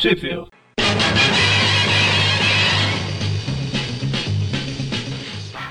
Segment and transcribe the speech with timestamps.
[0.00, 0.48] Post-View.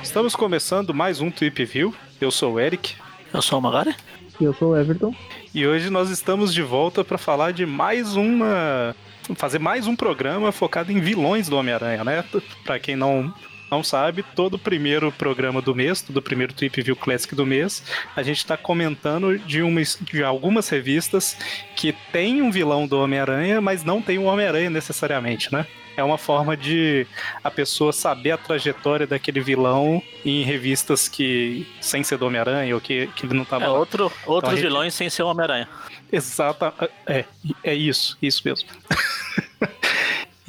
[0.04, 1.96] Estamos começando mais um Trip View.
[2.22, 2.94] Eu sou o Eric.
[3.34, 3.96] Eu sou o Magari.
[4.40, 5.16] E eu sou o Everton.
[5.54, 8.96] E hoje nós estamos de volta para falar de mais uma.
[9.36, 12.24] fazer mais um programa focado em vilões do Homem-Aranha, né?
[12.64, 13.34] Para quem não
[13.70, 17.84] não sabe, todo primeiro programa do mês, todo primeiro Trip View Classic do mês,
[18.16, 21.38] a gente está comentando de, uma, de algumas revistas
[21.76, 25.66] que tem um vilão do Homem-Aranha, mas não tem um Homem-Aranha necessariamente, né?
[25.96, 27.06] É uma forma de
[27.44, 32.80] a pessoa saber a trajetória daquele vilão em revistas que sem ser do Homem-Aranha ou
[32.80, 33.66] que, que ele não estava.
[33.66, 34.62] É outro, outros então, gente...
[34.62, 35.68] vilões sem ser o Homem-Aranha.
[36.10, 36.74] Exata,
[37.06, 37.26] é,
[37.64, 38.70] é isso, isso mesmo.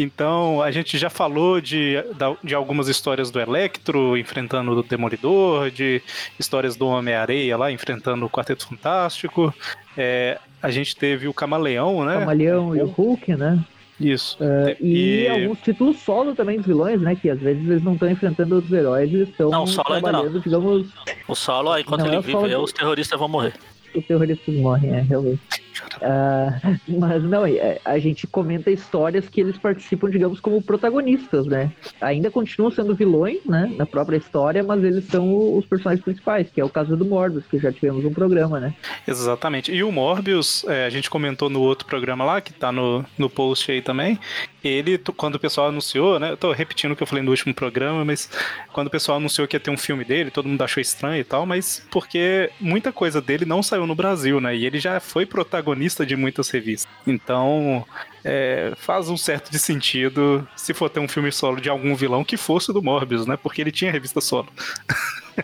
[0.02, 1.96] Então, a gente já falou de,
[2.42, 6.00] de algumas histórias do Electro enfrentando o Demolidor, de
[6.38, 9.52] histórias do Homem-Areia lá enfrentando o Quarteto Fantástico.
[9.94, 12.16] É, a gente teve o Camaleão, né?
[12.16, 13.62] O Camaleão e o Hulk, né?
[14.00, 14.38] Isso.
[14.40, 17.14] Uh, e, e, alguns títulos solo também dos vilões, né?
[17.14, 20.34] Que às vezes eles não estão enfrentando outros heróis, eles estão não, solo trabalhando, ainda
[20.36, 20.40] não.
[20.40, 20.86] digamos.
[21.28, 23.52] O solo, enquanto não ele é vive, os terroristas vão morrer.
[23.94, 25.69] Os terroristas morrem, é, realmente.
[25.96, 31.72] Uh, mas não, é, a gente comenta histórias que eles participam, digamos, como protagonistas, né?
[32.00, 33.72] Ainda continuam sendo vilões, né?
[33.76, 37.44] Na própria história, mas eles são os personagens principais, que é o caso do Morbius,
[37.46, 38.74] que já tivemos um programa, né?
[39.06, 39.72] Exatamente.
[39.72, 43.28] E o Morbius, é, a gente comentou no outro programa lá, que tá no, no
[43.28, 44.18] post aí também.
[44.62, 46.32] Ele, quando o pessoal anunciou, né?
[46.32, 48.30] Eu tô repetindo o que eu falei no último programa, mas
[48.72, 51.24] quando o pessoal anunciou que ia ter um filme dele, todo mundo achou estranho e
[51.24, 54.54] tal, mas porque muita coisa dele não saiu no Brasil, né?
[54.54, 56.90] E ele já foi protagonista protagonista de muitas revistas.
[57.06, 57.84] Então,
[58.24, 62.24] é, faz um certo de sentido se for ter um filme solo de algum vilão
[62.24, 63.36] que fosse do Morbius, né?
[63.36, 64.48] Porque ele tinha revista solo.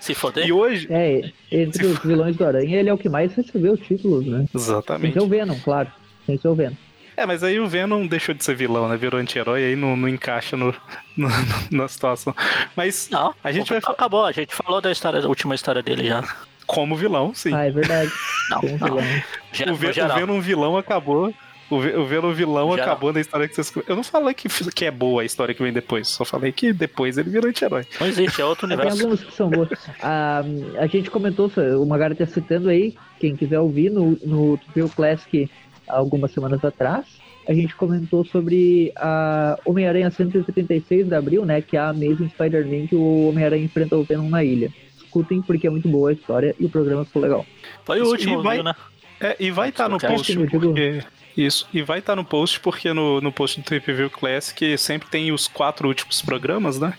[0.01, 0.47] Se foder.
[0.47, 0.89] E hoje.
[0.91, 4.47] É, entre se os vilões do Aranha, ele é o que mais recebeu títulos, né?
[4.55, 5.15] Exatamente.
[5.15, 5.91] Tem o Venom, claro.
[6.27, 6.75] Tem o Venom.
[7.17, 8.97] É, mas aí o Venom deixou de ser vilão, né?
[8.97, 10.75] Virou anti-herói e aí não, não encaixa no,
[11.17, 11.29] no,
[11.71, 12.35] na situação.
[12.77, 13.79] Mas não, a gente vai.
[13.79, 16.23] Acabou, a gente falou da história, da última história dele já.
[16.67, 17.55] Como vilão, sim.
[17.55, 18.11] Ah, é verdade.
[18.51, 18.79] Não, não.
[18.79, 19.73] Vilão.
[19.73, 21.35] o, Ve o Venom vilão acabou.
[21.69, 22.87] O, Ve o Venom vilão Geral.
[22.87, 23.73] acabou na história que vocês.
[23.89, 26.73] Eu não falei que, que é boa a história que vem depois, só falei que
[26.73, 27.85] depois ele virou anti-herói.
[27.99, 28.97] Não existe, é outro universo.
[28.97, 29.69] Tem algumas que são boas.
[30.01, 30.45] a,
[30.79, 35.51] a gente comentou, o Magari tá citando aí, quem quiser ouvir, no, no Tutorial Classic
[35.89, 37.05] algumas semanas atrás,
[37.48, 41.61] a gente comentou sobre a Homem-Aranha 176 de abril, né?
[41.61, 44.73] Que é a Amazing Spider-Man que o Homem-Aranha enfrenta o Venom na ilha
[45.17, 47.47] escutem porque é muito boa a história e o programa ficou legal.
[47.85, 48.75] Foi o último, vai, viu, né?
[49.21, 51.05] É, e vai estar tá no post porque...
[51.37, 54.79] Isso, e vai estar tá no post porque no, no post do Trip View Classic
[54.79, 56.95] sempre tem os quatro últimos programas, né?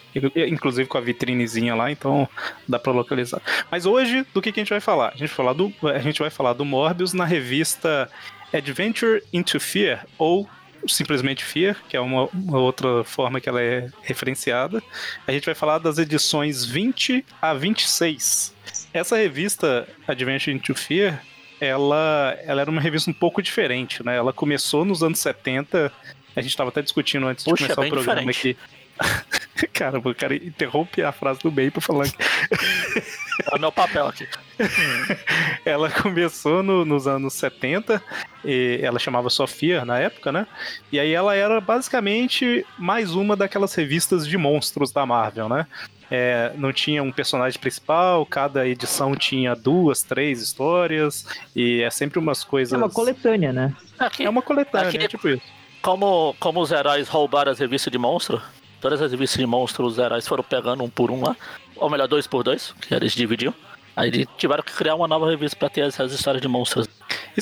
[0.48, 2.30] Inclusive com a vitrinezinha lá, então
[2.68, 3.42] dá para localizar.
[3.72, 5.08] Mas hoje, do que, que a gente vai falar?
[5.08, 8.08] A gente vai falar do, a gente vai falar do Morbius na revista
[8.54, 10.48] Adventure into Fear, ou
[10.94, 14.82] simplesmente Fear, que é uma, uma, outra forma que ela é referenciada.
[15.26, 18.54] A gente vai falar das edições 20 a 26.
[18.94, 21.22] Essa revista, Adventure into Fear,
[21.60, 24.16] ela, ela era uma revista um pouco diferente, né?
[24.16, 25.92] Ela começou nos anos 70.
[26.36, 28.58] A gente estava até discutindo antes Puxa, de começar o programa diferente.
[28.98, 29.68] aqui.
[29.74, 32.08] Cara, o cara interrompe a frase do meio pra falar.
[33.52, 34.28] É o meu papel aqui.
[35.66, 38.02] ela começou no, nos anos 70,
[38.44, 40.48] e ela chamava Sofia na época, né?
[40.92, 45.68] E aí ela era basicamente mais uma daquelas revistas de monstros da Marvel, né?
[46.10, 51.26] É, não tinha um personagem principal, cada edição tinha duas, três histórias,
[51.56, 52.74] e é sempre umas coisas.
[52.74, 53.76] É uma coletânea, né?
[54.00, 55.44] Aqui, é uma coletânea, aqui, é tipo isso.
[55.82, 58.42] Como, como os heróis roubaram as revistas de monstro,
[58.80, 61.36] todas as revistas de monstros, os heróis foram pegando um por um lá,
[61.76, 63.54] ou melhor, dois por dois, que eles dividiam.
[63.98, 66.88] Aí tiveram que criar uma nova revista para ter essas histórias de monstros.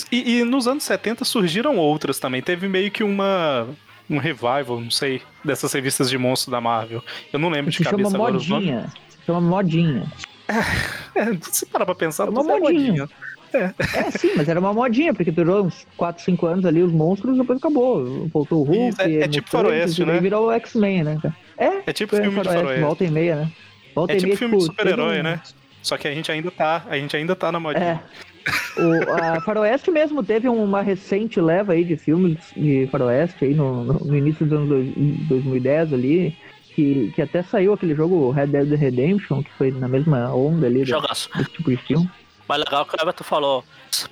[0.09, 2.41] E, e, nos anos 70 surgiram outras também.
[2.41, 3.67] Teve meio que uma
[4.09, 7.03] um revival, não sei, dessas revistas de monstros da Marvel.
[7.33, 8.93] Eu não lembro de cabeça chama agora modinha.
[9.25, 10.11] Chama modinha.
[10.47, 12.59] É, é, se parar pra pensar, é uma modinha.
[12.61, 13.09] modinha.
[13.53, 13.73] É.
[13.97, 17.37] é, sim, mas era uma modinha, porque durou uns 4, 5 anos ali os monstros,
[17.37, 18.27] depois acabou.
[18.27, 18.89] Voltou o Hulk.
[18.89, 20.19] Isso, é, é tipo faroeste, né?
[20.19, 21.19] virou o X-Men, né?
[21.57, 22.81] É, é tipo filme faroeste, de faroeste.
[22.81, 23.51] Volta e meia, né?
[23.93, 25.41] Volta é tipo meia, filme de super-herói, né?
[25.85, 28.01] Só que a gente ainda tá, a gente ainda tá na modinha.
[28.01, 28.81] É.
[28.81, 33.83] O, a Faroeste mesmo teve uma recente leva aí de filmes de Faroeste aí no,
[33.83, 34.95] no início dos anos
[35.29, 36.35] 2010 ali,
[36.73, 40.83] que, que até saiu aquele jogo Red Dead Redemption, que foi na mesma onda ali
[40.83, 41.29] Jogaço.
[41.37, 42.09] desse tipo de filme.
[42.47, 43.63] Mas legal que o Everton falou,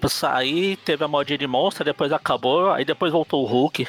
[0.07, 3.87] sair, teve a modinha de monstro, depois acabou, aí depois voltou o Hulk.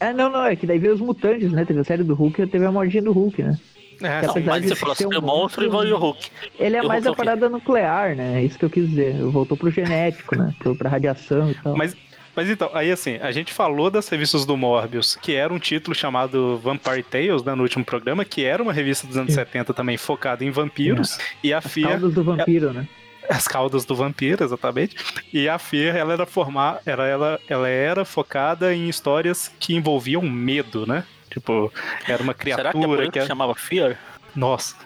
[0.00, 1.64] É, não, não, é que daí veio os mutantes, né?
[1.64, 3.56] Teve a série do Hulk e teve a modinha do Hulk, né?
[4.02, 6.30] É, não, mas você falou assim, um o monstro e o Hulk.
[6.58, 8.40] Ele é e mais a parada nuclear, né?
[8.40, 9.14] É isso que eu quis dizer.
[9.24, 10.54] Voltou pro genético, né?
[10.58, 11.76] Pro, pra radiação e tal.
[11.76, 11.96] Mas,
[12.34, 15.94] Mas então, aí assim, a gente falou das revistas do Morbius, que era um título
[15.94, 19.40] chamado Vampire Tales, né, no último programa, que era uma revista dos anos Sim.
[19.40, 21.18] 70 também focada em vampiros.
[21.18, 21.22] É.
[21.44, 21.98] E a As Fear.
[21.98, 22.86] do vampiro, né?
[23.30, 24.96] as caudas do vampiro, exatamente.
[25.32, 30.22] E a Fear, ela era formar, ela, ela, ela era focada em histórias que envolviam
[30.22, 31.04] medo, né?
[31.30, 31.72] Tipo,
[32.06, 33.28] era uma criatura Será que, é que era...
[33.28, 33.96] chamava Fear?
[34.34, 34.76] Nossa.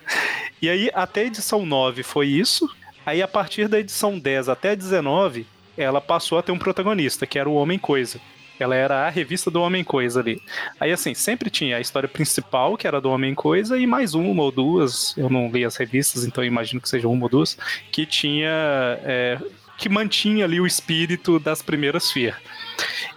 [0.60, 2.68] E aí, até a edição 9 foi isso.
[3.04, 5.46] Aí, a partir da edição 10 até a 19,
[5.76, 8.20] ela passou a ter um protagonista, que era o Homem Coisa.
[8.58, 10.40] Ela era a revista do Homem Coisa ali.
[10.78, 14.42] Aí, assim, sempre tinha a história principal, que era do Homem Coisa, e mais uma
[14.42, 15.16] ou duas.
[15.16, 17.58] Eu não li as revistas, então imagino que seja uma ou duas,
[17.90, 18.48] que tinha.
[19.02, 19.38] É,
[19.76, 22.36] que mantinha ali o espírito das primeiras FIA.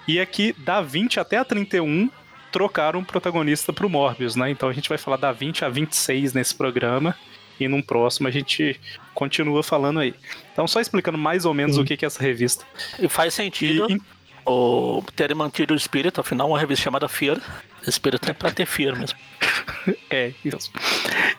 [0.07, 2.09] E aqui, da 20 até a 31,
[2.57, 4.50] trocaram o protagonista pro Morbius, né?
[4.50, 7.15] Então a gente vai falar da 20 a 26 nesse programa.
[7.59, 8.80] E num próximo a gente
[9.13, 10.13] continua falando aí.
[10.54, 12.65] Então, só explicando mais ou menos o que, que é essa revista.
[13.00, 13.88] E faz sentido.
[13.89, 14.00] E,
[14.45, 17.39] o terem mantido o espírito, afinal, uma revista chamada Fear.
[17.86, 19.18] Espírito é pra ter Fear mesmo.
[20.10, 20.71] é, isso.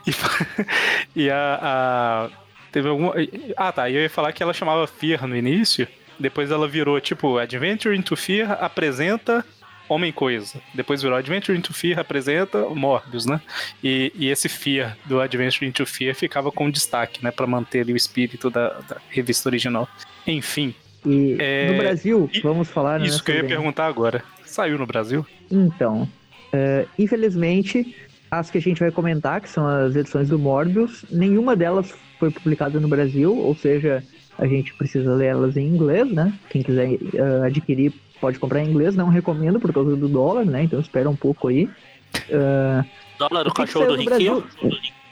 [0.07, 0.13] E,
[1.23, 2.31] e a, a,
[2.71, 3.15] Teve alguma.
[3.57, 3.91] Ah, tá.
[3.91, 5.89] Eu ia falar que ela chamava Fear no início.
[6.19, 9.45] Depois ela virou tipo Adventure into Fear apresenta
[9.89, 10.61] Homem-Coisa.
[10.75, 13.41] Depois virou Adventure into Fear apresenta Morbius, né?
[13.83, 17.31] E, e esse Fear do Adventure into Fear ficava com destaque, né?
[17.31, 19.89] Pra manter ali o espírito da, da revista original.
[20.27, 20.75] Enfim,
[21.07, 21.73] e é...
[21.73, 22.41] no Brasil, e...
[22.41, 23.01] vamos falar.
[23.01, 24.23] Né, isso que eu ia perguntar agora.
[24.45, 25.27] Saiu no Brasil?
[25.51, 26.09] Então,
[26.53, 27.95] é, infelizmente,
[28.31, 32.31] as que a gente vai comentar, que são as edições do Morbius, nenhuma delas foi
[32.31, 34.03] publicada no Brasil, ou seja,
[34.39, 36.33] a gente precisa ler elas em inglês, né?
[36.51, 40.65] Quem quiser uh, adquirir pode comprar em inglês, não recomendo por causa do dólar, né?
[40.65, 41.65] Então espera um pouco aí.
[42.31, 42.85] Uh,
[43.19, 44.45] dólar do cachorro do Riquinho?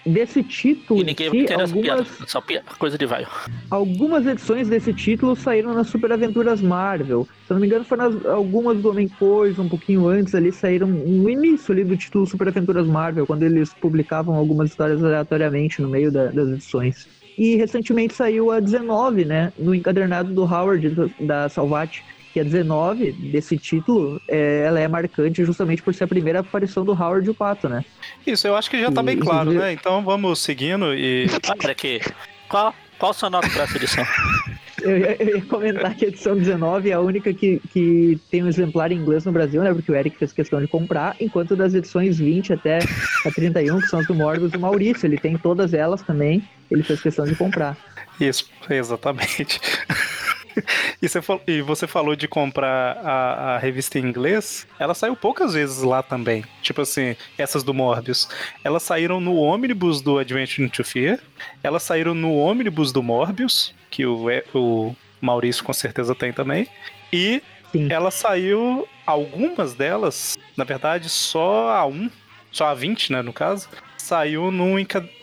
[0.06, 1.00] desse título.
[1.00, 2.42] E ninguém aqui, algumas, só
[2.78, 3.26] coisa de vai.
[3.70, 7.26] Algumas edições desse título saíram nas Super Aventuras Marvel.
[7.46, 10.86] Se não me engano, foram nas, algumas do Homem Coisa, um pouquinho antes ali, saíram
[10.86, 15.88] no início ali do título Super Aventuras Marvel, quando eles publicavam algumas histórias aleatoriamente no
[15.88, 17.08] meio da, das edições.
[17.36, 19.52] E recentemente saiu a 19, né?
[19.58, 22.02] No encadernado do Howard, da Salvati
[22.36, 26.84] que a 19 desse título, é, ela é marcante justamente por ser a primeira aparição
[26.84, 27.82] do Howard e o Pato, né?
[28.26, 29.72] Isso, eu acho que já tá e, bem claro, né?
[29.72, 31.26] Então vamos seguindo e.
[31.48, 31.98] Olha aqui.
[32.46, 34.04] Qual, qual sua nota para essa edição?
[34.84, 38.44] eu, ia, eu ia comentar que a edição 19 é a única que, que tem
[38.44, 39.72] um exemplar em inglês no Brasil, né?
[39.72, 42.80] Porque o Eric fez questão de comprar, enquanto das edições 20 até
[43.24, 46.82] a 31, que são as do Morbius, o Maurício, ele tem todas elas também, ele
[46.82, 47.78] fez questão de comprar.
[48.20, 49.58] Isso, exatamente.
[51.00, 55.16] e, você falou, e você falou de comprar a, a, revista em inglês, ela saiu
[55.16, 56.44] poucas vezes lá também.
[56.62, 58.28] Tipo assim, essas do Morbius.
[58.64, 61.18] Elas saíram no ônibus do Adventure into Fear,
[61.62, 66.68] elas saíram no ônibus do Morbius, que o, o Maurício com certeza tem também,
[67.12, 67.42] e
[67.72, 67.88] Sim.
[67.90, 72.10] ela saiu, algumas delas, na verdade, só a 1,
[72.50, 73.68] só a 20, né, no caso,
[73.98, 74.76] saiu no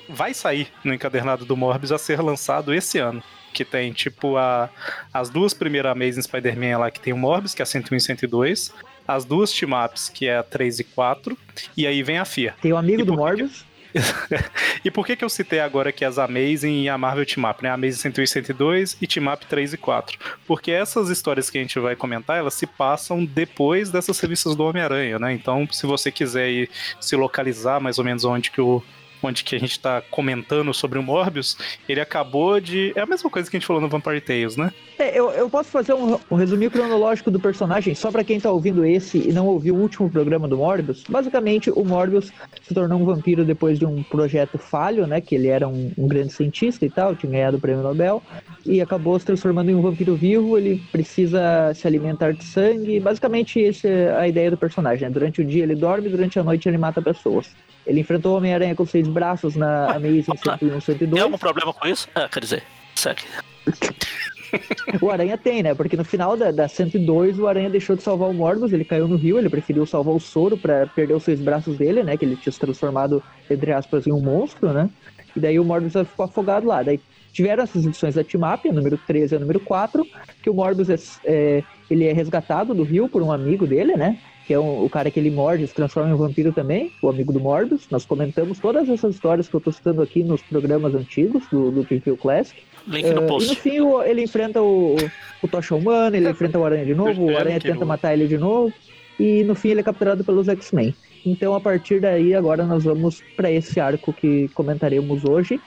[0.09, 4.69] vai sair no encadernado do Morbius a ser lançado esse ano que tem tipo a,
[5.13, 8.01] as duas primeiras Amazing Spider-Man lá que tem o Morbius, que é a 101 e
[8.01, 8.73] 102,
[9.07, 11.38] as duas team-ups, que é a 3 e 4,
[11.77, 12.55] e aí vem a FIA.
[12.61, 13.65] Tem o amigo do Morbius?
[14.83, 17.63] e por que que eu citei agora que as Amazing e a Marvel Team Up,
[17.63, 17.69] né?
[17.69, 20.17] Amazing 101 e 102 e Team Up 3 e 4.
[20.47, 24.63] Porque essas histórias que a gente vai comentar, elas se passam depois dessas revistas do
[24.63, 25.33] Homem-Aranha, né?
[25.33, 26.69] Então, se você quiser ir
[27.00, 28.83] se localizar mais ou menos onde que o
[29.27, 32.92] onde que a gente está comentando sobre o Morbius, ele acabou de.
[32.96, 34.72] É a mesma coisa que a gente falou no Vampire Tales, né?
[34.98, 38.86] É, eu, eu posso fazer um, um cronológico do personagem, só para quem tá ouvindo
[38.86, 41.03] esse e não ouviu o último programa do Morbius.
[41.08, 45.20] Basicamente, o Morbius se tornou um vampiro depois de um projeto falho, né?
[45.20, 48.22] Que ele era um, um grande cientista e tal, tinha ganhado o prêmio Nobel,
[48.65, 50.58] e acabou se transformando em um vampiro vivo.
[50.58, 53.00] Ele precisa se alimentar de sangue.
[53.00, 55.08] Basicamente, essa é a ideia do personagem.
[55.08, 55.13] Né?
[55.13, 57.50] Durante o dia ele dorme, durante a noite ele mata pessoas.
[57.86, 61.12] Ele enfrentou o Homem-Aranha com seis braços na Amazing 101, 102.
[61.12, 62.08] Tem algum problema com isso?
[62.16, 62.63] Ah, quer dizer,
[62.96, 63.22] segue.
[65.02, 65.74] o Aranha tem, né?
[65.74, 69.08] Porque no final da, da 102, o Aranha deixou de salvar o Morbius, ele caiu
[69.08, 72.16] no rio, ele preferiu salvar o Soro para perder os seis braços dele, né?
[72.18, 74.90] Que ele tinha se transformado, entre aspas, em um monstro, né?
[75.36, 76.84] E daí o Morbius ficou afogado lá.
[76.84, 77.00] Daí
[77.32, 80.06] tiveram essas edições da Team Up, a número 13 e a número 4,
[80.42, 84.20] que o Morbius é, é, ele é resgatado do rio por um amigo dele, né?
[84.45, 87.09] Que é um, o cara que ele morde, se transforma em um vampiro também, o
[87.09, 87.88] amigo do Morbius.
[87.89, 91.83] Nós comentamos todas essas histórias que eu tô citando aqui nos programas antigos do, do
[91.83, 92.62] Preview Classic.
[92.88, 93.47] Link no uh, post.
[93.47, 94.95] E no fim o, ele enfrenta o,
[95.41, 98.38] o Tocha Humana, ele enfrenta o Aranha de novo, o Aranha tenta matar ele de
[98.38, 98.73] novo,
[99.19, 100.93] e no fim ele é capturado pelos X-Men.
[101.25, 105.59] Então a partir daí agora nós vamos para esse arco que comentaremos hoje,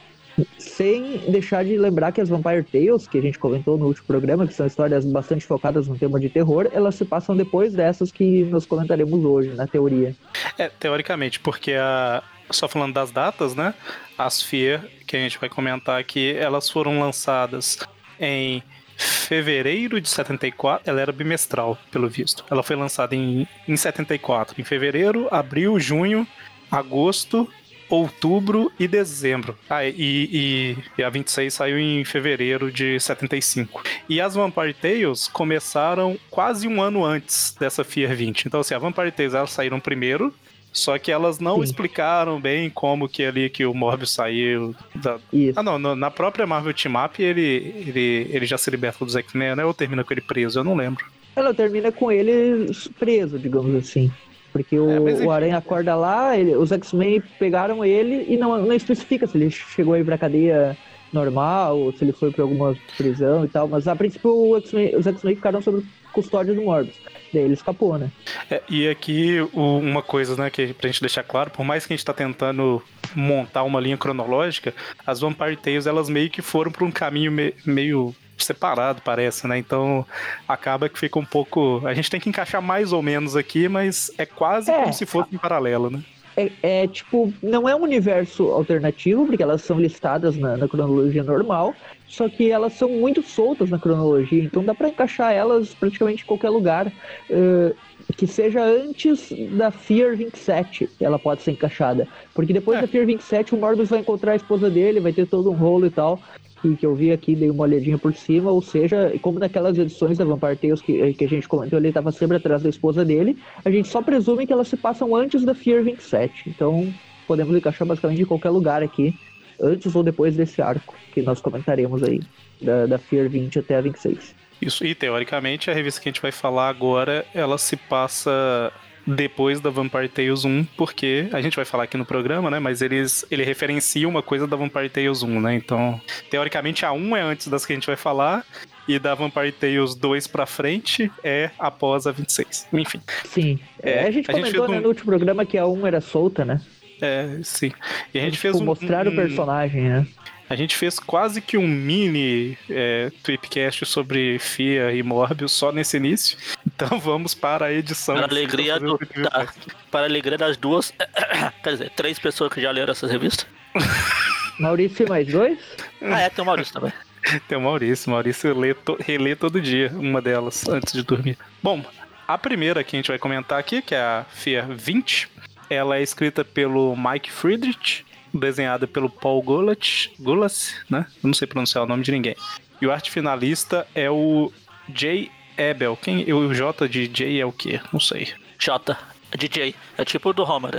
[0.58, 4.46] Sem deixar de lembrar que as Vampire Tales, que a gente comentou no último programa,
[4.46, 8.44] que são histórias bastante focadas no tema de terror, elas se passam depois dessas que
[8.44, 10.14] nós comentaremos hoje, na teoria.
[10.58, 12.22] É, teoricamente, porque a.
[12.48, 13.74] Só falando das datas, né?
[14.16, 17.78] As Fear, que a gente vai comentar aqui, elas foram lançadas
[18.20, 18.62] em
[18.96, 20.88] fevereiro de 74.
[20.88, 22.44] Ela era bimestral, pelo visto.
[22.48, 26.26] Ela foi lançada em, em 74, em fevereiro, abril, junho,
[26.70, 27.48] agosto
[27.88, 29.56] outubro e dezembro.
[29.68, 33.82] Ah, e, e, e, a 26 saiu em fevereiro de 75.
[34.08, 38.46] E as Vampire Tales começaram quase um ano antes dessa Fear 20.
[38.46, 40.32] Então, assim, a Vampire Tales elas saíram primeiro,
[40.72, 41.64] só que elas não Sim.
[41.64, 44.74] explicaram bem como que ali que o Morbius saiu.
[44.94, 45.18] Da...
[45.54, 49.56] Ah, não, na própria Marvel Team Up ele, ele, ele já se liberta dos X-Men,
[49.56, 49.64] né?
[49.64, 50.58] Ou termina com ele preso?
[50.58, 51.04] Eu não lembro.
[51.34, 54.10] Ela termina com ele preso, digamos assim.
[54.52, 58.72] Porque o, é, o Aranha acorda lá, ele, os X-Men pegaram ele e não, não
[58.72, 60.76] especifica se ele chegou aí pra cadeia
[61.12, 65.36] normal, ou se ele foi pra alguma prisão e tal, mas a princípio os X-Men
[65.36, 66.96] ficaram sob custódia do Morbius.
[67.32, 68.10] Daí ele escapou, né?
[68.50, 71.92] É, e aqui o, uma coisa, né, que pra gente deixar claro, por mais que
[71.92, 72.82] a gente tá tentando
[73.14, 74.74] montar uma linha cronológica,
[75.06, 79.58] as Vampire Tales elas meio que foram por um caminho me, meio separado, parece, né?
[79.58, 80.04] Então
[80.46, 81.82] acaba que fica um pouco.
[81.86, 84.80] A gente tem que encaixar mais ou menos aqui, mas é quase é.
[84.80, 86.02] como se fosse em paralelo, né?
[86.36, 91.24] É, é, tipo, não é um universo alternativo, porque elas são listadas na, na, cronologia
[91.24, 91.74] normal,
[92.06, 96.26] só que elas são muito soltas na cronologia, então dá para encaixar elas praticamente em
[96.26, 96.92] qualquer lugar.
[97.30, 97.74] Uh,
[98.16, 102.06] que seja antes da Fear 27, ela pode ser encaixada.
[102.34, 102.82] Porque depois é.
[102.82, 105.86] da Fear 27, o Morbius vai encontrar a esposa dele, vai ter todo um rolo
[105.86, 106.20] e tal
[106.60, 110.18] que, que eu vi aqui, dei uma olhadinha por cima, ou seja, como naquelas edições
[110.18, 113.38] da Vampire Tales que, que a gente comentou, ele estava sempre atrás da esposa dele,
[113.64, 116.48] a gente só presume que elas se passam antes da Fear 27.
[116.48, 116.92] Então,
[117.26, 119.14] podemos encaixar basicamente em qualquer lugar aqui,
[119.60, 122.20] antes ou depois desse arco, que nós comentaremos aí,
[122.60, 124.34] da, da Fear 20 até a 26.
[124.60, 128.72] Isso, e teoricamente a revista que a gente vai falar agora, ela se passa
[129.06, 132.58] depois da Vampire Tales 1, porque a gente vai falar aqui no programa, né?
[132.58, 135.54] Mas eles ele referencia uma coisa da Vampire Tales 1, né?
[135.54, 138.44] Então, teoricamente a 1 é antes das que a gente vai falar
[138.88, 142.68] e da Vampire Tales 2 pra frente é após a 26.
[142.72, 143.00] Enfim.
[143.24, 143.58] Sim.
[143.82, 144.82] É, a gente a comentou gente né, um...
[144.82, 146.60] no último programa que a 1 era solta, né?
[147.00, 147.72] É, sim.
[148.12, 148.66] E a gente fez tipo, um.
[148.66, 150.06] Mostrar o personagem, né?
[150.48, 155.96] A gente fez quase que um mini é, Tweepcast sobre FIA e Morbius só nesse
[155.96, 156.36] início.
[156.76, 158.16] Então vamos para a edição.
[158.16, 159.48] Para a alegria, do, da,
[159.90, 160.92] para alegria das duas,
[161.64, 163.46] quer dizer, três pessoas que já leram essas revistas.
[164.60, 165.58] Maurício e mais dois?
[166.02, 166.92] Ah, é, tem o Maurício também.
[167.48, 168.10] Tem o Maurício.
[168.10, 171.36] Maurício lê to, relê todo dia uma delas antes de dormir.
[171.62, 171.84] Bom,
[172.28, 175.28] a primeira que a gente vai comentar aqui, que é a FIA 20,
[175.68, 178.05] ela é escrita pelo Mike Friedrich
[178.38, 181.06] desenhada pelo Paul Gulat, Gulas, né?
[181.22, 182.36] Eu não sei pronunciar o nome de ninguém.
[182.80, 184.52] E o arte finalista é o
[184.94, 185.96] Jay Ebel.
[185.96, 186.32] Quem?
[186.32, 187.80] O J de J é o quê?
[187.92, 188.32] Não sei.
[188.58, 188.96] J.
[189.32, 189.74] É de J.
[189.96, 190.72] É tipo do Homer.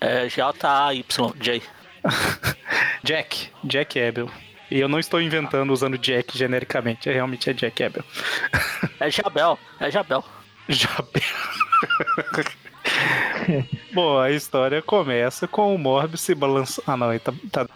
[0.00, 1.32] É, é J-A-Y.
[1.40, 1.62] J.
[3.02, 3.50] Jack.
[3.62, 4.30] Jack Ebel.
[4.70, 7.08] E eu não estou inventando usando Jack genericamente.
[7.08, 8.04] É, realmente é Jack Ebel.
[8.98, 9.58] é Jabel.
[9.78, 10.24] É Jabel.
[10.68, 11.22] Jabel.
[13.92, 16.84] Bom, a história começa com o Morbius se balançando.
[16.86, 17.66] Ah, não, ele tá, tá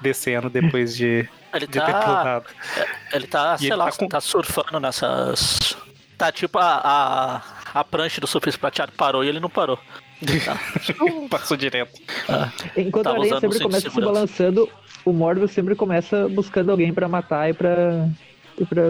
[0.00, 2.46] descendo depois de, ele de tá, ter pulado.
[3.12, 4.08] Ele tá, e sei ele lá, tá, com...
[4.08, 5.76] tá, surfando nessas.
[6.16, 9.78] Tá tipo a, a, a prancha do surfista prateado parou e ele não parou.
[10.44, 10.58] Tá.
[11.28, 12.00] Passou direto.
[12.28, 14.70] Ah, Enquanto a aranha sempre começa se balançando,
[15.04, 18.08] o Morbius sempre começa buscando alguém pra matar e pra.
[18.58, 18.82] E pra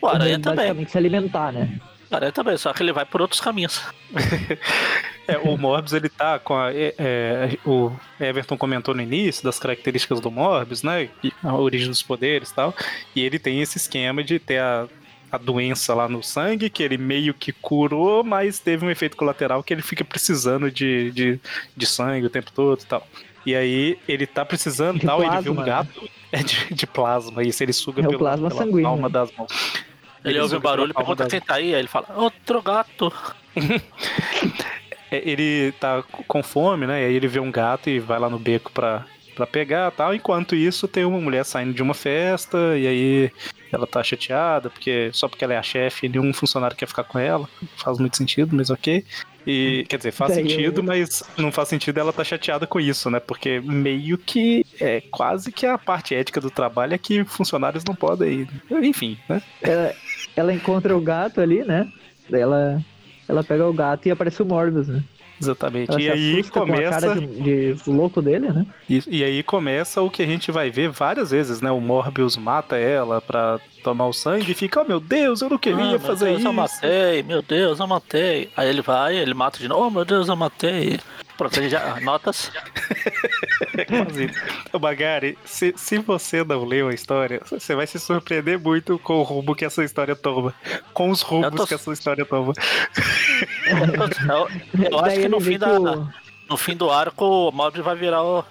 [0.00, 0.86] o aranha também.
[0.86, 1.78] se alimentar, né?
[2.12, 3.82] Cara, também, só que ele vai por outros caminhos.
[5.26, 6.70] é, o Morbius, ele tá com a.
[6.70, 7.90] É, é, o
[8.20, 11.08] Everton comentou no início das características do Morbius, né?
[11.42, 12.74] A origem dos poderes e tal.
[13.16, 14.86] E ele tem esse esquema de ter a,
[15.30, 19.62] a doença lá no sangue, que ele meio que curou, mas teve um efeito colateral
[19.62, 21.40] que ele fica precisando de, de,
[21.74, 23.08] de sangue o tempo todo e tal.
[23.46, 26.02] E aí ele tá precisando de tal, plasma, ele vê um gato.
[26.02, 26.08] Né?
[26.34, 28.84] É de, de plasma, isso ele suga é pelo, plasma pela sanguíneo.
[28.84, 29.52] palma das mãos.
[30.24, 33.12] Ele ouve o barulho e pergunta quem tá aí, aí ele fala, outro gato.
[35.12, 37.02] É, ele tá com fome, né?
[37.02, 39.04] E aí ele vê um gato e vai lá no beco pra,
[39.36, 40.14] pra pegar tal.
[40.14, 43.30] Enquanto isso, tem uma mulher saindo de uma festa, e aí
[43.70, 47.18] ela tá chateada, porque só porque ela é a chefe, nenhum funcionário quer ficar com
[47.18, 47.46] ela.
[47.76, 49.04] Faz muito sentido, mas ok.
[49.46, 53.20] E, quer dizer, faz sentido, mas não faz sentido ela tá chateada com isso, né?
[53.20, 57.94] Porque meio que é quase que a parte ética do trabalho é que funcionários não
[57.94, 58.48] podem ir.
[58.82, 59.42] Enfim, né?
[59.60, 59.94] Ela,
[60.36, 61.90] ela encontra o gato ali, né?
[62.30, 62.80] Ela,
[63.28, 65.02] ela pega o gato e aparece o Morbius, né?
[65.40, 65.90] Exatamente.
[65.90, 67.14] Ela e aí começa.
[67.14, 68.64] De, de, louco dele, né?
[68.88, 71.70] E, e aí começa o que a gente vai ver várias vezes, né?
[71.70, 75.58] O Morbius mata ela pra tomar o sangue e fica, oh meu Deus, eu não
[75.58, 76.48] queria ah, fazer Deus, isso.
[76.48, 78.48] Eu matei, meu Deus, eu matei.
[78.56, 81.00] Aí ele vai, ele mata de novo, oh meu Deus, eu matei.
[81.42, 81.98] Pronto, já.
[82.00, 82.52] Notas.
[83.88, 84.30] Quase.
[84.78, 89.22] Bagari, se, se você não leu a história, você vai se surpreender muito com o
[89.24, 90.54] rumo que essa história toma.
[90.94, 91.66] Com os rumos tô...
[91.66, 92.52] que essa história toma.
[93.66, 95.80] Eu, eu acho que no fim, da,
[96.48, 98.22] no fim do arco, o Mob vai virar.
[98.22, 98.44] O,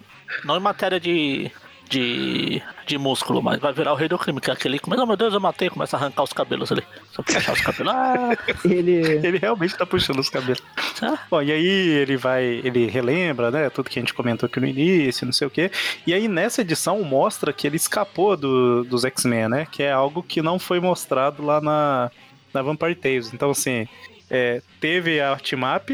[0.43, 1.49] não em matéria de
[1.91, 5.03] de, de músculo, mas vai virar o rei do crime, que é aquele que começa,
[5.03, 6.81] oh, meu Deus, eu matei, começa a arrancar os cabelos ali.
[7.11, 7.93] Só puxar os cabelos.
[7.93, 8.37] Ah.
[8.63, 8.91] ele...
[9.21, 10.63] ele realmente tá puxando os cabelos.
[11.01, 11.19] Ah.
[11.29, 14.67] Bom, e aí ele vai, ele relembra, né, tudo que a gente comentou aqui no
[14.67, 15.69] início, não sei o quê.
[16.07, 20.23] E aí nessa edição mostra que ele escapou do, dos X-Men, né, que é algo
[20.23, 22.09] que não foi mostrado lá na,
[22.53, 23.33] na Vampire Tales.
[23.33, 23.85] Então, assim,
[24.29, 25.89] é, teve a Artmap,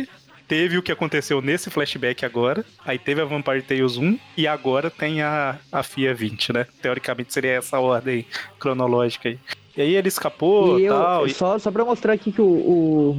[0.47, 4.89] teve o que aconteceu nesse flashback agora, aí teve a Vampire Tales 1 e agora
[4.89, 6.65] tem a, a FIA 20, né?
[6.81, 8.25] Teoricamente seria essa ordem
[8.59, 9.39] cronológica aí.
[9.75, 11.27] E aí ele escapou e tal.
[11.27, 13.11] Eu, só, só pra mostrar aqui que o, o,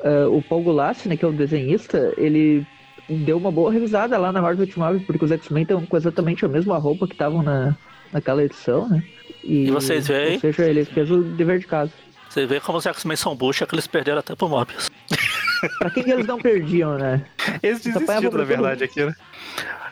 [0.00, 2.66] uh, o Paul Goulassi, né, que é o desenhista, ele
[3.08, 6.48] deu uma boa revisada lá na Marvel Ultimate, porque os X-Men estão com exatamente a
[6.48, 7.76] mesma roupa que estavam na,
[8.12, 9.02] naquela edição, né?
[9.42, 10.34] E, e vocês veem?
[10.34, 11.92] Ou seja, ele fez o dever de casa.
[12.30, 14.88] Você vê como os X-Men são bucha que eles perderam até pro Morbius.
[15.80, 17.26] pra que, que, eles não perdiam, né?
[17.60, 19.12] Eles desistiram, na verdade, aqui, né?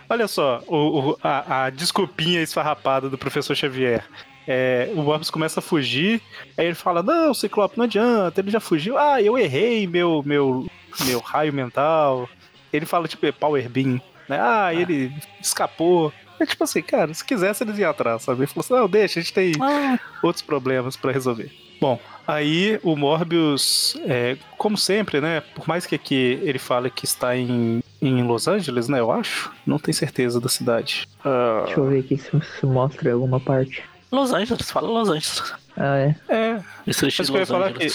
[0.08, 4.04] Olha só, o, o, a, a desculpinha esfarrapada do professor Xavier.
[4.46, 6.22] É, o Morbius começa a fugir,
[6.56, 8.96] aí ele fala, não, Ciclope, não adianta, ele já fugiu.
[8.96, 10.64] Ah, eu errei meu, meu,
[11.06, 12.28] meu raio mental.
[12.72, 14.38] Ele fala, tipo, é Power Beam, né?
[14.38, 14.74] Ah, ah.
[14.74, 16.12] ele escapou.
[16.38, 18.42] É tipo assim, cara, se quisesse eles iam atrás, sabe?
[18.42, 19.98] Ele falou assim, não, deixa, a gente tem ah.
[20.22, 21.50] outros problemas para resolver.
[21.80, 25.40] Bom, aí o Morbius, é, como sempre, né?
[25.54, 29.00] Por mais que aqui ele fale que está em, em Los Angeles, né?
[29.00, 29.50] Eu acho.
[29.66, 31.08] Não tenho certeza da cidade.
[31.24, 31.64] Uh...
[31.64, 32.30] Deixa eu ver aqui se,
[32.60, 33.82] se mostra alguma parte.
[34.12, 35.54] Los Angeles, fala Los Angeles.
[35.76, 36.16] Ah, é?
[36.28, 36.60] É.
[36.86, 37.86] Isso mas eu ia falar que,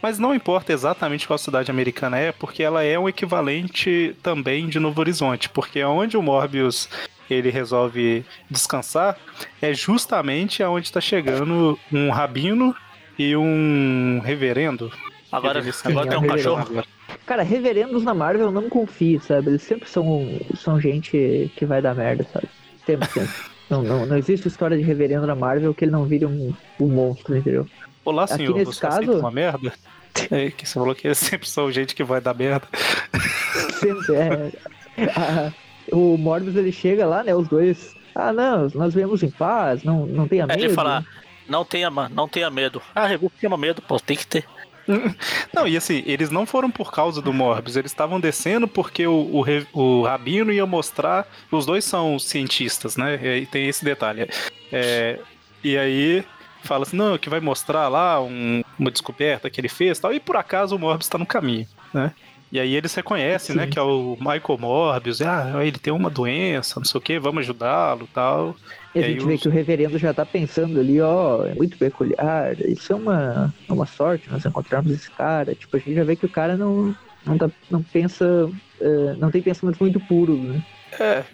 [0.00, 4.80] mas não importa exatamente qual cidade americana é, porque ela é um equivalente também de
[4.80, 6.88] Novo Horizonte, porque onde o Morbius
[7.28, 9.18] ele resolve descansar
[9.60, 12.74] é justamente aonde está chegando um rabino
[13.18, 14.90] e um reverendo.
[15.30, 16.84] Agora, agora tem um cachorro.
[17.24, 19.48] Cara, reverendos na Marvel eu não confio, sabe?
[19.48, 22.48] Eles sempre são, são gente que vai dar merda, sabe?
[22.84, 23.34] Sempre, sempre.
[23.68, 26.86] não, não, não existe história de reverendo na Marvel que ele não vire um, um
[26.86, 27.66] monstro, entendeu?
[28.04, 29.18] Olá, senhor, Aqui nesse você caso...
[29.18, 29.72] uma merda?
[30.30, 32.66] É, que você falou que eles sempre são gente que vai dar merda.
[33.78, 35.10] Sempre, é.
[35.14, 35.52] A,
[35.92, 37.94] o Morbius, ele chega lá, né, os dois...
[38.14, 40.58] Ah, não, nós viemos em paz, não, não tenha medo.
[40.58, 41.04] É, ele fala,
[41.48, 42.82] não tenha, não tenha medo.
[42.94, 44.46] Ah, eu tenho medo, pô, tem que ter.
[45.52, 49.12] Não, e assim, eles não foram por causa do Morbius, eles estavam descendo porque o,
[49.12, 51.26] o, o, Rabino ia mostrar.
[51.50, 53.38] Os dois são cientistas, né?
[53.38, 54.28] E tem esse detalhe.
[54.72, 55.18] É,
[55.62, 56.24] e aí
[56.62, 60.12] fala assim: não, que vai mostrar lá um, uma descoberta que ele fez tal.
[60.12, 62.12] E por acaso o Morbius está no caminho, né?
[62.56, 63.66] E aí eles reconhecem, né, Sim.
[63.68, 67.18] né, que é o Michael Morbius, ah, ele tem uma doença, não sei o que,
[67.18, 68.56] vamos ajudá-lo tal.
[68.94, 69.42] E, a gente vê os...
[69.42, 73.70] que o reverendo já tá pensando ali, ó, é muito peculiar, isso é uma, é
[73.70, 75.54] uma sorte nós encontrarmos esse cara.
[75.54, 79.30] Tipo, a gente já vê que o cara não, não, tá, não pensa, uh, não
[79.30, 80.64] tem pensamento muito puro, né?
[80.98, 81.24] É,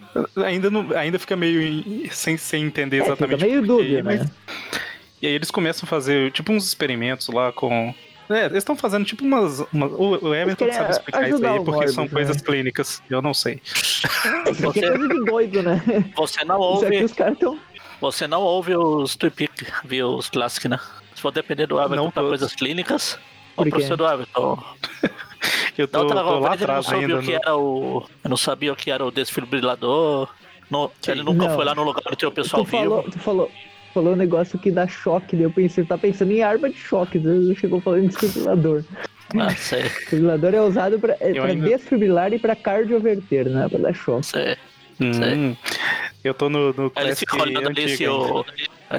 [0.45, 3.39] ainda, não, ainda fica meio sem, sem entender é, exatamente.
[3.39, 4.29] Fica meio dúvida, né?
[5.21, 7.95] E aí eles começam a fazer tipo uns experimentos lá com
[8.33, 9.59] é, eles estão fazendo tipo umas.
[9.71, 12.43] umas o Everton sabe explicar isso aí, porque Morbius, são coisas né?
[12.43, 13.01] clínicas.
[13.09, 13.61] Eu não sei.
[13.65, 15.81] Isso aqui é coisa de doido, né?
[16.15, 17.09] Você não ouve.
[17.09, 17.59] tão...
[18.01, 19.51] Você não ouve os Tweepic,
[19.85, 20.79] viu os Classic, né?
[21.15, 23.17] Se for depender do Everton para coisas clínicas,
[23.55, 24.61] o professor do Everton.
[25.77, 27.19] eu tô, outra tô lá atrás eu não ainda.
[27.19, 27.35] O que no...
[27.35, 30.29] era o, eu não sabia o que era o desfibrilador.
[30.69, 31.55] No, ele nunca não.
[31.55, 32.83] foi lá no lugar onde o pessoal tu vivo.
[32.83, 33.51] Falou, tu falou,
[33.93, 37.19] falou um negócio que dá choque, daí eu pensei, tá pensando em arma de choque,
[37.19, 38.83] você chegou falando de desfibrilador.
[39.39, 39.83] Ah, sei.
[39.89, 41.67] Desfibrilador é usado pra, é, pra ainda...
[41.67, 43.67] desfibrilar e pra cardioverter, né?
[43.67, 44.25] Pra dar choque.
[44.25, 44.57] Sei.
[45.01, 45.55] Hum,
[46.23, 48.45] eu tô no, no eles ficam olhando ali se o,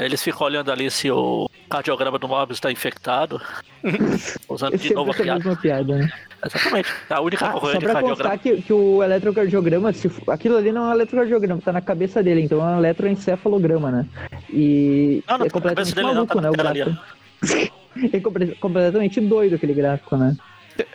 [0.03, 3.41] Eles ficam olhando ali se o cardiograma do Mobius está infectado.
[4.49, 5.57] usando de novo a piada.
[5.57, 6.11] piada né?
[6.45, 6.89] Exatamente.
[7.11, 10.89] A única ah, Só pra constar que, que o eletrocardiograma, se, aquilo ali não é
[10.91, 14.07] um eletrocardiograma, tá na cabeça dele, então é um eletroencefalograma, né?
[14.51, 16.81] E não, não, é completamente maluco, não, tá né?
[16.81, 17.05] O gráfico.
[18.13, 20.37] é completamente doido aquele gráfico, né?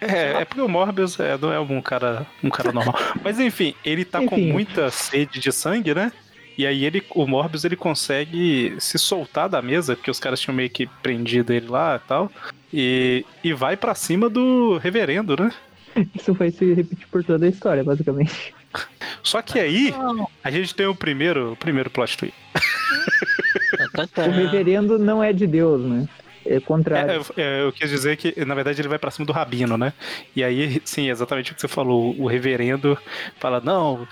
[0.02, 2.96] É, é porque o Morbius é, não é um cara, um cara normal.
[3.24, 4.30] Mas enfim, ele tá enfim.
[4.30, 6.12] com muita sede de sangue, né?
[6.60, 10.54] E aí ele, o Morbius ele consegue se soltar da mesa, porque os caras tinham
[10.54, 12.30] meio que prendido ele lá e tal.
[12.74, 15.54] E, e vai para cima do reverendo, né?
[16.14, 18.54] Isso vai se repetir por toda a história, basicamente.
[19.24, 19.94] Só que aí,
[20.44, 22.36] a gente tem o primeiro, o primeiro plot twist.
[24.18, 26.10] o reverendo não é de Deus, né?
[26.50, 27.24] É contrário.
[27.38, 29.94] É, é, eu quis dizer que, na verdade, ele vai pra cima do rabino, né?
[30.36, 32.16] E aí, sim, exatamente o que você falou.
[32.18, 32.98] O reverendo
[33.38, 34.08] fala, não.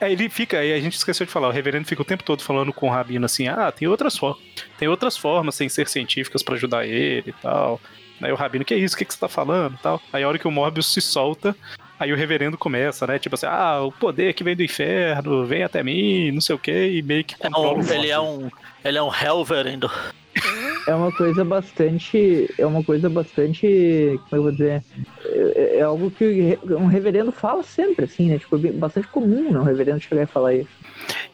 [0.00, 2.42] Aí ele fica, aí a gente esqueceu de falar, o reverendo fica o tempo todo
[2.42, 4.42] falando com o rabino assim, ah, tem outras formas.
[4.78, 7.80] Tem outras formas sem ser científicas para ajudar ele e tal.
[8.20, 8.94] Aí o rabino, que é isso?
[8.94, 10.02] O que, que você tá falando tal?
[10.12, 11.56] Aí a hora que o Morbius se solta,
[12.00, 13.18] Aí o reverendo começa, né?
[13.18, 16.58] Tipo assim, ah, o poder que vem do inferno, vem até mim, não sei o
[16.58, 18.50] que, e meio que é controla é um, Ele é um.
[18.84, 19.90] Ele é um Helverendo.
[20.88, 22.48] É uma coisa bastante.
[22.56, 24.18] É uma coisa bastante.
[24.22, 24.82] Como eu vou dizer?
[25.22, 28.38] É, é algo que um reverendo fala sempre, assim, né?
[28.38, 29.60] Tipo, é bastante comum, né?
[29.60, 30.70] Um reverendo chegar e falar isso.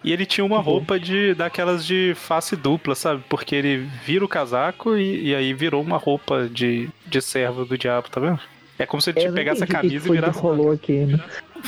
[0.02, 3.22] E ele tinha uma roupa de daquelas de face dupla, sabe?
[3.28, 7.78] Porque ele vira o casaco e, e aí virou uma roupa de, de servo do
[7.78, 8.40] diabo, tá vendo?
[8.76, 10.40] É como se ele pegasse a camisa e virasse.
[10.40, 11.20] Que rolou aqui, né?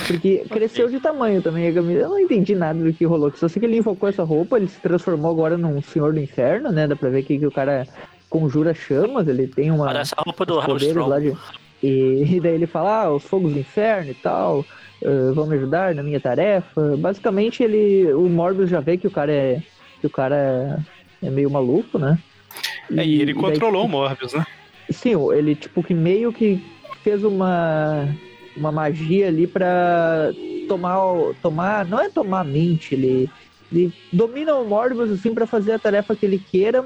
[0.06, 2.00] Porque cresceu de tamanho também a camisa.
[2.00, 3.32] Eu não entendi nada do que rolou.
[3.34, 6.70] Só sei que ele invocou essa roupa, ele se transformou agora num senhor do inferno,
[6.70, 6.86] né?
[6.86, 7.86] Dá pra ver aqui que o cara
[8.28, 9.86] conjura chamas, ele tem uma.
[9.86, 11.34] Parece a roupa do poderes lá de...
[11.82, 14.64] e, e, daí ele fala, ah, os fogos do inferno e tal.
[15.02, 16.96] Uh, vão me ajudar na minha tarefa.
[16.96, 18.12] Basicamente ele.
[18.12, 19.62] O Morbius já vê que o cara é.
[20.00, 20.36] que o cara
[21.22, 22.18] é, é meio maluco, né?
[22.90, 24.46] E, é, e ele controlou daí, o Morbius, né?
[24.90, 26.62] Sim, ele tipo que meio que
[27.02, 28.08] fez uma,
[28.56, 30.32] uma magia ali para
[30.68, 30.98] tomar,
[31.42, 33.30] tomar, não é tomar a mente, ele,
[33.70, 36.84] ele domina o Morbius assim para fazer a tarefa que ele queira,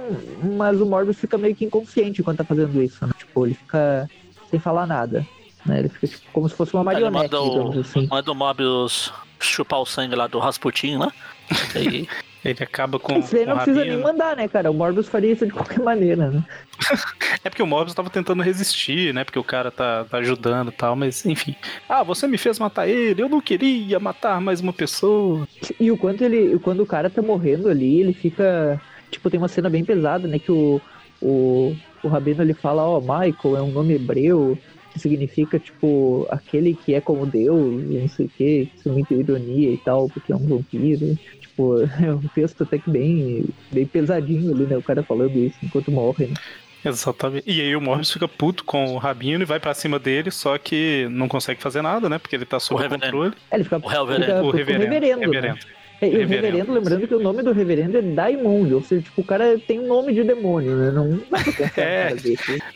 [0.56, 3.12] mas o Morbius fica meio que inconsciente enquanto tá fazendo isso, né?
[3.18, 4.08] Tipo, ele fica
[4.50, 5.26] sem falar nada.
[5.64, 5.80] Né?
[5.80, 8.06] Ele fica tipo, como se fosse uma marionete, manda digamos o, assim.
[8.08, 11.10] Manda o Morbius chupar o sangue lá do Rasputin, né?
[11.76, 12.08] E
[12.44, 13.18] Ele acaba com.
[13.18, 14.70] Isso aí não precisa nem mandar, né, cara?
[14.70, 16.44] O Morbius faria isso de qualquer maneira, né?
[17.44, 19.24] é porque o Morbius tava tentando resistir, né?
[19.24, 21.54] Porque o cara tá, tá ajudando e tal, mas enfim.
[21.88, 25.46] Ah, você me fez matar ele, eu não queria matar mais uma pessoa.
[25.78, 26.58] E o quanto ele.
[26.60, 28.80] Quando o cara tá morrendo ali, ele fica.
[29.10, 30.38] Tipo, tem uma cena bem pesada, né?
[30.38, 30.80] Que o.
[31.22, 34.56] O, o Rabino ele fala, ó, oh, Michael é um nome hebreu,
[34.92, 38.92] que significa, tipo, aquele que é como Deus, e não sei o que, isso é
[38.92, 41.16] muita ironia e tal, porque é um vampiro
[41.60, 44.76] tipo, é um texto até que bem, bem pesadinho ali, né?
[44.76, 46.34] O cara falando isso enquanto morre, né?
[46.82, 47.44] Exatamente.
[47.46, 50.56] E aí o Morbius fica puto com o Rabino e vai para cima dele, só
[50.56, 52.18] que não consegue fazer nada, né?
[52.18, 53.34] Porque ele tá sob controle.
[53.50, 54.32] É, ele fica, o, reverendo.
[54.46, 54.84] o reverendo.
[54.84, 55.54] O reverendo, reverendo.
[55.56, 55.60] Né?
[56.00, 59.20] É, e o reverendo, lembrando que o nome do reverendo é Daimond, ou seja, tipo,
[59.20, 60.90] o cara tem um nome de demônio, né?
[60.90, 61.20] Não
[61.76, 62.14] é.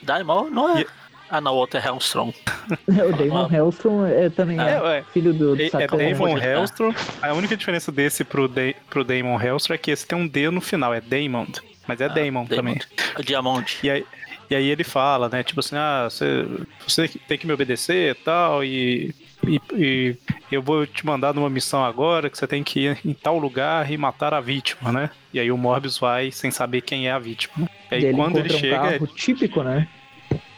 [0.02, 0.84] Daimond não é.
[1.24, 1.34] E...
[1.34, 2.32] Ah, não, o outro é Hellstrom.
[2.88, 3.48] O Damon.
[3.52, 6.94] Hellstrom é, também é, é, filho do, do É, é Damon Hellstrom.
[7.20, 10.50] A única diferença desse pro, de, pro Damon Hellstrom é que esse tem um D
[10.50, 11.46] no final, é Damon.
[11.86, 12.80] Mas é ah, Damon, também.
[13.18, 13.78] É Diamond.
[13.82, 14.06] E aí,
[14.50, 15.42] e aí ele fala, né?
[15.42, 16.46] Tipo assim, ah, você,
[16.86, 19.14] você tem que me obedecer e tal, e,
[19.46, 20.16] e, e,
[20.50, 23.90] eu vou te mandar numa missão agora que você tem que ir em tal lugar
[23.90, 25.10] e matar a vítima, né?
[25.32, 27.68] E aí o Morbius vai sem saber quem é a vítima.
[27.90, 28.76] E aí ele quando ele um chega.
[28.76, 29.18] Carro é...
[29.18, 29.88] típico, né?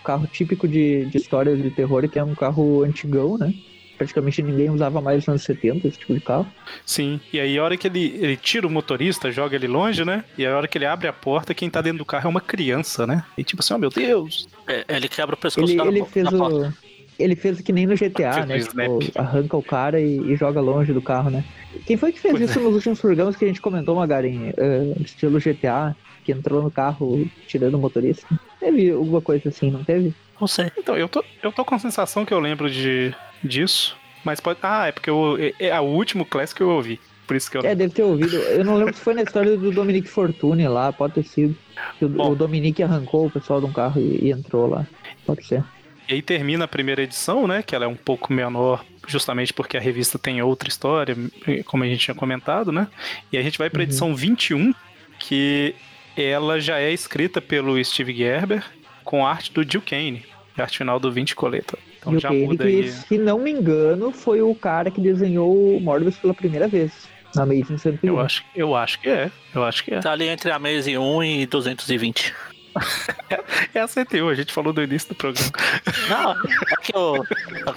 [0.07, 3.53] Carro típico de, de histórias de terror, que é um carro antigão, né?
[3.99, 6.47] Praticamente ninguém usava mais nos anos 70 esse tipo de carro.
[6.85, 10.25] Sim, e aí a hora que ele, ele tira o motorista, joga ele longe, né?
[10.37, 12.41] E a hora que ele abre a porta, quem tá dentro do carro é uma
[12.41, 13.25] criança, né?
[13.37, 14.47] E tipo assim, oh meu Deus!
[14.69, 16.39] É, ele quebra o pescoço ele, ele fez o...
[16.39, 16.75] Porta.
[17.19, 18.61] Ele fez que nem no GTA, né?
[18.61, 21.43] Tipo, arranca o cara e, e, joga longe do carro, né?
[21.87, 22.63] Quem foi que fez pois isso é.
[22.63, 24.51] nos últimos programas que a gente comentou, Magarin?
[24.51, 28.27] Uh, estilo GTA, que entrou no carro tirando o motorista?
[28.61, 30.15] Teve alguma coisa assim, não teve?
[30.41, 30.71] Não sei.
[30.77, 33.97] Então, eu tô, eu tô com a sensação que eu lembro de, disso.
[34.25, 34.59] Mas pode.
[34.63, 37.01] Ah, é porque eu, é, é o último Classic que eu ouvi.
[37.27, 37.63] Por isso que eu.
[37.63, 38.37] É, deve ter ouvido.
[38.37, 41.57] Eu não lembro se foi na história do Dominique Fortune lá, pode ter sido.
[41.99, 44.87] Que o, Bom, o Dominique arrancou o pessoal de um carro e, e entrou lá.
[45.25, 45.65] Pode ser.
[46.09, 47.63] E aí termina a primeira edição, né?
[47.63, 51.17] Que ela é um pouco menor, justamente porque a revista tem outra história,
[51.65, 52.87] como a gente tinha comentado, né?
[53.33, 53.89] E a gente vai para a uhum.
[53.89, 54.73] edição 21,
[55.19, 55.75] que
[56.17, 58.65] ela já é escrita pelo Steve Gerber
[59.05, 60.25] com arte do Jill Kane,
[60.57, 61.79] arte final do 20 Coleta.
[61.99, 62.91] Então Jill já Kane, muda que, aí.
[62.91, 67.09] Se não me engano, foi o cara que desenhou o Morbius pela primeira vez.
[67.35, 67.99] Na Amazing 101.
[68.09, 69.31] Eu acho, eu acho que é.
[69.55, 70.01] Eu acho que é.
[70.01, 72.35] Tá ali entre a Amazing 1 e 220.
[73.75, 75.51] é a CTU, a gente falou do início do programa.
[76.09, 77.25] Não, é que eu,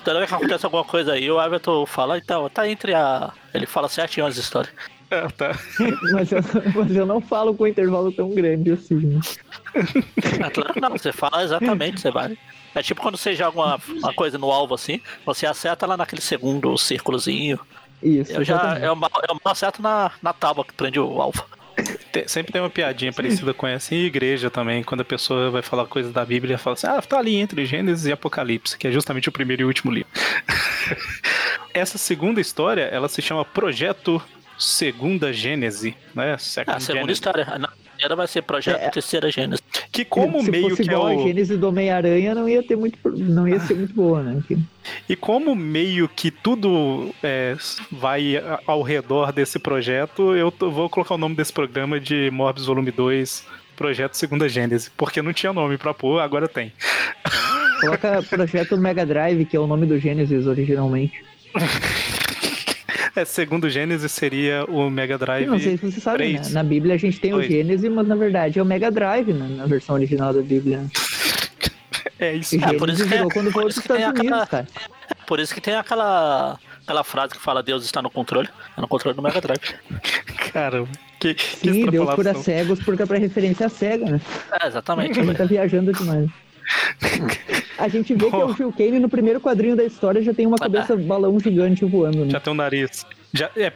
[0.04, 3.32] toda vez que acontece alguma coisa aí, o Everton fala, então, tá entre a.
[3.54, 4.42] Ele fala sete anos de
[5.12, 5.52] É, tá.
[6.12, 6.40] mas, eu,
[6.76, 8.96] mas eu não falo com um intervalo tão grande assim.
[8.96, 9.20] Né?
[9.76, 12.38] É, claro, não, você fala exatamente, você vai.
[12.76, 16.22] É tipo quando você joga uma, uma coisa no alvo assim, você acerta lá naquele
[16.22, 17.60] segundo círculozinho.
[18.02, 18.32] Isso.
[18.32, 21.44] Eu já, eu, eu acerto na, na tábua que prende o alvo.
[22.12, 25.62] Tem, sempre tem uma piadinha parecida com essa em igreja também, quando a pessoa vai
[25.62, 28.92] falar coisas da Bíblia, fala assim: ah, tá ali entre Gênesis e Apocalipse, que é
[28.92, 30.10] justamente o primeiro e último livro.
[31.74, 34.22] essa segunda história, ela se chama Projeto
[34.60, 36.38] Segunda Gênese, né?
[36.38, 37.46] Second ah, segunda história.
[37.58, 38.90] Na primeira vai ser Projeto é.
[38.90, 39.62] Terceira Gênese.
[39.90, 41.08] Que como Se meio que é o...
[41.08, 44.44] a Gênese do Homem-Aranha não ia ter muito, não ia ser muito boa, né?
[45.08, 47.56] E como meio que tudo é,
[47.90, 52.92] vai ao redor desse projeto, eu vou colocar o nome desse programa de Morbius Volume
[52.92, 53.46] 2,
[53.76, 56.74] Projeto Segunda Gênese, porque não tinha nome pra pôr, agora tem.
[57.80, 61.24] Coloca Projeto Mega Drive, que é o nome do Gênesis originalmente.
[63.20, 65.46] É, segundo Gênesis seria o Mega Drive.
[65.46, 66.42] não sei se você sabe, né?
[66.52, 67.46] Na Bíblia a gente tem 2.
[67.46, 69.46] o Gênesis, mas na verdade é o Mega Drive, né?
[69.58, 70.86] Na versão original da Bíblia.
[72.18, 72.56] É isso.
[72.56, 74.68] É, por isso que, virou quando foi Estados Unidos, aquela, cara.
[75.26, 78.50] Por isso que tem aquela aquela frase que fala Deus está no controle.
[78.78, 79.76] É no controle do Mega Drive.
[80.52, 80.86] Cara,
[81.18, 84.22] que, que Sim, Deus cura cegos porque é pra referência a cega, né?
[84.62, 85.18] É, exatamente.
[85.18, 86.30] A gente tá viajando demais.
[87.78, 90.58] A gente vê que o Phil Kane no primeiro quadrinho da história já tem uma
[90.58, 92.32] cabeça balão gigante voando, né?
[92.32, 93.06] Já tem o um nariz.
[93.34, 93.72] Já, é,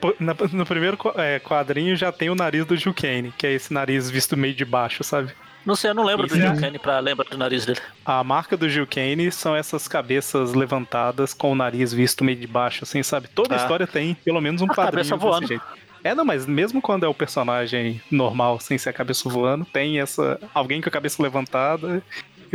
[0.52, 4.10] no primeiro é, quadrinho já tem o nariz do Gil Kane, que é esse nariz
[4.10, 5.32] visto meio de baixo, sabe?
[5.66, 7.80] Não sei, eu não lembro Isso do Gil Kane pra lembrar do nariz dele.
[8.06, 12.48] A marca do Gil Kane são essas cabeças levantadas com o nariz visto meio de
[12.48, 13.30] baixo, assim, sabe?
[13.30, 13.58] Toda ah.
[13.58, 15.48] história tem pelo menos um a quadrinho desse voando.
[15.48, 15.64] jeito.
[16.04, 20.02] É, não, mas mesmo quando é o personagem normal, sem ser a cabeça voando, tem
[20.02, 20.38] essa.
[20.54, 22.04] alguém com a cabeça levantada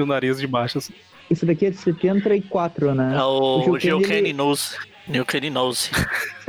[0.01, 0.79] e o nariz de baixo.
[0.79, 0.93] Assim.
[1.31, 3.15] Isso daqui é de 74, né?
[3.17, 4.77] É o, o Gil Kane Nose.
[5.27, 5.91] Kane Nose.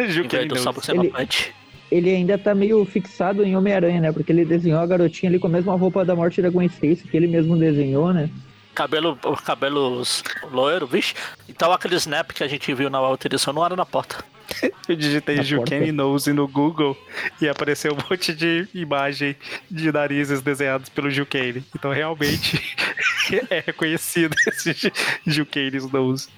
[1.92, 4.12] Ele, ele ainda tá meio fixado em Homem-Aranha, né?
[4.12, 7.08] Porque ele desenhou a garotinha ali com a mesma roupa da morte da Gwen Stacy,
[7.08, 8.30] que ele mesmo desenhou, né?
[8.76, 11.14] Cabelo, cabelos loiro, vixe.
[11.50, 14.24] Então aquele snap que a gente viu na outra edição não era na porta.
[14.88, 16.98] Eu digitei Juken Nose no Google
[17.42, 19.36] e apareceu um monte de imagem
[19.70, 21.64] de narizes desenhados pelo Juken.
[21.76, 22.62] Então realmente
[23.50, 24.92] é reconhecido esse
[25.26, 26.30] Juken Nose.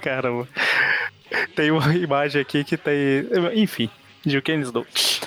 [0.00, 0.48] Caramba.
[1.54, 3.26] Tem uma imagem aqui que tem.
[3.54, 3.90] Enfim,
[4.24, 5.20] Juken Nose.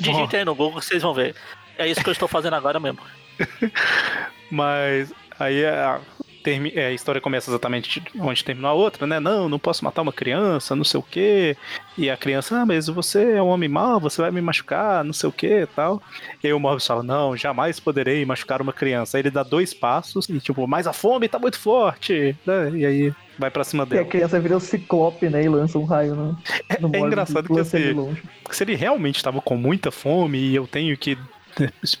[0.00, 1.34] Digite aí no Google vocês vão ver.
[1.76, 3.00] É isso que eu estou fazendo agora mesmo.
[4.50, 6.00] Mas aí a,
[6.74, 9.20] é, a história começa exatamente onde terminou a outra, né?
[9.20, 11.56] Não, não posso matar uma criança, não sei o quê.
[11.96, 15.12] E a criança, ah, mas você é um homem mau, você vai me machucar, não
[15.12, 16.02] sei o quê tal.
[16.42, 19.16] E aí o Morbius fala, não, jamais poderei machucar uma criança.
[19.16, 22.70] Aí ele dá dois passos e tipo, mas a fome tá muito forte, né?
[22.74, 24.02] E aí vai pra cima dela.
[24.02, 25.44] E a criança vira um ciclope, né?
[25.44, 26.38] E lança um raio no,
[26.80, 28.16] no É, é engraçado que assim,
[28.50, 31.18] se ele realmente tava com muita fome e eu tenho que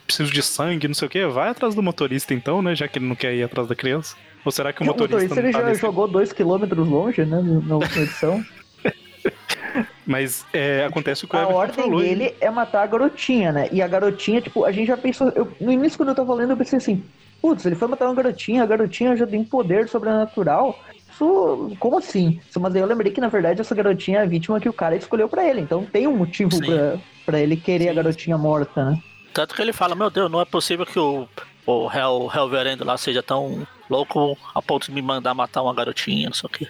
[0.06, 2.74] preciso de sangue, não sei o que, vai atrás do motorista então, né?
[2.74, 4.16] Já que ele não quer ir atrás da criança.
[4.44, 5.16] Ou será que o motorista.
[5.16, 5.80] O motorista ele tá já nesse...
[5.80, 7.40] jogou dois quilômetros longe, né?
[7.66, 8.44] Na última edição.
[10.06, 12.34] Mas é, acontece o que o A ordem falou, dele hein?
[12.40, 13.68] é matar a garotinha, né?
[13.70, 15.28] E a garotinha, tipo, a gente já pensou.
[15.34, 17.04] Eu, no início, quando eu tava lendo, eu pensei assim:
[17.42, 20.78] putz, ele foi matar uma garotinha, a garotinha já tem poder sobrenatural.
[20.94, 22.40] Isso, como assim?
[22.58, 24.96] Mas aí eu lembrei que, na verdade, essa garotinha é a vítima que o cara
[24.96, 25.60] escolheu para ele.
[25.60, 27.90] Então tem um motivo pra, pra ele querer Sim.
[27.90, 29.02] a garotinha morta, né?
[29.34, 31.28] Tanto que ele fala: Meu Deus, não é possível que o,
[31.66, 35.74] o Hell, Hell Verendo lá seja tão louco a ponto de me mandar matar uma
[35.74, 36.68] garotinha, não sei o quê.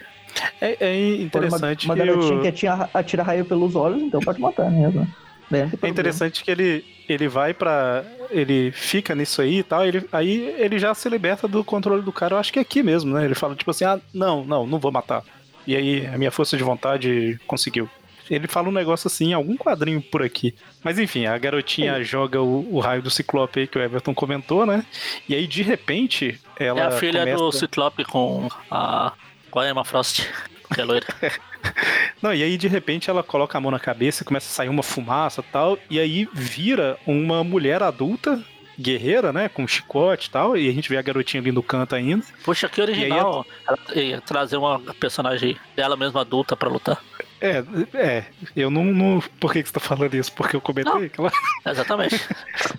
[0.61, 4.69] É, é interessante uma, uma garotinha que atira, atira raio pelos olhos, então pode matar
[4.69, 5.07] mesmo.
[5.49, 5.71] Né?
[5.81, 9.83] É interessante que ele, ele vai para Ele fica nisso aí e tal.
[9.83, 12.35] Ele, aí ele já se liberta do controle do cara.
[12.35, 13.25] Eu acho que é aqui mesmo, né?
[13.25, 15.23] Ele fala tipo assim: ah, não, não, não vou matar.
[15.65, 17.89] E aí a minha força de vontade conseguiu.
[18.29, 20.53] Ele fala um negócio assim, algum quadrinho por aqui.
[20.83, 22.03] Mas enfim, a garotinha é.
[22.03, 24.85] joga o, o, raio do Ciclope aí que o Everton comentou, né?
[25.27, 26.81] E aí, de repente, ela.
[26.81, 27.37] É a filha começa...
[27.37, 29.13] do Ciclope com a.
[29.49, 30.21] Com a Emma Frost,
[30.73, 31.07] que é loira.
[32.21, 34.83] Não, e aí de repente ela coloca a mão na cabeça, começa a sair uma
[34.83, 38.41] fumaça tal, e aí vira uma mulher adulta
[38.79, 39.49] guerreira, né?
[39.49, 40.57] Com chicote e tal.
[40.57, 42.25] E a gente vê a garotinha ali no canto ainda.
[42.43, 43.45] Poxa, que original.
[43.67, 47.01] Ela ia trazer uma personagem dela mesma adulta para lutar.
[47.41, 48.23] É, é.
[48.55, 48.83] Eu não.
[48.83, 49.23] não...
[49.39, 50.31] Por que, que você tá falando isso?
[50.33, 51.11] Porque eu comentei?
[51.17, 51.31] Não,
[51.71, 52.15] Exatamente.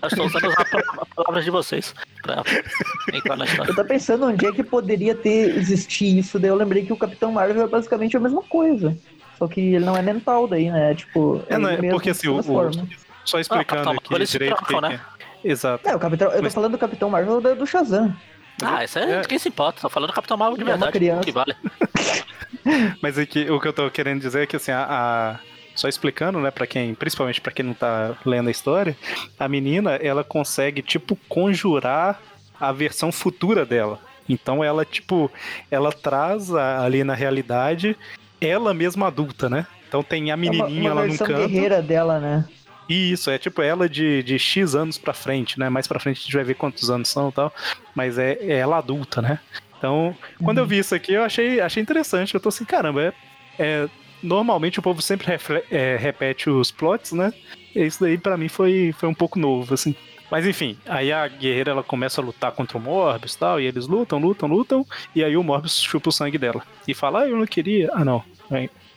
[0.01, 2.43] eu estou usando as palavras de vocês pra
[3.13, 3.71] entrar na história.
[3.71, 6.37] Eu tô pensando onde é que poderia ter existir isso.
[6.39, 8.95] Daí eu lembrei que o Capitão Marvel é basicamente a mesma coisa.
[9.37, 10.93] Só que ele não é mental daí, né?
[10.93, 11.43] Tipo.
[11.49, 12.71] É, não, é porque assim, o, o,
[13.25, 14.55] só explicando ah, aqui direito.
[14.55, 14.99] Trocam, né?
[15.43, 15.87] Exato.
[15.87, 16.53] É, o Capitão, eu tô Mas...
[16.53, 18.15] falando do Capitão Marvel do Shazam.
[18.63, 19.21] Ah, isso é, é.
[19.21, 19.81] quem se importa.
[19.81, 20.99] Tô falando do Capitão Marvel de é verdade.
[21.23, 21.55] Que vale.
[23.01, 25.39] Mas aqui, o que eu tô querendo dizer é que assim, a, a
[25.75, 28.95] só explicando, né, para quem, principalmente para quem não tá lendo a história,
[29.39, 32.21] a menina, ela consegue tipo conjurar
[32.59, 33.99] a versão futura dela.
[34.29, 35.31] Então ela tipo,
[35.69, 37.97] ela traz a, ali na realidade
[38.39, 39.65] ela mesma adulta, né?
[39.87, 41.33] Então tem a menininha é uma, uma lá no canto.
[41.33, 42.45] guerreira dela, né?
[42.91, 45.69] Isso, é tipo ela de, de X anos pra frente, né?
[45.69, 47.53] Mais pra frente a gente vai ver quantos anos são e tal.
[47.95, 49.39] Mas é, é ela adulta, né?
[49.77, 52.35] Então, quando eu vi isso aqui, eu achei, achei interessante.
[52.35, 53.13] Eu tô assim, caramba, é,
[53.57, 53.89] é
[54.21, 57.33] normalmente o povo sempre refle, é, repete os plots, né?
[57.73, 59.95] E isso daí para mim foi, foi um pouco novo, assim.
[60.29, 63.65] Mas enfim, aí a guerreira ela começa a lutar contra o Morbius e tal, e
[63.65, 66.61] eles lutam, lutam, lutam, e aí o Morbius chupa o sangue dela.
[66.87, 67.89] E fala, ah, eu não queria.
[67.93, 68.23] Ah, não.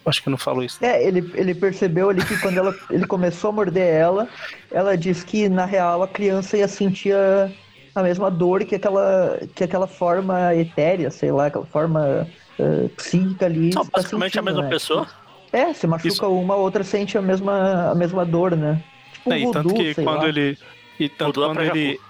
[0.06, 0.84] Acho que não falou isso.
[0.84, 4.28] É, ele, ele percebeu ali que quando ela, ele começou a morder ela,
[4.70, 7.50] ela disse que na real a criança ia sentir a,
[7.94, 13.46] a mesma dor que aquela, que aquela forma etérea, sei lá, aquela forma uh, psíquica
[13.46, 13.70] ali.
[13.74, 14.68] Não, basicamente a mesma né?
[14.68, 15.06] pessoa.
[15.50, 16.28] É, se machuca Isso.
[16.28, 18.82] uma, a outra sente a mesma, a mesma dor, né?
[19.12, 20.28] Tipo é, e tanto que quando lá.
[20.28, 20.58] ele.
[20.98, 22.00] E tanto quando ele.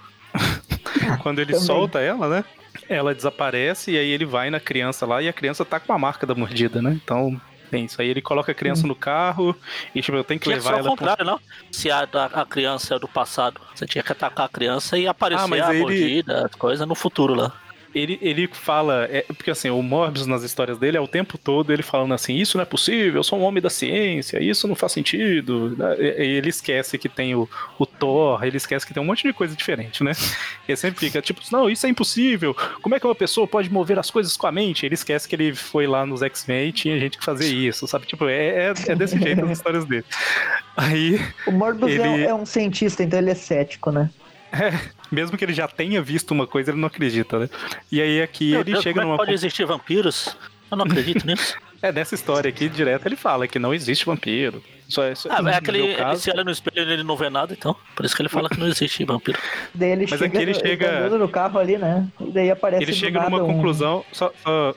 [1.21, 2.45] quando ele solta ela, né?
[2.89, 5.97] Ela desaparece e aí ele vai na criança lá e a criança tá com a
[5.97, 6.99] marca da mordida, né?
[7.03, 8.01] Então tem isso.
[8.01, 8.89] Aí ele coloca a criança hum.
[8.89, 9.55] no carro
[9.93, 10.89] e, tipo, eu tenho que tinha levar que ela.
[10.89, 11.33] ao contrário, pro...
[11.33, 11.39] não?
[11.71, 15.61] Se a, a, criança é do passado, você tinha que atacar a criança e aparecer
[15.61, 15.81] ah, a ele...
[15.81, 17.53] mordida, coisa no futuro lá
[17.95, 21.71] ele, ele fala, é, porque assim, o Morbius nas histórias dele é o tempo todo
[21.71, 24.75] ele falando assim, isso não é possível, eu sou um homem da ciência, isso não
[24.75, 25.75] faz sentido.
[25.77, 25.95] Né?
[25.97, 29.55] Ele esquece que tem o, o Thor, ele esquece que tem um monte de coisa
[29.55, 30.11] diferente, né?
[30.67, 33.97] Ele sempre fica tipo, não, isso é impossível, como é que uma pessoa pode mover
[33.97, 34.85] as coisas com a mente?
[34.85, 38.05] Ele esquece que ele foi lá nos X-Men e tinha gente que fazer isso, sabe?
[38.05, 40.05] Tipo, é, é, é desse jeito as histórias dele.
[40.75, 41.21] Aí.
[41.47, 42.23] O Morbius é ele...
[42.25, 44.09] é um cientista, então ele é cético, né?
[44.51, 44.71] É,
[45.15, 47.49] mesmo que ele já tenha visto uma coisa, ele não acredita, né?
[47.91, 49.17] E aí aqui Meu ele Deus, chega como é numa.
[49.17, 50.35] Pode existir vampiros?
[50.69, 51.55] Eu não acredito nisso.
[51.81, 54.61] É, nessa história aqui, direto, ele fala que não existe vampiro.
[54.87, 57.53] Só, é, só, ah, é aquele, ele se olha no espelho ele não vê nada,
[57.53, 57.75] então.
[57.95, 59.39] Por isso que ele fala que não existe vampiro.
[59.73, 61.09] Daí ele Mas chega, aqui ele chega.
[61.09, 62.07] no carro ali, né?
[62.19, 62.83] E daí aparece.
[62.83, 63.47] Ele chega numa um...
[63.47, 64.05] conclusão.
[64.11, 64.75] Só, só,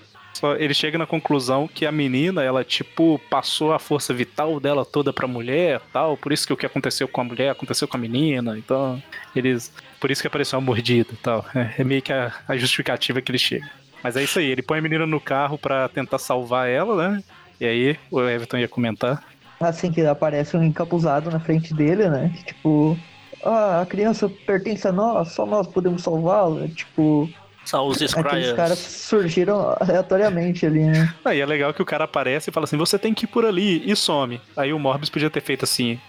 [0.59, 5.13] ele chega na conclusão que a menina, ela, tipo, passou a força vital dela toda
[5.13, 6.17] pra mulher tal.
[6.17, 8.57] Por isso que o que aconteceu com a mulher aconteceu com a menina.
[8.57, 9.03] Então,
[9.35, 9.73] eles.
[10.01, 11.45] Por isso que apareceu uma mordida e tal.
[11.55, 13.69] É, é meio que a, a, justificativa que ele chega.
[14.03, 17.25] Mas é isso aí, ele põe a menina no carro pra tentar salvar ela, né?
[17.61, 19.25] E aí, o Everton ia comentar.
[19.59, 22.33] Assim que aparece um encapuzado na frente dele, né?
[22.47, 22.97] Tipo,
[23.45, 26.69] ah, a criança pertence a nós, só nós podemos salvá-la.
[26.69, 27.29] Tipo,
[27.69, 28.49] são os Scryers.
[28.49, 31.15] Os caras surgiram aleatoriamente ali, né?
[31.25, 33.45] Aí é legal que o cara aparece e fala assim: você tem que ir por
[33.45, 34.41] ali e some.
[34.57, 36.01] Aí o Morbius podia ter feito assim.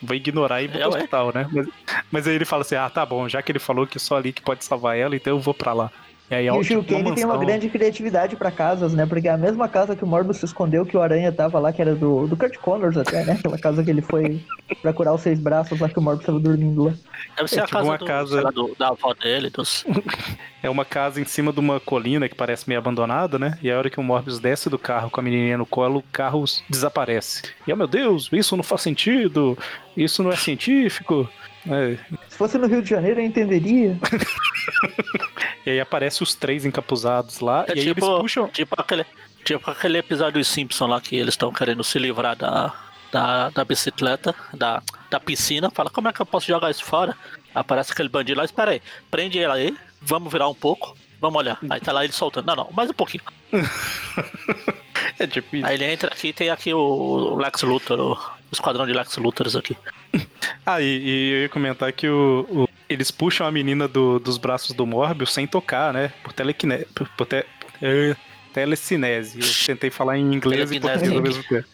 [0.00, 1.48] Vou ignorar e ir pro é, hospital, né?
[1.52, 1.68] Mas,
[2.10, 4.32] mas, aí ele fala assim: ah, tá bom, já que ele falou que só ali
[4.32, 5.90] que pode salvar ela, então eu vou pra lá.
[6.32, 9.04] E, aí, e o Gil Kane tem uma grande criatividade para casas, né?
[9.04, 11.70] Porque é a mesma casa que o Morbius se escondeu, que o Aranha tava lá,
[11.74, 13.34] que era do, do Kurt Connors até, né?
[13.38, 14.40] Aquela casa que ele foi
[14.80, 16.94] pra curar os seis braços lá que o Morbius tava dormindo lá.
[17.36, 18.42] Deve ser é, a tipo casa, uma do, casa...
[18.50, 19.50] do, da avó dele.
[19.50, 19.84] Dos...
[20.62, 23.58] é uma casa em cima de uma colina que parece meio abandonada, né?
[23.62, 26.04] E a hora que o Morbius desce do carro com a menininha no colo, o
[26.10, 27.42] carro desaparece.
[27.66, 29.58] E, oh meu Deus, isso não faz sentido,
[29.94, 31.28] isso não é científico.
[31.66, 31.96] É.
[32.28, 33.98] Se fosse no Rio de Janeiro, eu entenderia.
[35.64, 38.48] e aí aparece os três encapuzados lá, é e tipo, aí eles puxam...
[38.48, 39.06] Tipo aquele,
[39.44, 42.74] tipo aquele episódio dos Simpsons lá, que eles estão querendo se livrar da,
[43.12, 45.70] da, da bicicleta, da, da piscina.
[45.70, 47.16] Fala, como é que eu posso jogar isso fora?
[47.54, 51.58] Aparece aquele bandido lá, espera aí, prende ele aí, vamos virar um pouco, vamos olhar.
[51.70, 52.46] Aí tá lá ele soltando.
[52.46, 53.22] Não, não, mais um pouquinho.
[53.52, 55.66] é isso.
[55.66, 58.18] Aí ele entra aqui tem aqui o Lex Luthor, o
[58.50, 59.76] esquadrão de Lex Luthors aqui.
[60.64, 64.38] Ah, e, e, eu ia comentar que o, o, eles puxam a menina do, dos
[64.38, 66.12] braços do Morbius sem tocar, né?
[66.22, 66.84] Por telequine...
[66.94, 68.16] Por, por te, uh,
[68.52, 69.40] telecinese.
[69.40, 71.66] Eu tentei falar em inglês e português ao mesmo tempo.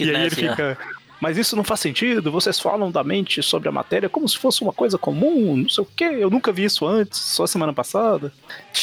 [0.00, 0.76] E aí ele fica...
[1.20, 4.62] Mas isso não faz sentido, vocês falam da mente sobre a matéria como se fosse
[4.62, 8.32] uma coisa comum, não sei o quê, eu nunca vi isso antes, só semana passada.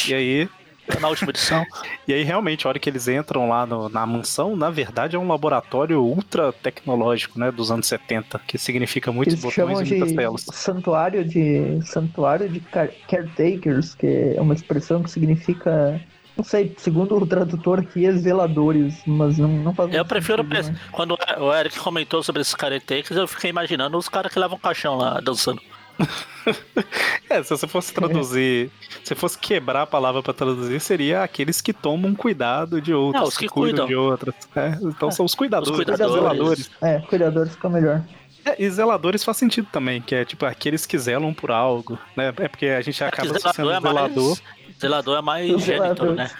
[0.06, 0.48] E aí
[1.00, 1.64] na última edição.
[2.06, 5.18] e aí, realmente, a hora que eles entram lá no, na mansão, na verdade é
[5.18, 7.50] um laboratório ultra tecnológico, né?
[7.50, 10.46] Dos anos 70, que significa muitos eles botões e muitas telas.
[10.52, 11.80] Santuário de.
[11.84, 12.60] Santuário de
[13.08, 16.00] caretakers, que é uma expressão que significa
[16.36, 20.42] não sei, segundo o tradutor aqui, é zeladores, mas não, não faz Eu prefiro.
[20.42, 20.80] Sentido, né?
[20.92, 24.96] Quando o Eric comentou sobre esses caretakers, eu fiquei imaginando os caras que levam caixão
[24.96, 25.62] lá dançando.
[27.28, 28.70] é, se você fosse traduzir,
[29.02, 33.28] se fosse quebrar a palavra para traduzir, seria aqueles que tomam cuidado de outros, Não,
[33.28, 33.86] os que, que cuidam.
[33.86, 34.34] de outras.
[34.54, 36.14] É, então é, são os cuidadores, os cuidadores.
[36.14, 36.70] zeladores.
[36.82, 38.02] É, cuidadores fica melhor.
[38.44, 42.32] É, e zeladores faz sentido também, que é tipo aqueles que zelam por algo, né?
[42.36, 44.28] É porque a gente é acaba é sendo é zelador.
[44.28, 46.30] Mais, zelador é mais gênito, né?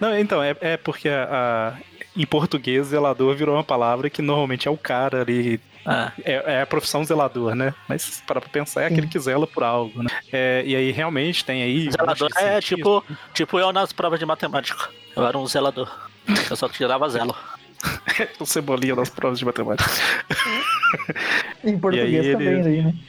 [0.00, 1.28] Não, então, é, é porque a,
[1.76, 6.12] a, em português zelador virou uma palavra que normalmente é o cara ali ah.
[6.24, 7.74] É, é, a profissão zelador, né?
[7.88, 10.10] Mas para pensar, é aquele que zela por algo, né?
[10.32, 11.90] É, e aí realmente tem aí.
[11.90, 14.88] Zelador é tipo, tipo eu nas provas de matemática.
[15.16, 15.90] Eu era um zelador.
[16.48, 17.34] Eu só tirava zelo.
[18.38, 19.90] o cebolinha nas provas de matemática.
[21.64, 22.94] em português e também, aí, né?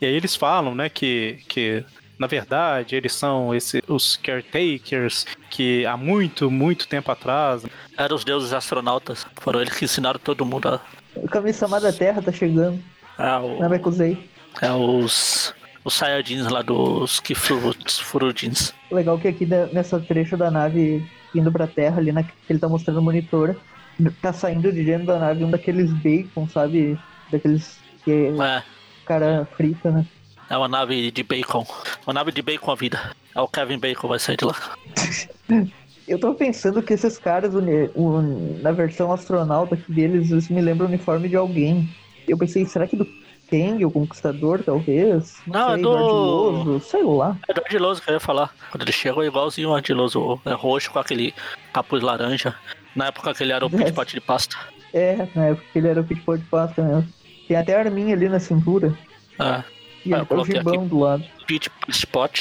[0.00, 1.82] E aí eles falam, né, que, que
[2.18, 7.64] na verdade eles são esse, os caretakers que há muito, muito tempo atrás.
[7.96, 9.26] Eram os deuses astronautas.
[9.36, 10.80] Foram eles que ensinaram todo mundo a.
[11.16, 12.78] O Kami-sama da Terra tá chegando.
[13.18, 13.60] É, o...
[13.60, 14.30] Não Mekuzei.
[14.60, 15.54] É os.
[15.84, 18.72] Os Saiyajins lá dos Kifurudins.
[18.90, 22.68] Legal que aqui nessa trecho da nave indo pra Terra, ali na, que ele tá
[22.68, 23.54] mostrando o monitor,
[24.22, 26.98] tá saindo de dentro da nave um daqueles bacon, sabe?
[27.30, 28.62] Daqueles que é.
[29.04, 30.06] cara frita, né?
[30.48, 31.66] É uma nave de bacon.
[32.06, 33.00] Uma nave de bacon a vida.
[33.34, 34.54] É o Kevin Bacon vai sair de lá.
[36.06, 37.52] Eu tô pensando que esses caras,
[38.62, 41.88] na versão astronauta deles, me lembra o uniforme de alguém.
[42.28, 43.06] Eu pensei, será que do
[43.50, 45.36] Kang, o Conquistador, talvez?
[45.46, 45.82] Não, sei, é do...
[45.82, 47.36] do Ardiloso, sei lá.
[47.48, 48.54] É do Ardiloso que eu ia falar.
[48.70, 51.34] Quando ele chegou é igualzinho o Ardiloso, é roxo com aquele
[51.72, 52.54] capuz laranja.
[52.94, 53.92] Na época que ele era o é.
[53.92, 54.56] pit de pasta.
[54.92, 57.08] É, na época que ele era o pit de pasta mesmo.
[57.48, 58.96] Tem até a arminha ali na cintura.
[59.38, 59.64] É.
[60.04, 60.88] E ah, o gibão aqui.
[60.88, 61.24] do lado.
[61.46, 62.40] Pit Spot,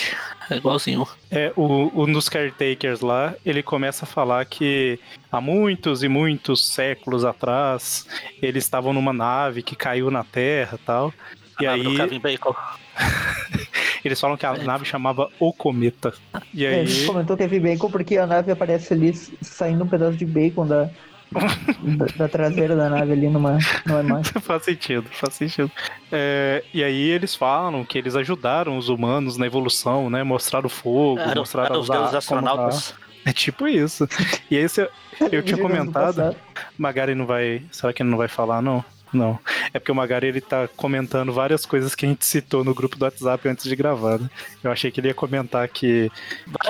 [0.50, 1.08] é igualzinho.
[1.32, 5.00] É, o, um dos caretakers lá, ele começa a falar que
[5.32, 8.08] há muitos e muitos séculos atrás,
[8.42, 11.14] eles estavam numa nave que caiu na Terra e tal.
[11.58, 11.84] A e aí.
[14.04, 14.64] Eles falam que a é.
[14.64, 16.14] nave chamava O Cometa.
[16.54, 16.74] E aí...
[16.74, 20.26] É, ele comentou que é Bacon porque a nave aparece ali saindo um pedaço de
[20.26, 20.90] bacon da,
[21.34, 24.34] da, da, traseira da nave ali numa, numa imagem.
[24.42, 25.72] faz sentido, faz sentido.
[26.12, 30.24] É, e aí eles falam que eles ajudaram os humanos na evolução, né?
[30.24, 32.94] Mostraram o fogo, era, mostraram era os, os astronautas.
[33.26, 34.08] É tipo isso.
[34.52, 34.90] E esse eu,
[35.32, 36.36] eu tinha comentado.
[36.78, 37.64] Magari não vai.
[37.72, 38.84] Será que ele não vai falar, não?
[39.14, 39.40] Não.
[39.74, 42.98] É porque o Magari ele tá comentando várias coisas que a gente citou no grupo
[42.98, 44.30] do WhatsApp antes de gravar, né?
[44.64, 46.12] Eu achei que ele ia comentar que.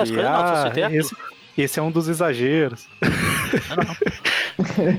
[0.04, 1.16] que ah, esse,
[1.56, 2.86] esse é um dos exageros.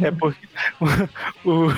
[0.03, 0.47] é porque
[1.43, 1.71] o, o,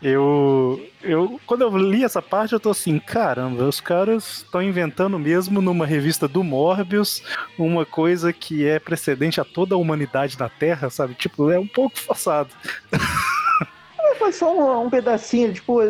[0.00, 5.18] eu, eu, quando eu li essa parte, eu tô assim, caramba, os caras estão inventando
[5.18, 7.22] mesmo numa revista do Morbius
[7.58, 11.14] uma coisa que é precedente a toda a humanidade na Terra, sabe?
[11.14, 12.50] Tipo, é um pouco forçado.
[14.00, 15.80] É, foi só um, um, pedacinho, tipo,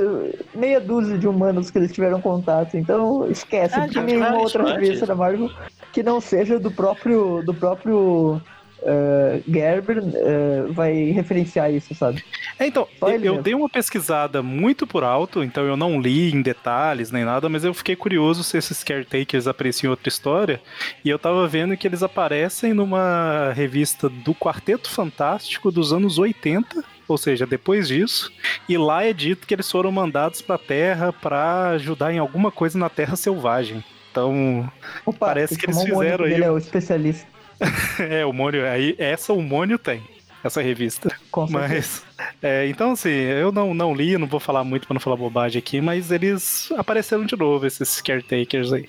[0.55, 2.79] meia dúzia de humanos que eles tiveram contato.
[2.79, 5.51] Então esquece, ah, porque nenhuma outra revista da Marvel
[5.93, 8.41] que não seja do próprio do próprio
[8.83, 12.25] uh, Gerber uh, vai referenciar isso, sabe?
[12.59, 16.43] É, então, eu, eu dei uma pesquisada muito por alto, então eu não li em
[16.43, 20.61] detalhes nem nada, mas eu fiquei curioso se esses caretakers apareciam em outra história,
[21.05, 26.85] e eu tava vendo que eles aparecem numa revista do Quarteto Fantástico dos anos 80,
[27.07, 28.31] ou seja, depois disso,
[28.69, 32.51] e lá é dito que eles foram mandados para a Terra para ajudar em alguma
[32.51, 33.83] coisa na Terra selvagem.
[34.11, 34.71] Então,
[35.07, 36.35] Opa, parece que eles fizeram aí.
[36.35, 37.38] Ele é o especialista.
[37.99, 40.03] é, o Mônio, aí essa o Mônio tem,
[40.43, 41.15] essa revista.
[41.31, 42.05] Com mas,
[42.43, 45.59] é, então assim, eu não, não li, não vou falar muito para não falar bobagem
[45.59, 48.89] aqui, mas eles apareceram de novo, esses caretakers aí.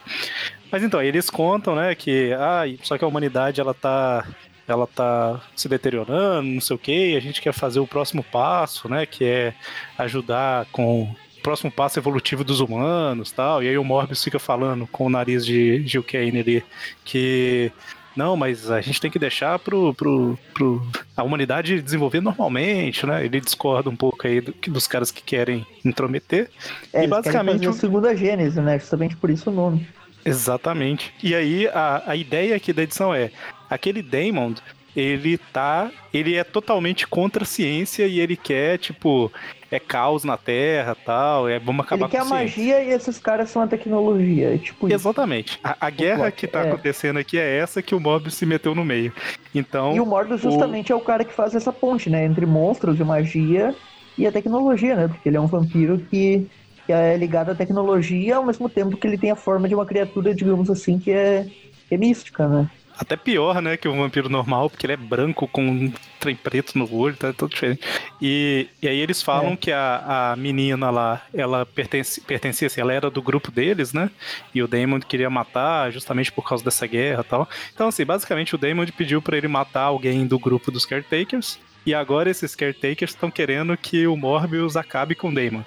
[0.72, 4.28] Mas então, eles contam, né, que ah, só que a humanidade ela tá
[4.68, 8.88] ela tá se deteriorando, não sei o que, a gente quer fazer o próximo passo,
[8.88, 9.54] né, que é
[9.98, 13.64] ajudar com o próximo passo evolutivo dos humanos, tal.
[13.64, 16.64] E aí o Morbius fica falando com o nariz de Gil Kane ali
[17.04, 17.72] que
[18.20, 23.24] não, mas a gente tem que deixar pro, pro, pro a humanidade desenvolver normalmente, né?
[23.24, 26.50] Ele discorda um pouco aí do, dos caras que querem intrometer.
[26.92, 27.66] É, e basicamente.
[27.66, 28.78] o segunda Gênese, né?
[28.78, 29.88] Justamente por isso o nome.
[30.26, 31.14] Exatamente.
[31.24, 33.32] E aí a, a ideia aqui da edição é
[33.70, 34.54] aquele Damon
[35.00, 35.92] ele tá.
[36.14, 39.32] Ele é totalmente contra a ciência e ele quer, tipo,
[39.72, 43.20] é caos na Terra tal, é vamos acabar ele quer com a magia e esses
[43.20, 45.60] caras são a tecnologia, é tipo Exatamente.
[45.64, 46.70] A, a guerra que tá é.
[46.70, 49.14] acontecendo aqui é essa que o Mobius se meteu no meio.
[49.54, 49.96] Então.
[49.96, 50.94] E o Morbius justamente o...
[50.94, 52.26] é o cara que faz essa ponte, né?
[52.26, 53.76] Entre monstros e magia
[54.18, 55.08] e a tecnologia, né?
[55.08, 56.48] Porque ele é um vampiro que,
[56.86, 59.86] que é ligado à tecnologia ao mesmo tempo que ele tem a forma de uma
[59.86, 61.46] criatura, digamos assim, que é,
[61.88, 62.70] que é mística, né?
[63.00, 66.78] Até pior, né, que o vampiro normal, porque ele é branco com um trem preto
[66.78, 67.82] no olho, tá tudo diferente.
[68.22, 69.56] E, e aí eles falam é.
[69.56, 74.12] que a, a menina lá, ela pertence, pertencia, assim, ela era do grupo deles, né?
[74.54, 77.50] E o Damon queria matar justamente por causa dessa guerra e tal.
[77.74, 81.58] Então, assim, basicamente o Damon pediu para ele matar alguém do grupo dos Caretakers.
[81.86, 85.64] E agora esses Caretakers estão querendo que o Morbius acabe com o Damon.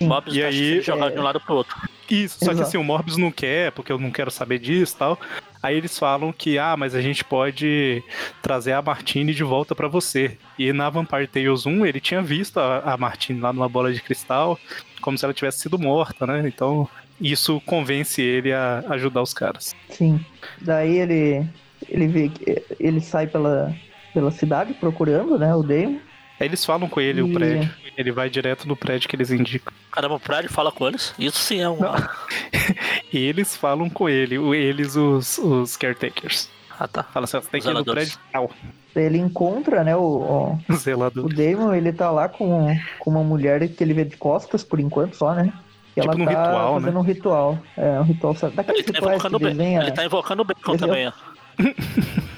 [0.00, 1.10] Morbius e tá aí, jogar é...
[1.10, 1.76] de um lado pro outro.
[2.10, 2.56] Isso, só Exato.
[2.58, 5.18] que assim, o Morbius não quer, porque eu não quero saber disso e tal.
[5.66, 8.00] Aí eles falam que, ah, mas a gente pode
[8.40, 10.38] trazer a Martine de volta para você.
[10.56, 14.00] E na Vampire Tales 1, ele tinha visto a, a Martine lá numa bola de
[14.00, 14.56] cristal,
[15.00, 16.46] como se ela tivesse sido morta, né?
[16.46, 16.88] Então,
[17.20, 19.74] isso convence ele a ajudar os caras.
[19.88, 20.24] Sim.
[20.60, 21.44] Daí ele
[21.88, 22.30] ele vê
[22.78, 23.74] ele sai pela,
[24.14, 25.98] pela cidade procurando, né, o Damon.
[26.38, 27.22] Aí eles falam com ele e...
[27.24, 27.68] o prédio.
[27.96, 29.72] Ele vai direto no prédio que eles indicam.
[29.90, 31.14] Caramba, o prédio fala com eles?
[31.18, 31.78] Isso sim é um.
[33.12, 36.50] eles falam com ele, eles, os, os caretakers.
[36.78, 37.02] Ah, tá.
[37.04, 38.50] Fala assim, você tem que ir no prédio tal.
[38.94, 41.24] Ele encontra, né, o, o, Zelador.
[41.24, 42.66] o Damon, ele tá lá com,
[42.98, 45.52] com uma mulher que ele vê de costas, por enquanto só, né?
[45.94, 47.00] Que tipo ela num tá ritual, fazendo né?
[47.00, 47.58] um ritual.
[47.76, 49.38] É, um ritual daqueles Ele tá o bacon.
[49.38, 49.80] desenha.
[49.80, 52.26] Ele tá invocando o bacon Desenha- também, ó.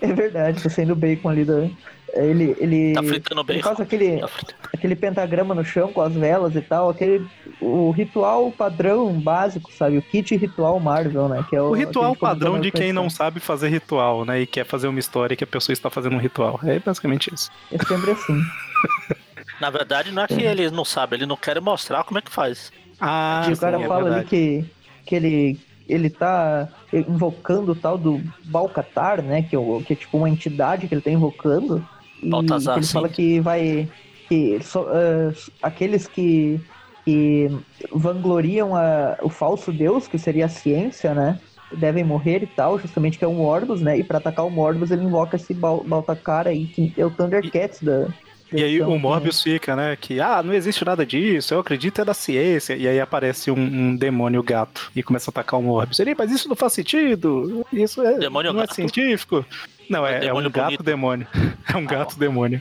[0.00, 1.68] É verdade, tá saindo bacon ali da.
[2.14, 3.62] Ele, ele, Tá fritando ele bacon.
[3.62, 4.58] faz aquele, Tá fritando.
[4.72, 7.26] aquele pentagrama no chão com as velas e tal, aquele
[7.60, 9.98] o ritual padrão básico, sabe?
[9.98, 11.44] O kit ritual Marvel, né?
[11.48, 14.40] Que é o, O ritual padrão de quem não sabe fazer ritual, né?
[14.40, 16.58] E quer fazer uma história que a pessoa está fazendo um ritual.
[16.64, 17.50] É basicamente isso.
[17.70, 18.40] É sempre assim.
[19.60, 22.30] Na verdade, não é que ele não sabe, ele não quer mostrar como é que
[22.30, 22.72] faz.
[22.98, 24.64] Ah, E o cara sim, é fala ali que,
[25.04, 29.42] que ele, ele tá invocando o tal do Balcatar, né?
[29.42, 31.86] Que é, que é tipo uma entidade que ele tá invocando.
[32.22, 32.88] E Baltazar, ele sim.
[32.88, 33.92] fala que vai.
[34.28, 36.64] Que só, ah, aqueles que,
[37.04, 37.48] que
[37.92, 41.40] vangloriam a- o falso deus, que seria a ciência, né?
[41.72, 43.98] Devem morrer e tal, justamente que é um Morbus, né?
[43.98, 47.82] E pra atacar o Morbus ele invoca esse Bal Baltacar aí, que é o Thundercats
[47.82, 48.12] da.
[48.52, 49.96] E aí o Morbius fica, né?
[49.96, 52.74] Que, ah, não existe nada disso, eu acredito é da ciência.
[52.74, 56.00] E aí aparece um, um demônio gato e começa a atacar o Morbius.
[56.00, 58.74] Ele, mas isso não faz sentido, isso é, Demônio não é gato?
[58.74, 59.44] científico.
[59.88, 60.82] Não, É é, é um demônio gato bonito.
[60.82, 61.26] demônio.
[61.72, 62.60] É um gato demônio.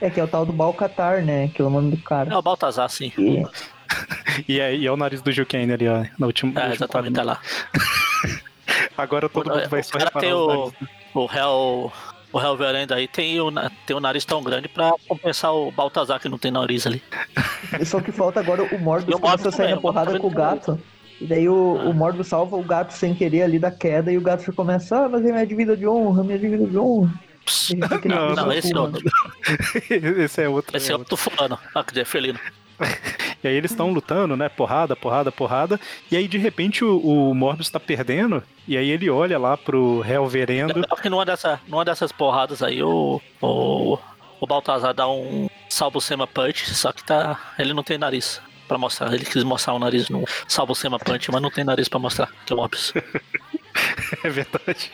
[0.00, 1.48] É que é o tal do Balcatar, né?
[1.54, 2.32] Que é o nome do cara.
[2.32, 3.12] É o Baltazar, sim.
[3.18, 3.44] E-
[4.48, 6.72] E é, e é o nariz do Gil Kane ali, ó, no último, no É,
[6.74, 7.40] exatamente, tá lá.
[8.96, 10.72] Agora todo O- mundo vai o só reparar tem o-.
[11.14, 11.92] O réu.
[12.32, 13.50] O réu verenda aí tem o,
[13.86, 17.02] tem o nariz tão grande pra compensar o Baltazar que não tem nariz ali.
[17.86, 20.78] Só que falta agora o Morbius o começa a sair na porrada com o gato.
[21.20, 24.20] E daí o, o Morbius salva o gato sem querer ali da queda e o
[24.20, 27.12] gato começa, ah, mas é minha dívida de honra, minha dívida de honra.
[28.04, 29.10] Não, Não, "Pô, esse é mano." outro.
[30.22, 30.76] Esse é outro.
[30.76, 31.58] Esse é outro fulano.
[31.74, 32.38] Ah, quer dizer, felino.
[33.42, 34.48] E aí eles estão lutando, né?
[34.48, 35.80] Porrada, porrada, porrada.
[36.10, 38.42] E aí, de repente, o, o Morbius tá perdendo.
[38.66, 40.80] E aí ele olha lá pro réu verendo.
[40.80, 43.98] Legal que numa, dessa, numa dessas porradas aí, o, o,
[44.40, 48.76] o Baltazar dá um salvo sema punch, só que tá, ele não tem nariz pra
[48.76, 49.12] mostrar.
[49.12, 52.30] Ele quis mostrar o nariz no salvo sema punch, mas não tem nariz pra mostrar,
[52.44, 52.92] que é o Morbius.
[54.24, 54.90] É verdade.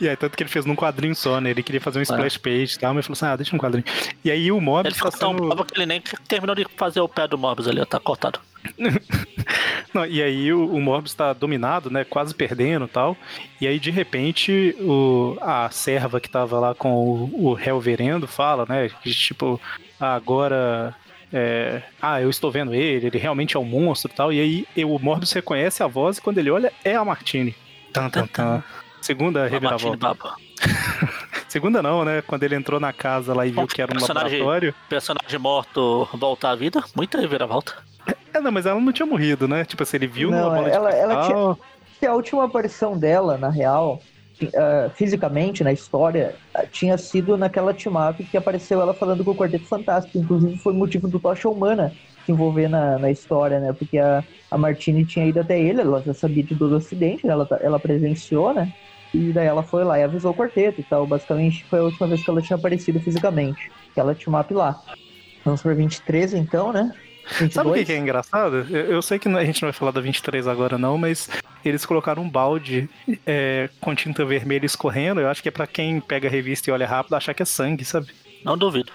[0.00, 1.50] E aí, tanto que ele fez num quadrinho só, né?
[1.50, 3.84] Ele queria fazer um splash page e tal, mas falou assim: ah, deixa um quadrinho.
[4.24, 5.46] E aí o Ele Morbius ficou tá tão sendo.
[5.46, 8.40] bravo que ele nem terminou de fazer o pé do Morbius ali, ó, tá cortado.
[9.94, 12.04] Não, e aí o, o Morbius tá dominado, né?
[12.04, 13.16] Quase perdendo e tal.
[13.60, 18.26] E aí, de repente, o, a serva que tava lá com o, o réu verendo
[18.26, 18.90] fala, né?
[19.02, 19.60] Que, tipo,
[19.98, 20.94] ah, agora.
[21.32, 24.32] é, ah, eu estou vendo ele, ele realmente é um monstro e tal.
[24.32, 24.40] E
[24.76, 27.54] aí o Morbius reconhece a voz e quando ele olha, é a Martini.
[27.92, 28.64] Tan, tan, tan.
[29.00, 30.14] Segunda reviravolta.
[31.48, 32.22] Segunda não, né?
[32.26, 34.74] Quando ele entrou na casa lá e viu que era um Personagem- laboratório.
[34.88, 37.74] Personagem morto volta à vida, muita reviravolta.
[38.34, 39.64] É, não, mas ela não tinha morrido, né?
[39.64, 41.58] Tipo assim, ele viu Não, numa bola ela- de ela cristal.
[41.98, 44.02] Que a última aparição dela, na real,
[44.54, 49.34] ah, fisicamente, na história, ah, tinha sido naquela team-up que apareceu ela falando com o
[49.36, 50.18] Quarteto Fantástico.
[50.18, 51.92] Inclusive foi motivo do Tocha Humana
[52.26, 53.72] se envolver na, na história, né?
[53.72, 57.26] Porque a, a Martini tinha ido até ele, ela já sabia de todo o acidente,
[57.26, 57.32] né?
[57.32, 58.72] ela, tá- ela presenciou, né?
[59.14, 61.06] E daí ela foi lá e avisou o quarteto e tal.
[61.06, 63.70] Basicamente foi a última vez que ela tinha aparecido fisicamente.
[63.92, 64.82] Aquela team-up lá.
[65.44, 66.92] Vamos por 23 então, né?
[67.38, 67.52] 22.
[67.54, 68.66] Sabe o que, que é engraçado?
[68.68, 71.30] Eu, eu sei que a gente não vai falar da 23 agora, não, mas
[71.64, 72.88] eles colocaram um balde
[73.24, 75.20] é, com tinta vermelha escorrendo.
[75.20, 77.46] Eu acho que é pra quem pega a revista e olha rápido achar que é
[77.46, 78.08] sangue, sabe?
[78.44, 78.90] Não duvido.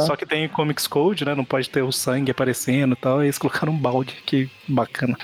[0.00, 1.34] Só que tem Comics Code, né?
[1.34, 3.22] Não pode ter o sangue aparecendo e tal.
[3.22, 5.16] E eles colocaram um balde, que bacana.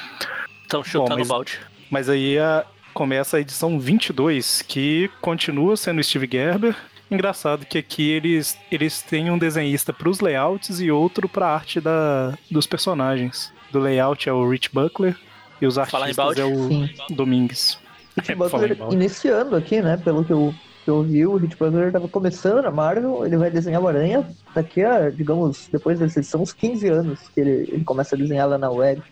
[0.62, 1.58] Estão chutando mas- o balde.
[1.90, 2.64] Mas aí a-
[2.94, 6.76] começa a edição 22, que continua sendo Steve Gerber.
[7.10, 11.80] Engraçado que aqui eles, eles têm um desenhista para os layouts e outro para arte
[11.80, 13.52] da, dos personagens.
[13.70, 15.14] Do layout é o Rich Buckler
[15.60, 16.90] e os artistas é o Sim.
[17.10, 17.78] Domingues.
[18.16, 18.76] Hit É, balde.
[18.94, 19.96] iniciando aqui, né?
[19.98, 20.54] Pelo que eu,
[20.84, 24.26] que eu vi, o Hit Butler estava começando na Marvel, ele vai desenhar o Aranha
[24.54, 28.48] daqui a, digamos, depois dessa edição, uns 15 anos que ele, ele começa a desenhar
[28.48, 29.02] lá na web.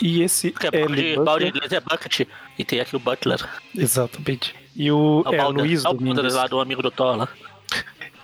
[0.00, 1.48] E esse Porque é balde em Buckler.
[1.48, 2.20] inglês é bucket.
[2.58, 3.38] E tem aqui o Butler.
[3.76, 4.54] Exatamente.
[4.76, 5.50] E o, É o é, o.
[5.50, 7.28] Luiz É o lá do amigo do Thor lá.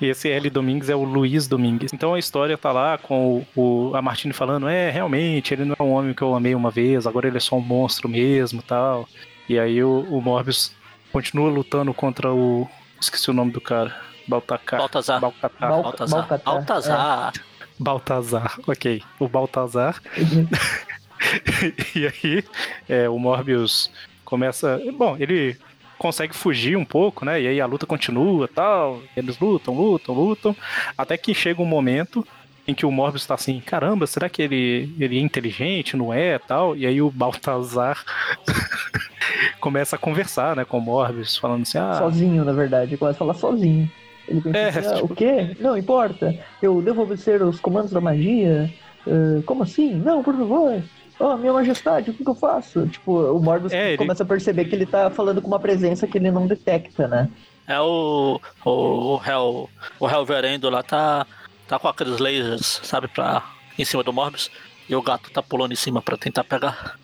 [0.01, 1.92] E esse L Domingues é o Luiz Domingues.
[1.92, 5.74] Então a história tá lá com o, o- a Martine falando, é, realmente, ele não
[5.78, 8.61] é um homem que eu amei uma vez, agora ele é só um monstro mesmo
[8.62, 9.09] tal.
[9.49, 10.72] E aí o, o Morbius
[11.12, 12.68] continua lutando contra o.
[13.01, 13.94] Esqueci o nome do cara.
[14.28, 14.78] Baltacar.
[14.80, 15.20] Baltazar.
[15.20, 15.68] Balcatar.
[15.70, 16.18] Bal- Baltazar.
[16.20, 17.32] Balcatar, Baltazar.
[17.78, 19.03] Baltazar, ok.
[19.18, 20.01] O Baltazar.
[21.94, 22.44] e aí
[22.88, 23.90] é, o Morbius
[24.24, 24.80] começa.
[24.97, 25.57] Bom, ele
[25.99, 27.40] consegue fugir um pouco, né?
[27.40, 29.03] E aí a luta continua tal.
[29.16, 30.57] Eles lutam, lutam, lutam.
[30.97, 32.26] Até que chega um momento
[32.67, 36.39] em que o Morbius tá assim, caramba, será que ele, ele é inteligente, não é,
[36.39, 36.77] tal?
[36.77, 38.03] E aí o Baltazar
[39.61, 41.95] começa a conversar, né, com o Morbius, falando assim, ah...
[41.95, 43.91] Sozinho, na verdade, ele começa a falar sozinho.
[44.29, 45.12] Ele pensa é, assim, ah, tipo...
[45.12, 45.57] o quê?
[45.61, 48.73] Não importa, eu devo obedecer os comandos da magia?
[49.07, 49.95] Uh, como assim?
[49.95, 50.83] Não, por favor.
[51.19, 52.87] Oh, minha majestade, o que, que eu faço?
[52.89, 54.27] Tipo, o Morbius é, começa ele...
[54.27, 57.29] a perceber que ele tá falando com uma presença que ele não detecta, né?
[57.67, 58.41] É o.
[58.64, 59.71] O, o Hell.
[59.99, 61.27] O Hell Verendo lá tá.
[61.69, 63.43] Tá com aqueles lasers, sabe, pra.
[63.79, 64.51] Em cima do Morbius.
[64.89, 66.97] E o gato tá pulando em cima pra tentar pegar.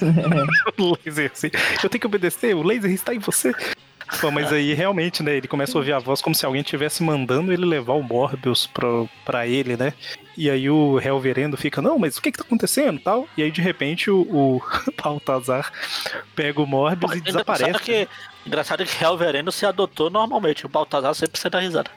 [0.78, 1.50] o laser, assim.
[1.82, 3.52] Eu tenho que obedecer, o laser está em você.
[4.20, 5.36] Pô, mas aí realmente, né?
[5.36, 8.66] Ele começa a ouvir a voz como se alguém estivesse mandando ele levar o Morbius
[8.66, 8.88] pra,
[9.24, 9.92] pra ele, né?
[10.36, 13.28] E aí o Helverendo fica, não, mas o que que tá acontecendo tal?
[13.36, 14.62] E aí de repente o, o
[15.02, 15.70] Baltazar
[16.34, 17.64] pega o Morbius Pô, e desaparece.
[17.64, 18.08] Engraçado que,
[18.46, 21.90] engraçado que Helverendo se adotou normalmente, o Baltazar sempre se dá risada.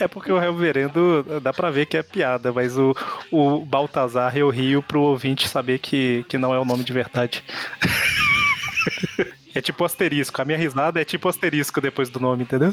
[0.00, 2.94] É porque o Reverendo dá pra ver que é piada, mas o,
[3.32, 7.42] o Baltazar eu rio pro ouvinte saber que, que não é o nome de verdade.
[9.54, 10.40] É tipo asterisco.
[10.40, 12.72] A minha risada é tipo asterisco depois do nome, entendeu?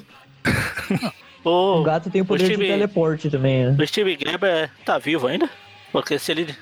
[1.44, 3.78] O, o gato tem o poder o Steve, de teleporte também, né?
[3.80, 5.50] O Steve Greber tá vivo ainda?
[5.92, 6.56] Porque se ele,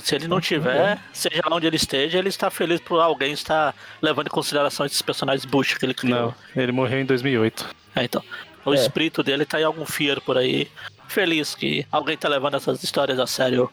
[0.00, 4.28] se ele não tiver, seja onde ele esteja, ele está feliz por alguém estar levando
[4.28, 6.34] em consideração esses personagens bush que ele criou.
[6.54, 7.68] Não, ele morreu em 2008.
[7.94, 8.24] É, então.
[8.64, 8.76] O é.
[8.76, 10.68] espírito dele tá em algum fear por aí,
[11.08, 13.70] feliz que alguém tá levando essas histórias a sério,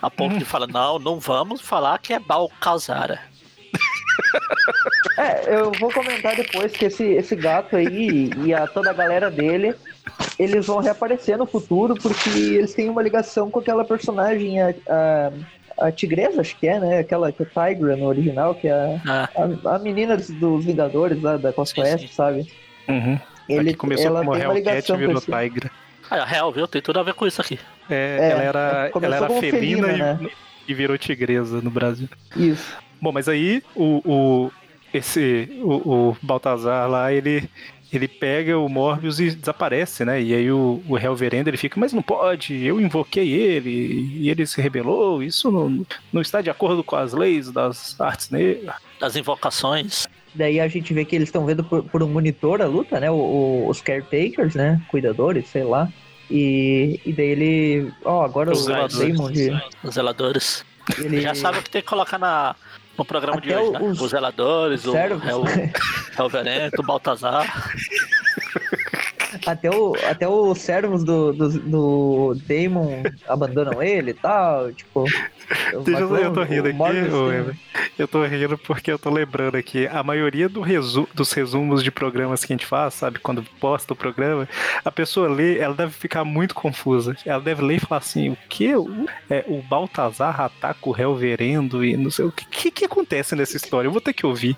[0.00, 3.20] a ponto de falar, não, não vamos falar que é Balcazara.
[5.18, 9.28] É, eu vou comentar depois que esse, esse gato aí e a, toda a galera
[9.28, 9.74] dele,
[10.38, 15.86] eles vão reaparecer no futuro porque eles têm uma ligação com aquela personagem, a, a,
[15.86, 16.98] a Tigresa, acho que é, né?
[16.98, 19.74] Aquela que é Tigra no original, que é a, ah.
[19.74, 22.50] a, menina dos, dos Vingadores lá da Costa Oeste, sabe?
[22.88, 23.18] Uhum.
[23.48, 25.70] Ele, começou ela como Hellcat e virou Tigra.
[26.10, 26.68] Ah, a Hell, viu?
[26.68, 27.58] Tem tudo a ver com isso aqui.
[27.88, 30.30] É, é ela era, ela era felina, felina e, né?
[30.66, 32.08] e virou tigresa no Brasil.
[32.36, 32.76] Isso.
[33.00, 34.52] Bom, mas aí o, o
[34.92, 37.48] esse o, o Baltazar lá, ele
[37.90, 40.20] ele pega o Morbius e desaparece, né?
[40.20, 44.46] E aí o, o Helverendo ele fica, mas não pode, eu invoquei ele e ele
[44.46, 48.74] se rebelou, isso não, não está de acordo com as leis das artes negras.
[49.00, 50.06] Das invocações.
[50.34, 53.10] Daí a gente vê que eles estão vendo por, por, um monitor a luta, né?
[53.10, 54.80] O, o, os caretakers, né?
[54.88, 55.88] Cuidadores, sei lá.
[56.30, 57.92] E, e daí ele.
[58.04, 59.50] Ó, oh, agora os o Damon de.
[59.82, 60.64] Os zeladores.
[60.98, 61.20] Ele...
[61.20, 62.54] Já sabe o que tem que colocar na,
[62.96, 63.80] no programa Até de hoje, né?
[63.80, 65.44] Os, os zeladores, o, é o,
[66.18, 67.46] é o Verento, o Baltazar.
[69.46, 75.04] Até, o, até os servos do, do, do Damon abandonam ele e tal, tipo...
[75.84, 77.54] Deixa eu, eu tô rindo aqui, eu,
[77.98, 81.90] eu tô rindo porque eu tô lembrando aqui, a maioria do resu, dos resumos de
[81.90, 84.48] programas que a gente faz, sabe, quando posta o programa,
[84.84, 87.16] a pessoa lê, ela deve ficar muito confusa.
[87.24, 88.74] Ela deve ler e falar assim, o que?
[88.74, 92.84] O, é, o Baltazar ataca o réu verendo e não sei o que, que, que
[92.84, 93.88] acontece nessa história?
[93.88, 94.56] Eu vou ter que ouvir.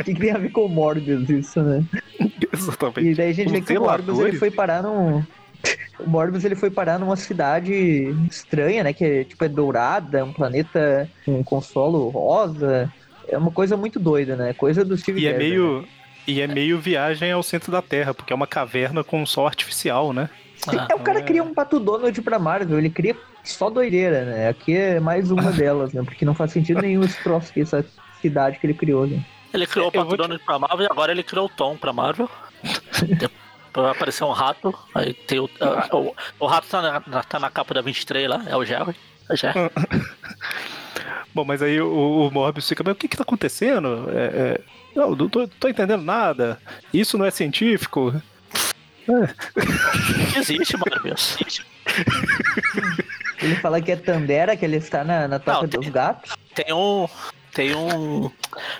[0.00, 1.84] O que, que tem a ver com o Morbius isso, né?
[2.52, 3.10] Exatamente.
[3.10, 5.24] E daí a gente vê que o Morbius ele foi parar num
[6.00, 8.92] o Morbius ele foi parar numa cidade estranha, né?
[8.92, 12.92] Que é, tipo, é dourada, é um planeta com, com solo rosa.
[13.28, 14.52] É uma coisa muito doida, né?
[14.52, 15.82] Coisa do Steve E é meio.
[15.82, 15.88] Né?
[16.26, 20.12] E é meio viagem ao centro da Terra, porque é uma caverna com sol artificial,
[20.12, 20.28] né?
[20.68, 21.22] Ah, é, o cara é...
[21.22, 24.48] cria um pato Donald pra Marvel, ele cria só doideira, né?
[24.48, 26.02] Aqui é mais uma delas, né?
[26.04, 27.84] Porque não faz sentido nenhum esse troço aqui, essa
[28.20, 29.24] cidade que ele criou, né?
[29.52, 30.44] Ele criou o pato Donald te...
[30.44, 32.28] pra Marvel e agora ele criou o Tom pra Marvel.
[33.72, 34.76] Vai aparecer um rato.
[34.94, 35.48] Aí tem o.
[35.92, 38.94] o, o rato tá na, tá na capa da 23 lá, é o Jerry.
[39.28, 39.70] É o Jerry.
[41.34, 44.08] Bom, mas aí o, o Morbius fica, mas o que que tá acontecendo?
[44.10, 44.60] É, é,
[44.94, 46.58] não, não tô, tô, entendendo nada.
[46.92, 48.12] Isso não é científico.
[49.08, 50.38] É.
[50.38, 51.38] Existe, Morbius.
[53.40, 56.36] Ele fala que é Tandera, que ele está na, na toca dos gatos.
[56.54, 57.06] Tem um.
[57.52, 58.30] Tem um.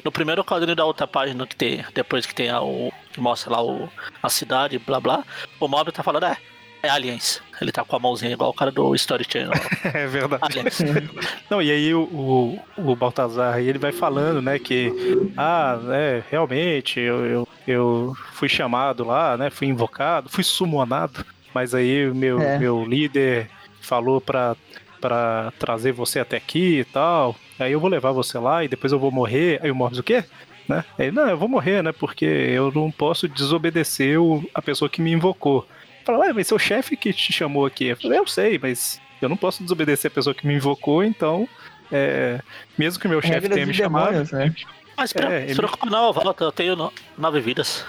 [0.05, 1.85] No primeiro quadrinho da outra página que tem.
[1.95, 2.93] Depois que tem a, o.
[3.13, 3.89] Que mostra lá o,
[4.23, 5.25] a cidade, blá blá.
[5.59, 6.37] O Mob tá falando, é.
[6.83, 7.43] É Aliens.
[7.61, 9.53] Ele tá com a mãozinha igual o cara do Story Channel.
[9.93, 10.43] é verdade.
[10.43, 10.79] Aliens.
[11.51, 14.91] Não, e aí o, o, o Baltazar ele vai falando, né, que.
[15.37, 19.51] Ah, é, realmente, eu, eu, eu fui chamado lá, né?
[19.51, 21.25] Fui invocado, fui sumonado.
[21.53, 22.59] Mas aí o meu, é.
[22.59, 23.51] meu líder
[23.81, 24.57] falou pra,
[25.01, 27.37] pra trazer você até aqui e tal.
[27.59, 29.61] Aí eu vou levar você lá e depois eu vou morrer.
[29.63, 30.25] Aí o Morbius o quê?
[30.69, 30.85] Né?
[30.99, 31.93] Aí, não, eu vou morrer, né?
[31.93, 35.67] Porque eu não posso desobedecer o, a pessoa que me invocou.
[36.05, 37.87] Fala, ué, mas seu chefe que te chamou aqui.
[37.87, 41.49] Eu falei, eu sei, mas eu não posso desobedecer a pessoa que me invocou, então.
[41.91, 42.41] É,
[42.79, 44.33] mesmo que meu chefe tenha me chamado.
[44.33, 44.55] né?
[44.97, 47.85] Mas é, se preocupa não, volta, eu tenho nove vidas.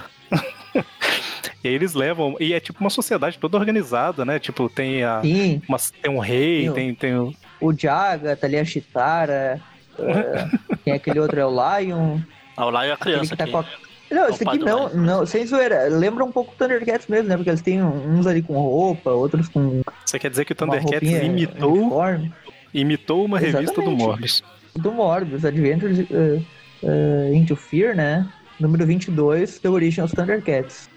[1.64, 2.36] E aí eles levam.
[2.40, 4.40] E é tipo uma sociedade toda organizada, né?
[4.40, 5.22] Tipo, tem a.
[5.68, 7.34] Uma, tem um rei, tem, tem, tem o.
[7.60, 9.62] O Jaga, tá ali a Chitara.
[10.00, 12.20] uh, tem aquele outro, é o Lion.
[12.58, 13.36] Ah, o Lion é a criança.
[13.36, 13.66] Tá a...
[14.14, 15.88] Não, esse aqui não, não, sem zoeira.
[15.88, 17.38] Lembra um pouco o Thundercats mesmo, né?
[17.38, 19.82] Porque eles têm uns ali com roupa, outros com.
[20.06, 21.74] Você quer dizer que o Thundercats imitou.
[21.74, 22.34] Uniforme.
[22.74, 23.70] Imitou uma Exatamente.
[23.70, 24.44] revista do Morbius.
[24.76, 26.46] Do Morbius, Adventures uh,
[26.84, 28.28] uh, Into Fear, né?
[28.60, 30.91] Número 22, The Origin of Thundercats.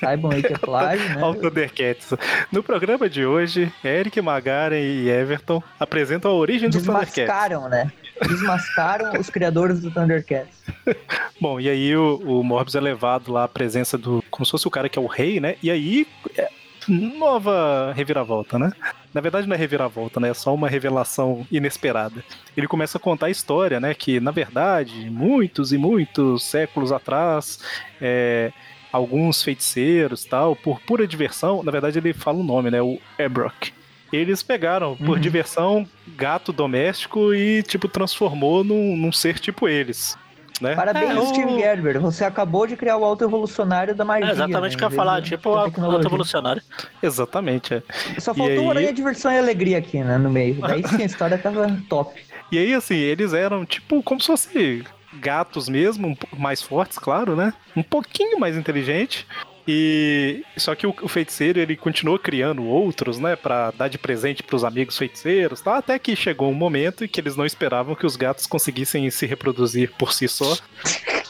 [0.00, 1.22] Saibam aí que é plágio, né?
[1.22, 2.12] Ao Thundercats.
[2.52, 7.14] No programa de hoje, Eric Magaren e Everton apresentam a origem do Thundercats.
[7.14, 7.90] Desmascaram, né?
[8.28, 10.64] Desmascaram os criadores do Thundercats.
[11.40, 14.22] Bom, e aí o, o Morbius é levado lá à presença do.
[14.30, 15.56] Como se fosse o cara que é o rei, né?
[15.62, 16.06] E aí.
[16.36, 16.48] É,
[16.88, 18.72] nova reviravolta, né?
[19.12, 20.30] Na verdade não é reviravolta, né?
[20.30, 22.22] É só uma revelação inesperada.
[22.56, 23.94] Ele começa a contar a história, né?
[23.94, 27.58] Que na verdade, muitos e muitos séculos atrás,
[28.00, 28.52] é,
[28.96, 32.82] alguns feiticeiros tal, por pura diversão, na verdade ele fala o nome, né?
[32.82, 33.72] O Ebrock.
[34.12, 35.20] Eles pegaram, por uhum.
[35.20, 35.86] diversão,
[36.16, 40.16] gato doméstico e, tipo, transformou num, num ser tipo eles.
[40.60, 40.74] Né?
[40.74, 41.58] Parabéns, é, Steve o...
[41.58, 42.00] Gerber.
[42.00, 44.30] Você acabou de criar o auto-evolucionário da magia.
[44.30, 44.78] É exatamente o né?
[44.78, 46.62] que eu ia falar, tipo o auto-evolucionário.
[47.02, 47.82] Exatamente, é.
[48.18, 48.92] Só faltou aí...
[48.92, 50.54] diversão e alegria aqui, né, no meio.
[50.60, 52.18] Daí sim, a história tava top.
[52.50, 54.86] E aí, assim, eles eram, tipo, como se fosse
[55.16, 57.52] gatos mesmo, mais fortes, claro, né?
[57.74, 59.26] Um pouquinho mais inteligente.
[59.68, 64.40] E só que o, o, feiticeiro ele continuou criando outros, né, para dar de presente
[64.40, 65.78] para os amigos feiticeiros, tá?
[65.78, 69.26] Até que chegou um momento em que eles não esperavam que os gatos conseguissem se
[69.26, 70.56] reproduzir por si só.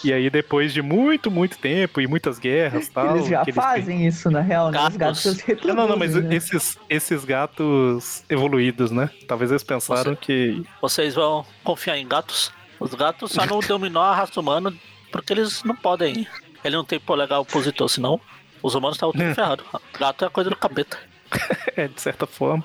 [0.05, 4.17] E aí depois de muito, muito tempo e muitas guerras, tal, eles já fazem eles...
[4.17, 4.87] isso na real, né?
[4.87, 5.75] Os gatos se reproduzem.
[5.75, 6.35] Não, não, mas né?
[6.35, 9.09] esses esses gatos evoluídos, né?
[9.27, 14.03] Talvez eles pensaram Você, que vocês vão confiar em gatos os gatos só não dominou
[14.03, 14.73] a raça humana
[15.11, 16.27] porque eles não podem.
[16.65, 18.21] Ele não tem polegar opositor, senão
[18.63, 19.65] os humanos estavam tudo ferrados.
[19.99, 20.99] Gato é a coisa do capeta.
[21.77, 22.65] é, de certa forma.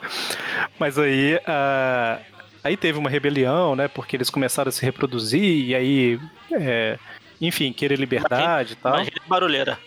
[0.80, 1.36] Mas aí.
[1.36, 2.22] Uh,
[2.64, 3.88] aí teve uma rebelião, né?
[3.88, 6.20] Porque eles começaram a se reproduzir e aí.
[6.52, 6.98] É,
[7.40, 8.96] enfim, querer liberdade e tal.
[8.96, 9.80] Imagina barulheira.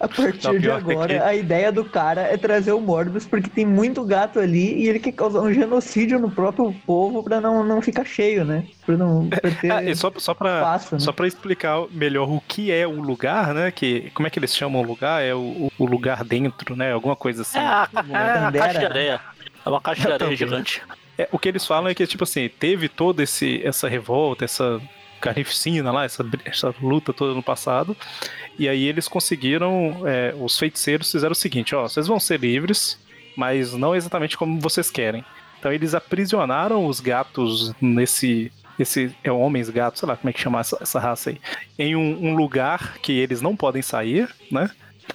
[0.00, 1.22] A partir não, de agora, que...
[1.22, 4.98] a ideia do cara é trazer o Morbius porque tem muito gato ali e ele
[4.98, 8.64] quer causar um genocídio no próprio povo pra não, não ficar cheio, né?
[8.86, 11.00] Pra não pra ter é, só, só, pra, espaço, né?
[11.00, 13.70] só pra explicar melhor o que é o lugar, né?
[13.70, 15.22] Que, como é que eles chamam o lugar?
[15.22, 16.92] É o, o lugar dentro, né?
[16.92, 17.58] Alguma coisa assim.
[17.58, 19.20] É, a, é a caixa de areia.
[19.66, 20.82] É uma caixa de areia gigante.
[21.18, 24.80] É, o que eles falam é que, tipo assim, teve toda esse, essa revolta, essa
[25.20, 27.96] carnificina lá, essa, essa luta toda no passado.
[28.58, 32.98] E aí eles conseguiram, é, os feiticeiros fizeram o seguinte, ó, vocês vão ser livres,
[33.36, 35.24] mas não exatamente como vocês querem.
[35.58, 40.40] Então eles aprisionaram os gatos nesse esse é homens gatos, sei lá como é que
[40.40, 41.40] chama essa, essa raça aí,
[41.78, 44.70] em um, um, lugar que eles não podem sair, né?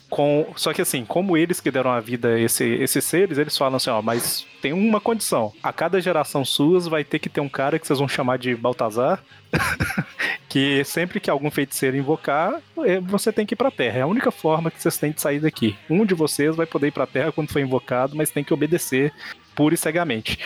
[0.09, 3.57] Com, só que assim, como eles que deram a vida a esse, esses seres, eles
[3.57, 5.51] falam assim, ó, mas tem uma condição.
[5.61, 8.55] A cada geração suas vai ter que ter um cara que vocês vão chamar de
[8.55, 9.21] Baltazar,
[10.47, 13.99] que sempre que algum feiticeiro invocar, é, você tem que ir pra Terra.
[13.99, 15.75] É a única forma que vocês têm de sair daqui.
[15.89, 19.11] Um de vocês vai poder ir pra Terra quando for invocado, mas tem que obedecer
[19.55, 20.37] pura e cegamente.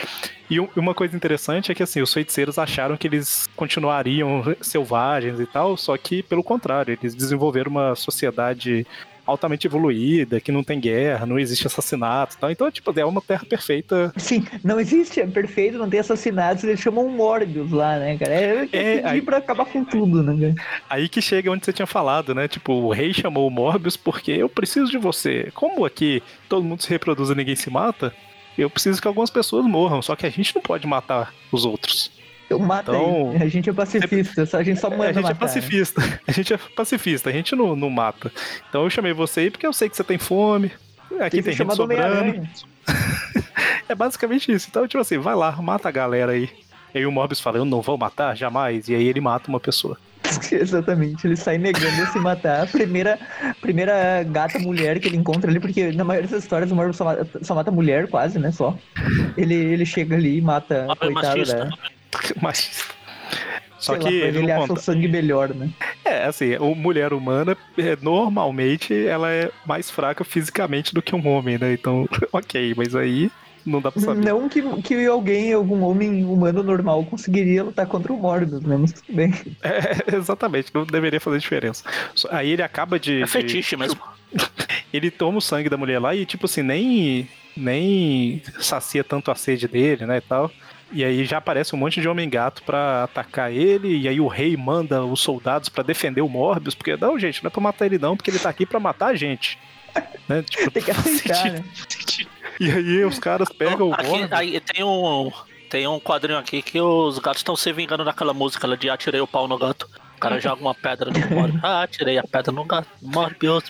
[0.49, 5.45] E uma coisa interessante é que assim, os feiticeiros acharam que eles continuariam selvagens e
[5.45, 8.85] tal, só que pelo contrário, eles desenvolveram uma sociedade
[9.29, 12.51] altamente evoluída, que não tem guerra, não existe assassinato tal.
[12.51, 14.11] Então, tipo, é uma terra perfeita.
[14.17, 18.33] Sim, não existe, é perfeito, não tem assassinatos, eles chamam Morbius lá, né, cara?
[18.33, 20.67] É, é aí, pra acabar com tudo, né, cara?
[20.89, 22.47] Aí que chega onde você tinha falado, né?
[22.47, 25.49] Tipo, o rei chamou o Morbius porque eu preciso de você.
[25.53, 28.13] Como aqui todo mundo se reproduz e ninguém se mata,
[28.57, 32.18] eu preciso que algumas pessoas morram, só que a gente não pode matar os outros.
[32.49, 35.39] Eu mato então, A gente é pacifista, a gente só manda A gente matar, é
[35.39, 36.01] pacifista.
[36.01, 36.19] Né?
[36.27, 38.31] A gente é pacifista, a gente não, não mata.
[38.67, 40.71] Então eu chamei você aí porque eu sei que você tem fome.
[41.19, 42.47] Aqui tem, tem gente sobrando.
[43.87, 44.67] é basicamente isso.
[44.69, 46.49] Então, tipo assim, vai lá, mata a galera aí.
[46.93, 48.87] E aí o Morbius fala, eu não vou matar, jamais.
[48.87, 49.97] E aí ele mata uma pessoa.
[50.51, 52.63] Exatamente, ele sai negando se matar.
[52.63, 53.19] A primeira,
[53.61, 57.05] primeira gata mulher que ele encontra ali, porque na maioria das histórias o Morbius só
[57.05, 58.51] mata, só mata mulher, quase, né?
[58.51, 58.77] Só.
[59.37, 61.69] Ele, ele chega ali e mata a coitada dela.
[62.41, 62.99] Machista.
[63.79, 64.79] Só Sei que lá, ele, ele acha conta.
[64.79, 65.69] o sangue melhor, né?
[66.03, 71.25] É, assim, a mulher humana, é, normalmente, ela é mais fraca fisicamente do que um
[71.27, 71.73] homem, né?
[71.73, 73.31] Então, ok, mas aí
[73.65, 74.25] não dá pra saber.
[74.25, 78.75] Não que, que alguém, algum homem humano normal conseguiria lutar contra o Morbius, né?
[78.77, 79.33] Mas tudo bem.
[79.63, 81.83] É, exatamente, não deveria fazer diferença.
[82.31, 83.21] Aí ele acaba de...
[83.21, 83.81] É fetiche de...
[83.81, 83.99] mesmo.
[84.91, 89.35] ele toma o sangue da mulher lá e, tipo assim, nem, nem sacia tanto a
[89.35, 90.51] sede dele, né, e tal.
[90.91, 94.57] E aí já aparece um monte de homem-gato para atacar ele, e aí o rei
[94.57, 97.99] manda os soldados para defender o Morbius, porque não, gente, não é pra matar ele
[97.99, 99.59] não, porque ele tá aqui para matar a gente.
[100.27, 100.41] né?
[100.49, 101.63] tipo, tem que aceitar, né?
[102.59, 104.31] E aí os caras pegam aqui, o Morbius.
[104.31, 105.31] Aí tem um,
[105.69, 109.21] tem um quadrinho aqui que os gatos estão se vingando daquela música lá de atirei
[109.21, 109.87] o pau no gato.
[110.19, 111.59] O cara joga uma pedra no Morbius.
[111.63, 112.67] Ah, tirei a pedra no.
[113.01, 113.63] Morbius,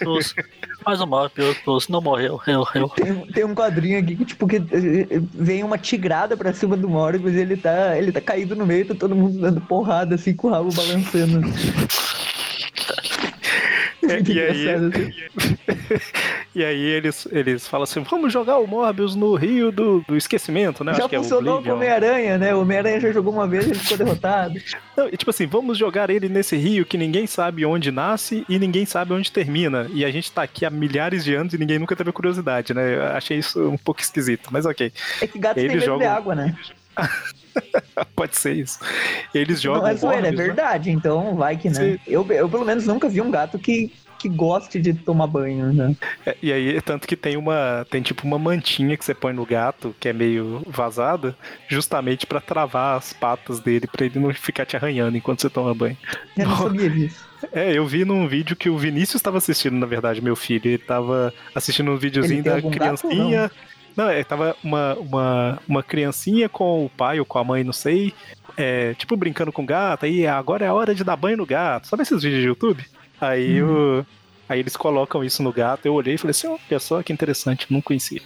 [0.83, 2.41] mas o Morbius não morreu.
[2.47, 2.89] Eu, eu.
[2.89, 6.75] Tem, tem um quadrinho aqui que, tipo, que eh, eh, vem uma tigrada pra cima
[6.75, 10.15] do Morbius e ele tá, ele tá caído no meio, tá todo mundo dando porrada,
[10.15, 11.41] assim, com o rabo balançando.
[14.09, 15.13] É, e, aí, assim.
[16.55, 20.83] e aí eles, eles falam assim: vamos jogar o Morbius no Rio do, do Esquecimento,
[20.83, 20.93] né?
[20.93, 22.55] Já Acho funcionou com o Homem-Aranha, né?
[22.55, 24.59] O Homem-Aranha já jogou uma vez e ele ficou derrotado.
[24.97, 28.59] Não, e tipo assim, vamos jogar ele nesse rio que ninguém sabe onde nasce e
[28.59, 29.89] ninguém sabe onde termina.
[29.93, 32.95] E a gente tá aqui há milhares de anos e ninguém nunca teve curiosidade, né?
[32.95, 34.91] Eu achei isso um pouco esquisito, mas ok.
[35.21, 35.99] É que gato tem medo jogam...
[35.99, 36.55] de água, né?
[38.15, 38.79] Pode ser isso.
[39.33, 39.83] Eles jogam.
[39.83, 40.37] Não é zoeira, é né?
[40.37, 40.95] verdade, né?
[40.95, 41.99] então vai que, né?
[42.05, 45.95] Eu, eu pelo menos nunca vi um gato que, que goste de tomar banho, né?
[46.25, 47.85] É, e aí, tanto que tem uma.
[47.89, 51.35] Tem tipo uma mantinha que você põe no gato, que é meio vazada,
[51.67, 55.73] justamente para travar as patas dele, para ele não ficar te arranhando enquanto você toma
[55.73, 55.97] banho.
[56.37, 57.29] Eu não sabia disso.
[57.53, 60.61] É, eu vi num vídeo que o Vinícius estava assistindo, na verdade, meu filho.
[60.65, 63.49] Ele estava assistindo um videozinho da criancinha.
[63.99, 67.73] Não, é, tava uma, uma, uma criancinha com o pai ou com a mãe, não
[67.73, 68.13] sei,
[68.55, 71.45] é, tipo brincando com o gato, aí agora é a hora de dar banho no
[71.45, 71.85] gato.
[71.85, 72.85] Sabe esses vídeos de YouTube?
[73.19, 73.99] Aí hum.
[73.99, 74.05] o.
[74.47, 77.67] Aí eles colocam isso no gato, eu olhei e falei assim, olha só que interessante,
[77.69, 78.21] não conhecia.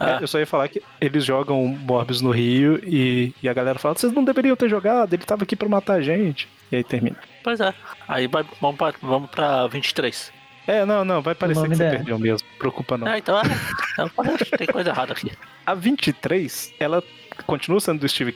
[0.00, 0.12] Ah.
[0.12, 3.78] É, eu só ia falar que eles jogam Morbius no Rio e, e a galera
[3.78, 6.48] fala, vocês não deveriam ter jogado, ele tava aqui pra matar a gente.
[6.72, 7.18] E aí termina.
[7.44, 7.74] Pois é,
[8.08, 10.39] aí vai, vamos, pra, vamos pra 23.
[10.70, 11.96] É, não, não, vai parecer que você dela.
[11.96, 12.46] perdeu mesmo.
[12.56, 13.08] Preocupa não.
[13.08, 13.42] Ah, então, é,
[13.98, 15.32] então tem coisa errada aqui.
[15.66, 17.02] A 23, ela
[17.44, 18.32] continua sendo do Steve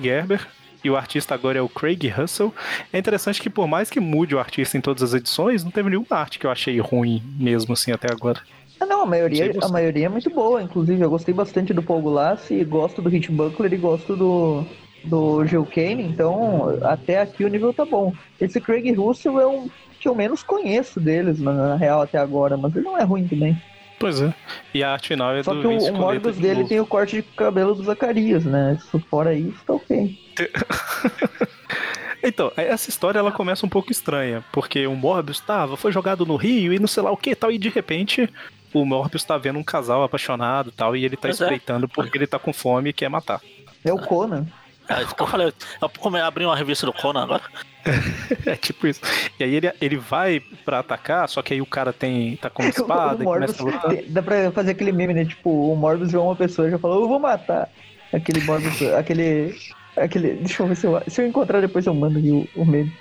[0.00, 0.46] Gerber,
[0.84, 2.54] e o artista agora é o Craig Russell.
[2.92, 5.90] É interessante que por mais que mude o artista em todas as edições, não teve
[5.90, 8.40] nenhuma arte que eu achei ruim mesmo assim até agora.
[8.78, 12.02] Ah, não, a maioria, a maioria é muito boa, inclusive eu gostei bastante do Paul
[12.02, 14.64] Gulassi, gosto do Hit Buckler e gosto do,
[15.04, 18.12] do Gil Kane, então até aqui o nível tá bom.
[18.40, 19.68] Esse Craig Russell é um
[20.02, 23.56] que eu menos conheço deles, na real, até agora, mas ele não é ruim também.
[24.00, 24.34] Pois é.
[24.74, 26.68] E a arte final é Só do que o, o Morbius dele novo.
[26.68, 28.76] tem o corte de cabelo do Zacarias, né?
[28.76, 30.18] Isso fora isso, tá ok.
[32.20, 36.34] então, essa história ela começa um pouco estranha, porque o Morbius tava, foi jogado no
[36.34, 38.28] Rio e não sei lá o que tal, e de repente
[38.74, 41.44] o Morbius tá vendo um casal apaixonado tal, e ele tá pois é.
[41.44, 41.88] espreitando é.
[41.88, 43.40] porque ele tá com fome e quer matar.
[43.84, 44.46] É o Conan.
[44.98, 45.52] É isso que eu falei.
[45.80, 47.42] Eu abri uma revista do Conan agora.
[48.46, 49.00] é tipo isso.
[49.38, 52.62] E aí ele, ele vai pra atacar, só que aí o cara tem tá com
[52.62, 53.96] uma espada e começa a lutar.
[54.08, 55.24] Dá pra fazer aquele meme, né?
[55.24, 57.68] Tipo, o Morbius viu uma pessoa e já falou, eu vou matar.
[58.12, 59.56] Aquele Morbius, aquele.
[59.96, 60.34] Aquele.
[60.34, 62.92] Deixa eu ver se eu, se eu encontrar depois eu mando o, o meme.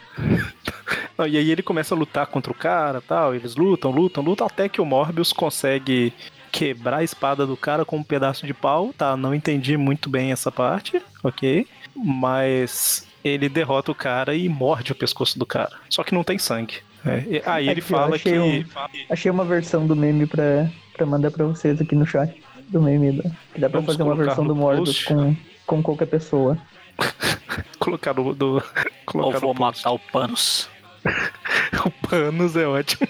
[1.17, 3.35] Não, e aí ele começa a lutar contra o cara tal.
[3.35, 6.13] Eles lutam, lutam, lutam, até que o Morbius consegue
[6.51, 9.15] quebrar a espada do cara com um pedaço de pau, tá?
[9.15, 11.65] Não entendi muito bem essa parte, ok?
[11.95, 15.71] Mas ele derrota o cara e morde o pescoço do cara.
[15.89, 16.75] Só que não tem sangue.
[17.05, 18.37] É, aí ele fala que.
[18.37, 18.63] Um,
[19.09, 22.41] achei uma versão do meme pra, pra mandar pra vocês aqui no chat.
[22.69, 23.11] Do meme.
[23.13, 25.35] Da, que dá pra Vamos fazer uma versão do Mordos com,
[25.65, 26.57] com qualquer pessoa.
[27.79, 28.33] colocar do.
[28.33, 28.63] do
[29.05, 30.69] colocar Ou vou matar o Panos.
[31.85, 33.07] o Panos é ótimo.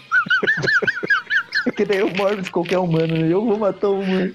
[1.75, 3.27] que daí o Morbius qualquer humano, né?
[3.27, 4.33] Eu vou matar o humano.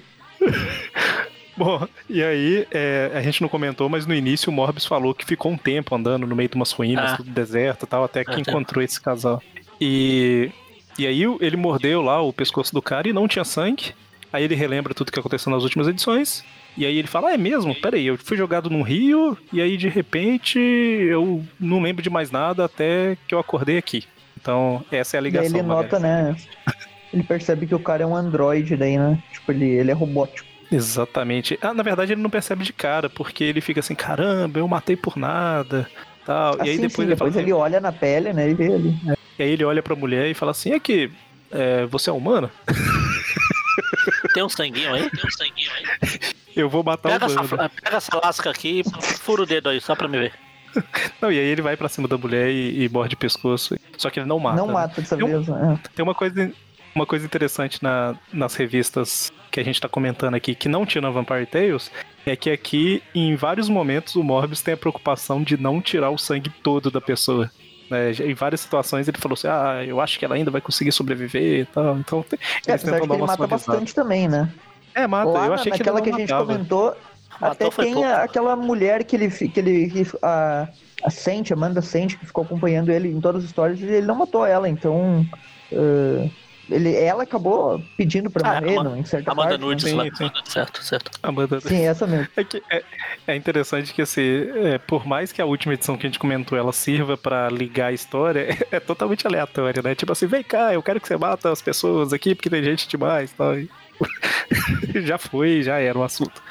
[1.59, 5.25] Bom, e aí, é, a gente não comentou, mas no início o Morbius falou que
[5.25, 7.17] ficou um tempo andando no meio de umas ruínas, ah.
[7.17, 9.41] tudo deserto e tal, até que ah, encontrou esse casal.
[9.81, 10.51] E,
[10.99, 13.95] e aí ele mordeu lá o pescoço do cara e não tinha sangue.
[14.31, 16.43] Aí ele relembra tudo que aconteceu nas últimas edições.
[16.77, 17.73] E aí ele fala: ah, é mesmo?
[17.73, 22.29] Peraí, eu fui jogado num rio e aí de repente eu não lembro de mais
[22.29, 24.03] nada até que eu acordei aqui.
[24.39, 25.51] Então, essa é a ligação.
[25.51, 26.35] Daí ele nota, né?
[27.11, 29.17] ele percebe que o cara é um androide daí, né?
[29.31, 30.56] Tipo, ele, ele é robótico.
[30.71, 31.57] Exatamente.
[31.61, 34.95] Ah, na verdade ele não percebe de cara, porque ele fica assim, caramba, eu matei
[34.95, 35.89] por nada.
[36.25, 36.57] Tal.
[36.57, 38.49] e aí depois, sim, ele, depois fala, ele olha na pele, né?
[38.49, 38.99] E vê ali.
[39.39, 41.09] E aí ele olha pra mulher e fala assim, é que
[41.51, 42.51] é, você é humano?
[44.33, 45.09] Tem um sanguinho aí?
[45.09, 46.19] Tem um sanguinho aí?
[46.55, 49.79] Eu vou matar pega o essa, Pega essa lasca aqui e fura o dedo aí,
[49.79, 50.33] só pra me ver.
[51.21, 53.77] Não, e aí ele vai pra cima da mulher e, e morde o pescoço.
[53.95, 54.57] Só que ele não mata.
[54.57, 54.73] Não né?
[54.73, 55.79] mata dessa tem vez, um, é.
[55.95, 56.51] Tem uma coisa
[56.95, 61.01] uma coisa interessante na, nas revistas que a gente está comentando aqui, que não tinha
[61.01, 61.91] na Vampire Tales,
[62.25, 66.17] é que aqui, em vários momentos, o Morbius tem a preocupação de não tirar o
[66.17, 67.49] sangue todo da pessoa.
[67.89, 70.91] É, em várias situações ele falou assim: Ah, eu acho que ela ainda vai conseguir
[70.91, 71.97] sobreviver e tal.
[71.97, 74.51] Então, é, eles tentam dar uma ele mata bastante também, né?
[74.93, 75.31] É, mata.
[75.31, 76.95] Lá, eu achei naquela que, que a gente comentou,
[77.41, 78.07] Até tem pouco.
[78.09, 79.29] aquela mulher que ele.
[79.29, 80.67] Que ele a,
[81.03, 84.15] a Sente, Amanda Sente, que ficou acompanhando ele em todas as histórias, e ele não
[84.15, 85.25] matou ela, então.
[85.71, 86.29] Uh,
[86.69, 89.61] ele, ela acabou pedindo pra ah, morrer, não, em certa Amanda parte.
[89.61, 90.03] Nudes, né?
[90.03, 90.31] sim, sim.
[90.45, 91.11] certo, certo.
[91.23, 91.59] Amanda...
[91.61, 92.27] Sim, essa mesmo.
[92.35, 92.83] É, que é,
[93.27, 94.21] é interessante que, assim,
[94.55, 97.87] é, por mais que a última edição que a gente comentou, ela sirva pra ligar
[97.87, 99.95] a história, é, é totalmente aleatória, né?
[99.95, 102.87] Tipo assim, vem cá, eu quero que você mata as pessoas aqui, porque tem gente
[102.87, 103.57] demais, tal.
[103.57, 103.69] E...
[105.03, 106.41] já foi, já era o um assunto.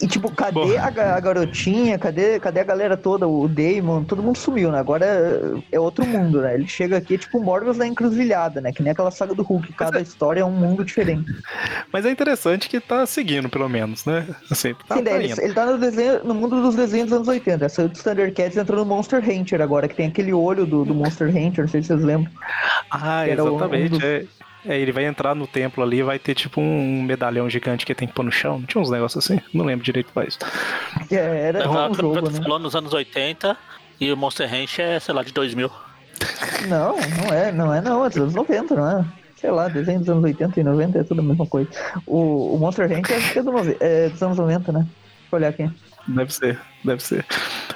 [0.00, 0.86] E tipo, cadê a,
[1.16, 1.98] a, garotinha?
[1.98, 3.26] Cadê, cadê a galera toda?
[3.26, 4.78] O Damon, todo mundo sumiu, né?
[4.78, 6.54] Agora é, é outro mundo, né?
[6.54, 8.72] Ele chega aqui, tipo, Morbius na encruzilhada, né?
[8.72, 10.02] Que nem aquela saga do Hulk, cada é...
[10.02, 11.32] história é um mundo diferente.
[11.92, 14.26] Mas é interessante que tá seguindo, pelo menos, né?
[14.50, 17.28] Assim, tá, Sim, tá ele, ele tá no, desenho, no mundo dos desenhos dos anos
[17.28, 17.64] 80.
[17.64, 21.28] Essa do Thundercats entrou no Monster Hunter agora, que tem aquele olho do, do Monster
[21.28, 22.32] Hunter, não sei se vocês lembram.
[22.90, 23.94] Ah, exatamente.
[23.94, 24.04] Um dos...
[24.04, 24.24] é.
[24.64, 28.06] É, ele vai entrar no templo ali vai ter tipo um medalhão gigante que tem
[28.06, 28.60] que pôr no chão.
[28.60, 29.40] Não tinha uns negócios assim?
[29.52, 30.38] Não lembro direito mais.
[31.10, 31.16] É,
[31.48, 32.40] era é, um jogo, né?
[32.40, 33.56] falou nos anos 80
[34.00, 35.70] e o Monster Ranch é, sei lá, de 2000.
[36.68, 39.04] Não, não é, não é não, é dos anos 90, não é?
[39.36, 41.68] Sei lá, desenho dos anos 80 e 90 é tudo a mesma coisa.
[42.06, 44.80] O, o Monster Ranch é, é, do, é dos anos 90, né?
[44.80, 44.92] Deixa
[45.32, 45.70] eu olhar aqui.
[46.06, 47.26] Deve ser, deve ser.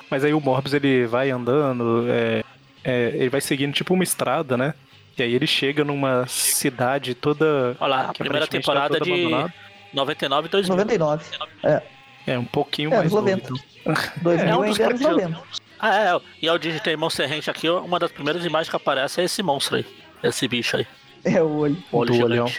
[0.09, 2.45] Mas aí o Morbius ele vai andando, é,
[2.85, 4.75] é, ele vai seguindo tipo uma estrada, né?
[5.19, 7.77] E aí ele chega numa cidade toda.
[7.81, 9.55] Olha lá, a primeira tá temporada tá de abandonada.
[9.93, 10.77] 99 e 2000.
[10.77, 11.25] 99.
[11.63, 11.83] É.
[12.27, 13.51] É, um pouquinho é, mais 90.
[13.51, 13.95] Novo, então.
[14.23, 15.43] 2000 é, um ainda era 90.
[15.79, 16.21] Ah, é.
[16.43, 19.77] E ao digitei Monster Ranch aqui, uma das primeiras imagens que aparece é esse monstro
[19.77, 19.87] aí.
[20.23, 20.87] Esse bicho aí.
[21.25, 21.77] É o olho.
[21.91, 22.53] O olho do olhão.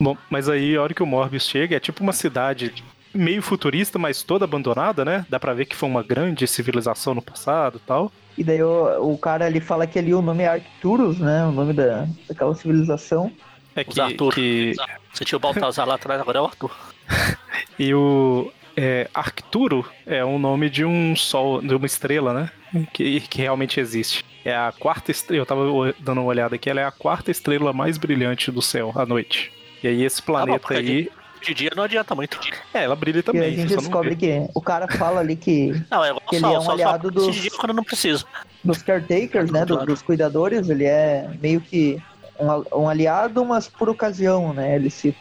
[0.00, 2.72] Bom, mas aí a hora que o Morbius chega, é tipo uma cidade
[3.12, 5.26] meio futurista, mas toda abandonada, né?
[5.28, 8.12] Dá pra ver que foi uma grande civilização no passado tal.
[8.38, 11.44] E daí o, o cara ele fala que ali o nome é Arcturus, né?
[11.44, 13.32] O nome da, daquela civilização.
[13.74, 14.32] É que, Arthur.
[14.32, 14.74] que...
[15.12, 16.70] Você tinha o Baltazar lá atrás, agora é o Arthur.
[17.76, 22.86] e o é, Arcturo é o nome de um sol, de uma estrela, né?
[22.92, 24.24] Que, que realmente existe.
[24.44, 25.64] É a quarta estrela, eu tava
[25.98, 29.50] dando uma olhada aqui, ela é a quarta estrela mais brilhante do céu à noite.
[29.82, 31.10] E aí esse planeta ah, aí
[31.40, 32.38] de dia não adianta muito.
[32.72, 33.42] É, ela brilha também.
[33.42, 36.58] E a gente descobre que o cara fala ali que, não, é que ele é
[36.58, 37.34] um aliado dos.
[37.34, 38.26] Dia quando não preciso.
[38.64, 39.64] Dos caretakers, né?
[39.66, 39.86] Claro.
[39.86, 42.02] Dos cuidadores, ele é meio que
[42.38, 44.76] um, um aliado, mas por ocasião, né?
[44.76, 45.18] Ele cita.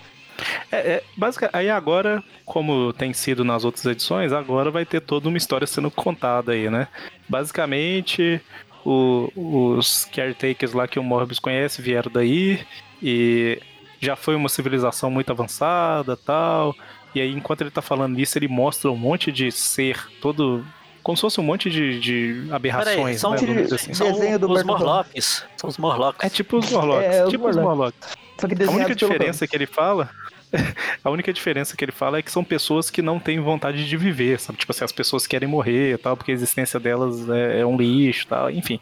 [0.72, 5.28] É, é, basicamente, aí agora, como tem sido nas outras edições, agora vai ter toda
[5.28, 6.88] uma história sendo contada aí, né?
[7.28, 8.41] Basicamente,
[8.86, 12.59] o, os caretakers lá que o Morbius conhece vieram daí
[13.01, 13.59] e
[14.00, 16.76] já foi uma civilização muito avançada tal.
[17.16, 20.66] E aí, enquanto ele tá falando isso, ele mostra um monte de ser todo.
[21.02, 22.95] Como se fosse um monte de, de aberrações.
[22.95, 23.93] Peraí, são, né, assim.
[23.93, 25.45] são os Morlocks.
[25.56, 26.26] São os Morlocks.
[26.26, 27.16] É tipo os Morlocks.
[27.16, 28.18] É, tipo os Morlocks.
[28.68, 30.12] A única diferença que ele fala
[31.04, 33.98] a única diferença que ele fala é que são pessoas que não têm vontade de
[33.98, 34.60] viver, sabe?
[34.60, 37.78] Tipo assim, as pessoas querem morrer e tal, porque a existência delas é, é um
[37.78, 38.80] lixo tal, enfim.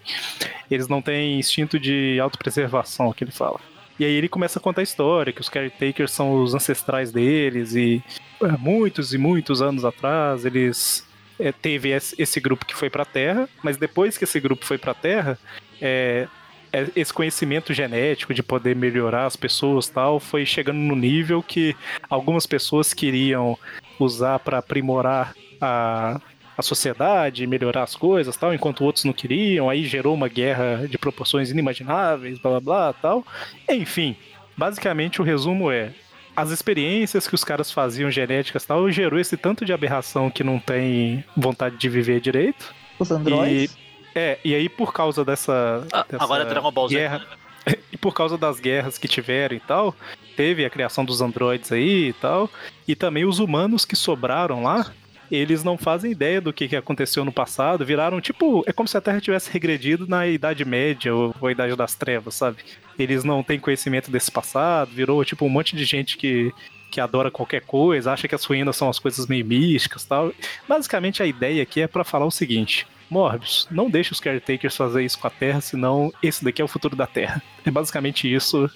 [0.70, 3.59] Eles não têm instinto de autopreservação, que ele fala.
[3.99, 7.75] E aí ele começa a contar a história, que os caretakers são os ancestrais deles,
[7.75, 8.03] e
[8.41, 11.07] é, muitos e muitos anos atrás eles
[11.39, 14.77] é, teve esse grupo que foi para a Terra, mas depois que esse grupo foi
[14.77, 15.39] para a Terra,
[15.81, 16.27] é,
[16.73, 21.73] é, esse conhecimento genético de poder melhorar as pessoas tal foi chegando no nível que
[22.09, 23.57] algumas pessoas queriam
[23.97, 26.19] usar para aprimorar a,
[26.57, 30.97] a sociedade, melhorar as coisas, tal, enquanto outros não queriam, aí gerou uma guerra de
[30.97, 33.25] proporções inimagináveis, blá blá blá, tal.
[33.69, 34.15] Enfim,
[34.57, 35.93] basicamente o resumo é
[36.35, 40.59] as experiências que os caras faziam genéticas tal gerou esse tanto de aberração que não
[40.59, 42.73] tem vontade de viver direito.
[42.99, 43.73] Os androides?
[43.73, 43.79] E,
[44.13, 46.95] é, e aí por causa dessa, ah, dessa agora é Dragon Ball Z.
[46.95, 47.25] guerra,
[47.91, 49.95] e por causa das guerras que tiveram e tal,
[50.35, 52.49] teve a criação dos androides aí e tal,
[52.87, 54.91] e também os humanos que sobraram lá,
[55.32, 58.63] eles não fazem ideia do que, aconteceu no passado, viraram tipo.
[58.67, 61.95] É como se a Terra tivesse regredido na Idade Média ou, ou a Idade das
[61.95, 62.57] Trevas, sabe?
[62.97, 66.53] Eles não têm conhecimento desse passado, virou tipo um monte de gente que,
[66.91, 70.32] que adora qualquer coisa, acha que as ruínas são as coisas meio místicas tal.
[70.67, 75.03] Basicamente a ideia aqui é para falar o seguinte: Morbius, não deixe os caretakers fazer
[75.03, 77.41] isso com a Terra, senão esse daqui é o futuro da Terra.
[77.65, 78.69] É basicamente isso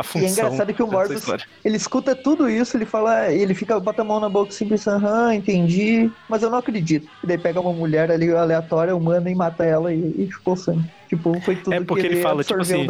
[0.00, 0.22] a função.
[0.22, 1.24] E é engraçado que o Morbius,
[1.64, 5.34] ele escuta tudo isso, ele fala, ele fica, bota a mão na boca assim, aham,
[5.34, 7.08] entendi, mas eu não acredito.
[7.22, 10.84] E daí pega uma mulher ali aleatória, humana, e mata ela e, e ficou sangue.
[11.08, 12.86] Tipo, foi tudo É porque que ele, ele fala, tipo assim,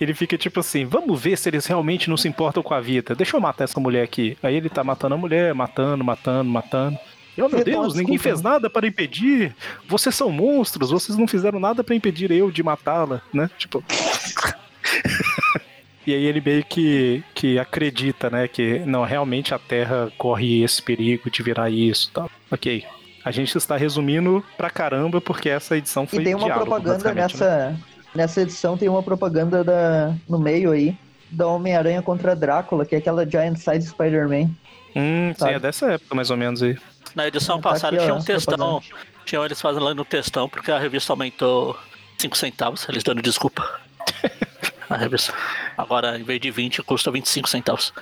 [0.00, 3.14] ele fica tipo assim, vamos ver se eles realmente não se importam com a vida.
[3.14, 4.36] Deixa eu matar essa mulher aqui.
[4.42, 6.98] Aí ele tá matando a mulher, matando, matando, matando.
[7.36, 9.54] E, oh meu Deus, ninguém fez nada para impedir.
[9.86, 13.50] Vocês são monstros, vocês não fizeram nada para impedir eu de matá-la, né?
[13.58, 13.84] Tipo.
[16.06, 18.46] E aí ele meio que, que acredita, né?
[18.46, 22.26] Que não, realmente a Terra corre esse perigo de virar isso tá?
[22.50, 22.84] Ok.
[23.24, 27.12] A gente está resumindo pra caramba porque essa edição foi E tem uma diálogo, propaganda
[27.12, 27.22] né?
[27.22, 27.76] nessa,
[28.14, 30.96] nessa edição, tem uma propaganda da, no meio aí,
[31.28, 34.50] da Homem-Aranha contra Drácula, que é aquela Giant Size Spider-Man.
[34.94, 35.54] Hum, sim, Sabe?
[35.54, 36.78] é dessa época mais ou menos aí.
[37.16, 38.82] Na edição Tá passada aqui, ó, tinha um as textão.
[39.24, 41.76] Tinham eles fazendo no textão porque a revista aumentou
[42.18, 43.80] 5 centavos, eles dando desculpa.
[44.90, 45.34] a revista.
[45.76, 47.92] Agora, em vez de 20, custa 25 centavos.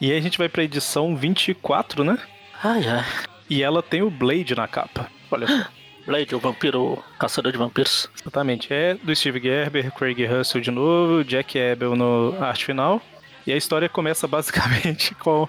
[0.00, 2.18] E aí a gente vai pra edição 24, né?
[2.62, 3.04] Ai, ai.
[3.48, 5.08] E ela tem o Blade na capa.
[5.30, 5.64] Olha só.
[6.06, 8.10] Blade, o vampiro, caçador de vampiros.
[8.20, 8.68] Exatamente.
[8.70, 13.00] É do Steve Gerber, Craig Russell de novo, Jack Abel no arte final.
[13.46, 15.48] E a história começa basicamente com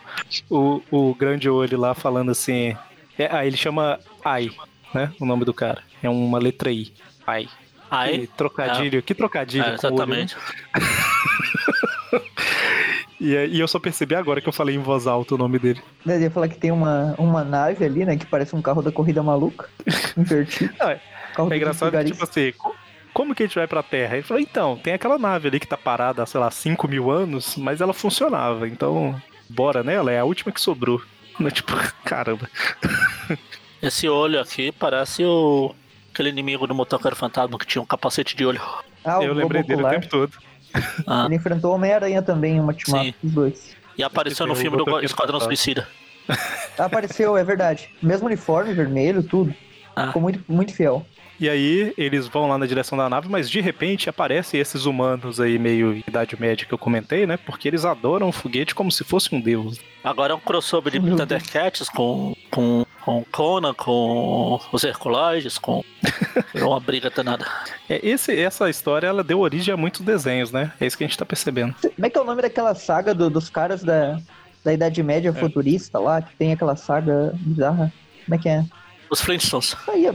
[0.50, 2.76] o, o grande olho lá falando assim.
[3.18, 4.50] É, ah, ele chama Ai,
[4.94, 5.12] né?
[5.20, 5.84] O nome do cara.
[6.02, 6.94] É uma letra I.
[7.28, 7.50] Ai.
[7.98, 9.02] Ai, Que trocadilho.
[9.04, 9.64] Que trocadilho.
[9.66, 10.22] é, com o olho, né?
[10.22, 10.38] exatamente.
[13.20, 15.58] E, é- e eu só percebi agora que eu falei em voz alta o nome
[15.58, 15.82] dele.
[16.06, 18.92] Eu ia falar que tem uma, uma nave ali, né, que parece um carro da
[18.92, 19.70] corrida maluca,
[20.18, 20.74] invertido.
[20.80, 21.00] Ah, é.
[21.34, 22.76] Carro É do engraçado que, tipo assim, co-
[23.14, 24.16] como que a gente vai pra Terra?
[24.16, 27.10] Ele falou, então, tem aquela nave ali que tá parada há, sei lá, 5 mil
[27.10, 29.20] anos, mas ela funcionava, então
[29.50, 31.02] bora nela, é a última que sobrou.
[31.54, 31.74] Tipo,
[32.04, 32.50] caramba.
[33.82, 35.74] Esse olho aqui parece o.
[36.16, 38.62] Aquele inimigo do motoqueiro fantasma que tinha um capacete de olho.
[39.04, 40.32] Ah, eu lembrei dele o tempo todo.
[41.06, 42.78] Ah, Ele enfrentou Homem-Aranha também em uma Sim.
[42.80, 43.76] ultimato dos dois.
[43.98, 45.42] e apareceu no filme do Esquadrão.
[45.42, 45.86] Suicida.
[46.80, 47.90] Apareceu, é verdade.
[48.02, 49.54] Mesmo uniforme, vermelho, tudo.
[49.94, 50.08] Ah.
[50.08, 51.06] Ficou muito, muito fiel.
[51.38, 55.42] E aí eles vão lá na direção da nave, mas de repente aparecem esses humanos
[55.42, 57.36] aí meio idade média que eu comentei, né?
[57.36, 59.78] Porque eles adoram o foguete como se fosse um deus.
[60.02, 65.84] Agora é um crossover de Thundercats com, com, com Conan, com os Herculoides, com.
[66.54, 67.46] Virou uma briga danada.
[67.88, 70.72] É, esse, essa história ela deu origem a muitos desenhos, né?
[70.82, 71.76] É isso que a gente tá percebendo.
[71.82, 74.20] Como é que é o nome daquela saga do- dos caras da,
[74.64, 77.94] da Idade Média futurista lá, que tem aquela saga bizarra?
[78.26, 78.66] Como é que é?
[79.10, 79.76] Os Flintstones.
[79.88, 80.14] Aí, é-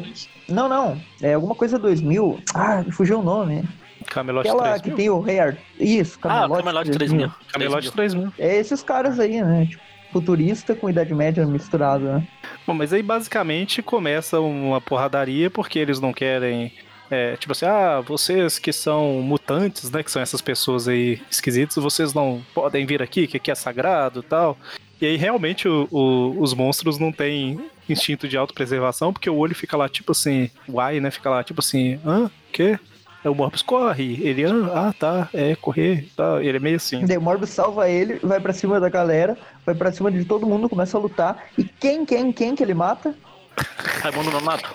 [0.49, 1.01] não, não.
[1.22, 2.43] É alguma coisa 2000.
[2.53, 3.62] Ah, fugiu o nome.
[4.09, 4.82] Camelot Aquela 3000.
[4.82, 5.57] que tem o Rei Ar...
[5.78, 7.32] Isso, Ah, Camelot, Camelot 3000.
[7.53, 8.32] Camelot 3000.
[8.38, 9.66] É esses caras aí, né?
[9.66, 9.82] Tipo,
[10.13, 12.27] futurista com Idade Média misturado, né?
[12.67, 16.73] Bom, mas aí basicamente começa uma porradaria porque eles não querem.
[17.13, 20.01] é, tipo assim, ah, vocês que são mutantes, né?
[20.03, 24.23] Que são essas pessoas aí esquisitas, vocês não podem vir aqui, que aqui é sagrado
[24.23, 24.57] tal.
[25.01, 27.59] E aí realmente o- o- os monstros não têm
[27.89, 31.11] instinto de autopreservação, porque o olho fica lá, tipo assim, uai, né?
[31.11, 32.31] Fica lá, tipo assim, hã?
[32.53, 32.79] Quê?
[33.25, 34.18] É o Morbius corre.
[34.27, 36.43] Ele, ah, ah, tá, é correr, tá.
[36.43, 37.05] Ele é meio assim.
[37.05, 40.47] Daí o Morbius salva ele, vai pra cima da galera, vai pra cima de todo
[40.47, 41.45] mundo, começa a lutar.
[41.59, 43.14] E quem, quem, quem que ele mata?
[44.03, 44.71] Raimundo Nonato.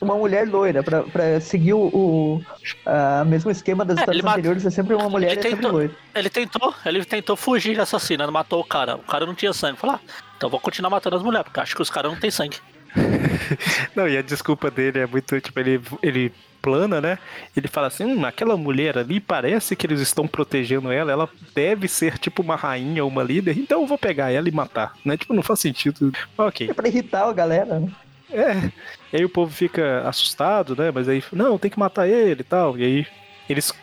[0.00, 2.42] Uma mulher loira, pra, pra seguir o, o
[2.84, 5.38] a mesmo esquema das É, histórias ele mata- anteriores, é sempre uma mulher e Ele
[5.38, 5.92] é sempre tentou, loira.
[6.12, 8.96] ele tentou, ele tentou fugir assassinando, matou o cara.
[8.96, 9.78] O cara não tinha sangue.
[9.78, 10.00] Falou, ah,
[10.36, 12.56] então vou continuar matando as mulheres, porque acho que os caras não têm sangue.
[13.96, 16.30] Não, e a desculpa dele é muito, tipo, ele, ele
[16.62, 17.18] plana, né?
[17.56, 21.88] Ele fala assim, hum, aquela mulher ali parece que eles estão protegendo ela, ela deve
[21.88, 25.16] ser tipo uma rainha ou uma líder, então eu vou pegar ela e matar, né?
[25.16, 26.12] Tipo, não faz sentido.
[26.38, 26.70] Ok.
[26.70, 27.90] É pra irritar a galera, né?
[28.30, 28.70] É.
[29.12, 30.90] E aí o povo fica assustado, né?
[30.94, 32.78] Mas aí, não, tem que matar ele e tal.
[32.78, 33.06] E aí
[33.48, 33.74] eles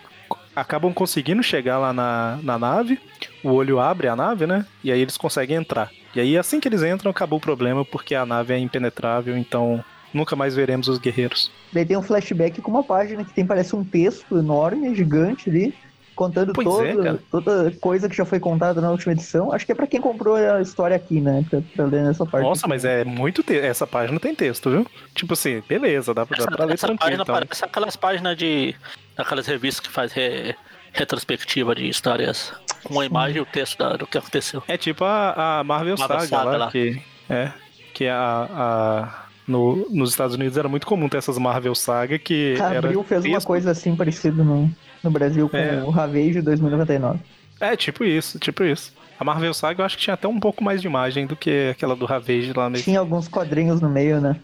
[0.56, 3.00] acabam conseguindo chegar lá na, na nave,
[3.44, 4.66] o olho abre a nave, né?
[4.84, 5.92] E aí eles conseguem entrar.
[6.16, 9.84] E aí assim que eles entram, acabou o problema, porque a nave é impenetrável, então
[10.14, 11.51] nunca mais veremos os guerreiros.
[11.74, 15.74] Daí tem um flashback com uma página que tem, parece um texto enorme, gigante ali,
[16.16, 19.53] contando Pois é, toda, coisa que já foi contada na última edição.
[19.53, 21.45] Acho que é pra quem comprou a história aqui, né?
[21.49, 22.43] Pra, pra ler nessa parte.
[22.43, 23.64] Nossa, mas é muito texto.
[23.64, 24.86] Essa página tem texto, viu?
[25.16, 26.99] Tipo assim, beleza, dá pra, dá Essa, pra ler essa tranquilo.
[27.10, 27.36] página Então.
[27.36, 28.76] parece aquelas páginas de.
[29.16, 30.53] daquelas revistas que faz re-
[30.91, 32.51] retrospectiva de histórias
[32.84, 34.62] com a imagem e o texto da- do que aconteceu.
[34.68, 36.72] É tipo a, a Marvel, Marvel Saga, Saga lá, lá.
[36.72, 37.52] que é
[37.94, 42.56] que a, a no, nos Estados Unidos era muito comum ter essas Marvel Saga que
[42.62, 44.70] Abril fez uma coisa assim parecida no,
[45.04, 45.84] no Brasil com É.
[45.84, 47.20] o Ravager 2099.
[47.60, 48.94] É, tipo isso, tipo isso.
[49.20, 51.70] A Marvel Saga eu acho que tinha até um pouco mais de imagem do que
[51.72, 52.86] aquela do Ravage lá mesmo.
[52.86, 54.36] Tinha alguns quadrinhos no meio, né?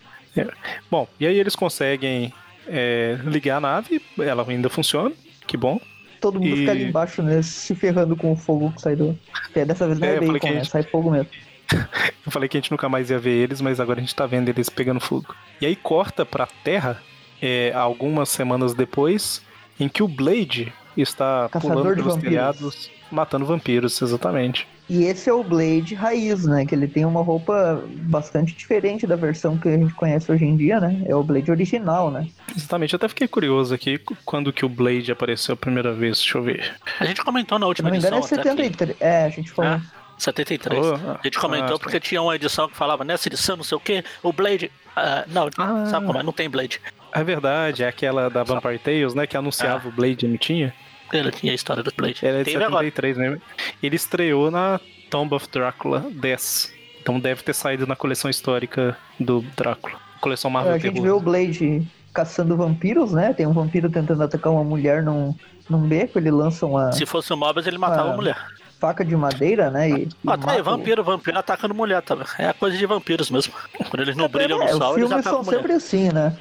[0.91, 2.33] Bom, e aí eles conseguem
[2.67, 5.13] é, ligar a nave, ela ainda funciona,
[5.47, 5.79] que bom.
[6.19, 7.41] Todo mundo E- fica ali embaixo, né?
[7.41, 9.17] Se ferrando com o fogo que sai do.
[9.53, 10.53] Que dessa vez não É, é, bacon, né?
[10.55, 11.27] gente- Sai fogo mesmo.
[12.25, 14.25] Eu falei que a gente nunca mais ia ver eles, mas agora a gente tá
[14.25, 15.35] vendo eles pegando fogo.
[15.61, 17.01] E aí corta pra Terra,
[17.41, 19.41] é, algumas semanas depois,
[19.79, 22.29] em que o Blade está Caçador pulando pelos vampiros.
[22.33, 24.67] telhados, matando vampiros, exatamente.
[24.89, 26.63] E esse é o Blade raiz, né?
[26.65, 30.55] Que ele tem uma roupa bastante diferente da versão que a gente conhece hoje em
[30.55, 31.03] dia, né?
[31.07, 32.27] É o Blade original, né?
[32.55, 36.37] Exatamente, eu até fiquei curioso aqui quando que o Blade apareceu a primeira vez, deixa
[36.37, 36.75] eu ver.
[36.99, 38.37] A gente comentou na Se última não me engano edição.
[38.37, 38.97] é até que- 73.
[39.01, 39.71] É, a gente falou.
[39.71, 39.81] É,
[40.17, 40.85] 73.
[40.85, 43.75] Oh, a gente comentou ah, porque tinha uma edição que falava nessa edição, não sei
[43.77, 44.71] o que, o Blade.
[44.95, 45.85] ah, não, Ah.
[45.87, 46.23] sabe como é?
[46.23, 46.79] Não tem Blade.
[47.13, 49.25] É verdade, é aquela da Vampire Tales, né?
[49.27, 50.73] Que anunciava o Blade, não tinha?
[51.13, 52.19] Ele tinha a história do Blade.
[52.25, 52.83] Ela é de Teve agora.
[52.85, 53.41] 73 mesmo.
[53.81, 54.79] Ele estreou na
[55.09, 56.73] Tomb of Drácula 10.
[57.01, 59.97] Então deve ter saído na coleção histórica do Drácula.
[60.19, 61.03] Coleção Marvel a gente Terror.
[61.03, 63.33] vê o Blade caçando vampiros, né?
[63.33, 65.35] Tem um vampiro tentando atacar uma mulher num,
[65.69, 68.13] num beco, ele lança uma Se fosse o Mobius, ele matava Ah.
[68.13, 68.37] a mulher.
[68.85, 69.89] Faca de madeira, né?
[69.89, 72.15] E, Ah, tá aí, vampiro, vampiro atacando mulher, tá?
[72.37, 73.51] É a coisa de vampiros mesmo.
[73.89, 75.57] Quando eles não brilham É, no os sol, eles filmes atacam são mulher.
[75.57, 76.37] sempre assim, né?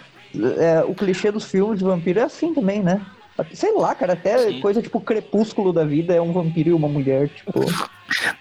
[0.59, 3.01] É, o clichê dos filmes de vampiro é assim também, né?
[3.53, 4.61] Sei lá, cara, até Sim.
[4.61, 7.61] coisa tipo crepúsculo da vida é um vampiro e uma mulher, tipo.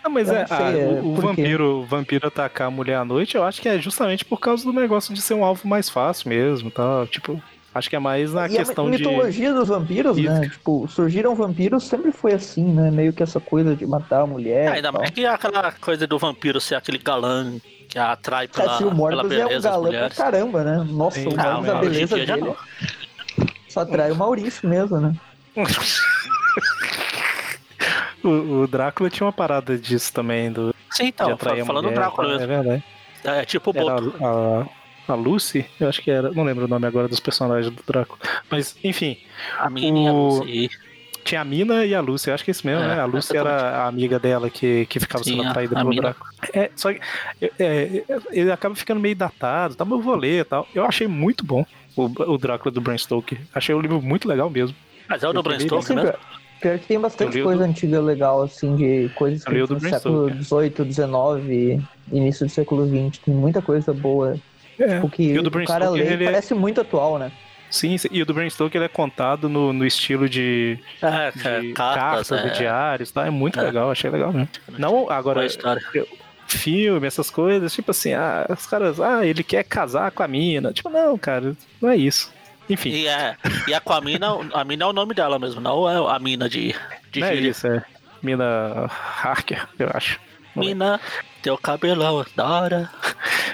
[0.04, 2.98] Não, mas é, não sei, ah, é, o, o vampiro, o vampiro atacar a mulher
[2.98, 5.68] à noite, eu acho que é justamente por causa do negócio de ser um alvo
[5.68, 7.08] mais fácil mesmo, tá?
[7.10, 7.42] Tipo,
[7.74, 10.50] acho que é mais na e questão a de mitologia dos vampiros, né?
[10.50, 12.92] Tipo, surgiram vampiros sempre foi assim, né?
[12.92, 14.66] Meio que essa coisa de matar a mulher.
[14.66, 15.02] É, ainda tal.
[15.02, 17.54] mais que aquela coisa do vampiro ser aquele galã
[17.90, 20.86] que atrai É, pela, se o pela Morbius é um beleza galã pra caramba, né?
[20.90, 21.28] Nossa, Sim.
[21.28, 22.56] o Morbius, a beleza dele não.
[23.70, 25.16] só atrai o Maurício mesmo, né?
[28.24, 32.28] o, o Drácula tinha uma parada disso também, do, Sim, de então, falando do Drácula
[32.28, 32.48] É mesmo.
[32.48, 32.84] verdade.
[33.24, 34.14] É tipo o Boto.
[34.22, 34.66] a, a,
[35.08, 38.20] a Lucy, eu acho que era, não lembro o nome agora dos personagens do Drácula.
[38.50, 39.18] Mas, enfim,
[39.60, 40.70] A menina e a o- Lucy.
[41.24, 43.00] tinha a Mina e a Lucy, eu acho que é isso mesmo, É, né?
[43.02, 43.52] A Lucy era
[43.84, 46.02] a amiga dela que, que ficava Sim, sendo atraída pelo Mina.
[46.02, 46.30] Drácula.
[46.54, 47.00] É, só que
[47.42, 49.86] é, é, ele acaba ficando meio datado, tá?
[49.86, 50.68] Mas eu vou ler e tal.
[50.76, 51.66] Eu achei muito bom
[51.96, 52.04] o,
[52.34, 53.40] o Drácula do Bram Stoker.
[53.54, 54.76] Achei o livro muito legal mesmo.
[55.08, 56.12] Mas é o do Bram Stoker mesmo?
[56.12, 56.20] pior,
[56.62, 59.68] pior que tem bastante o coisa do- antiga legal, assim, de coisas o que do
[59.76, 60.30] do século.
[60.44, 63.18] XVIII, XIX, início do século XX.
[63.24, 64.38] Tem muita coisa boa.
[64.80, 65.00] É.
[65.02, 67.32] O que E o do o cara lê ele é- parece muito atual, né?
[67.70, 71.48] Sim, e o do Bram Stoker ele é contado no, no estilo de, É, de
[71.70, 73.26] é, cartas, cartas, de é, diários, tá?
[73.26, 73.64] É muito É.
[73.64, 74.48] legal, achei legal mesmo.
[74.78, 75.42] Não, agora,
[76.48, 80.72] filme, essas coisas, tipo assim, ah, os caras, ah, ele quer casar com a mina.
[80.72, 82.32] Tipo, não, cara, não é isso.
[82.70, 83.36] Enfim, E, é,
[83.68, 86.20] e a com a mina, a mina é o nome dela mesmo, não é a
[86.20, 86.74] mina de,
[87.12, 87.84] de não é isso, é
[88.22, 88.90] mina
[89.22, 90.20] Harker, eu acho.
[90.56, 90.60] É.
[90.60, 91.02] Mina,
[91.42, 92.90] teu cabelão, da hora.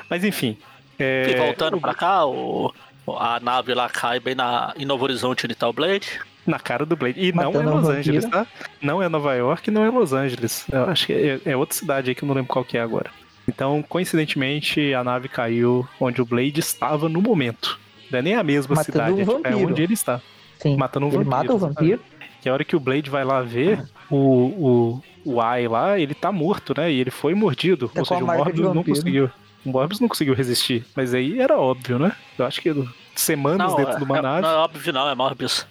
[0.09, 0.57] Mas enfim.
[0.99, 2.73] É, E voltando pra cá, o,
[3.17, 6.19] a nave lá cai bem na, em Novo Horizonte onde tá o Blade.
[6.45, 7.19] Na cara do Blade.
[7.19, 7.89] E não é Matando Los.
[7.89, 8.47] Angeles, tá?
[8.81, 10.65] Não é Nova York, não é Los Angeles.
[10.71, 12.81] Eu acho que é, é outra cidade aí que eu não lembro qual que é
[12.81, 13.11] agora.
[13.47, 17.79] Então, coincidentemente, a nave caiu onde o Blade estava no momento.
[18.11, 20.21] Não é nem a mesma Matando cidade, um é, tipo, é onde ele está.
[20.57, 20.75] Sim.
[20.75, 21.73] Matando um ele vampiro, mata o sabe?
[21.73, 22.01] vampiro.
[22.41, 26.13] Que a hora que o Blade vai lá ver, o, o, o Ai lá, ele
[26.13, 26.91] tá morto, né?
[26.91, 27.89] E ele foi mordido.
[27.89, 28.95] Tá Ou seja, o Morbius não vampiro.
[28.95, 29.31] conseguiu.
[29.69, 30.83] O Morbius não conseguiu resistir.
[30.95, 32.11] Mas aí era óbvio, né?
[32.37, 32.73] Eu acho que
[33.15, 34.41] semanas dentro é, de uma é- nave.
[34.41, 35.65] não é óbvio não, é Morbius.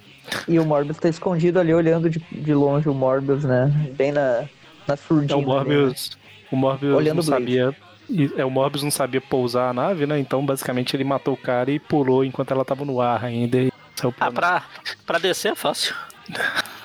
[0.46, 3.66] E o Morbius tá escondido ali, olhando de, de longe o Morbius, né?
[3.96, 4.44] Bem na,
[4.86, 5.24] na surdina.
[5.24, 6.16] Então o Morbius,
[6.52, 7.74] o Morbius Olhando não sabia.
[8.08, 10.18] e- É, o Morbius não sabia pousar a nave, né?
[10.18, 13.56] Então, basicamente, ele matou o cara e pulou enquanto ela tava no ar ainda.
[13.58, 14.62] E, saiu Ah, pra,
[15.06, 15.94] pra descer é fácil.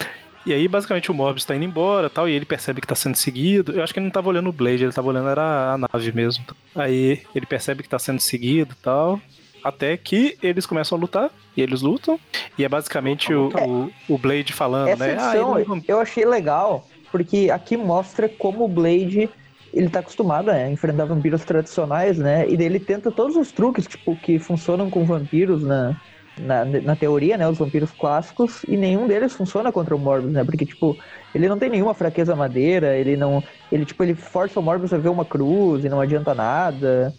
[0.45, 3.15] e aí, basicamente, o Morbius tá indo embora tal, e ele percebe que tá sendo
[3.15, 3.71] seguido.
[3.73, 6.11] Eu acho que ele não tava olhando o Blade, ele tava olhando era a nave
[6.11, 6.43] mesmo.
[6.75, 9.19] Aí ele percebe que tá sendo seguido tal.
[9.63, 12.19] Até que eles começam a lutar, e eles lutam.
[12.57, 13.49] E é basicamente o,
[14.07, 15.17] o, o Blade falando, Essa né?
[15.17, 19.29] Ah, edição ele não- eu achei legal, porque aqui mostra como o Blade
[19.73, 22.47] ele tá acostumado a enfrentar vampiros tradicionais, né?
[22.47, 25.99] E daí ele tenta todos os truques, tipo, que funcionam com vampiros na,
[26.37, 27.47] na, na teoria, né?
[27.47, 30.43] Os vampiros clássicos, e nenhum deles funciona contra o Morbius, né?
[30.43, 30.97] Porque, tipo,
[31.33, 33.43] ele não tem nenhuma fraqueza madeira, ele não.
[33.71, 37.13] Ele, tipo, ele força o Morbius a ver uma cruz e não adianta nada.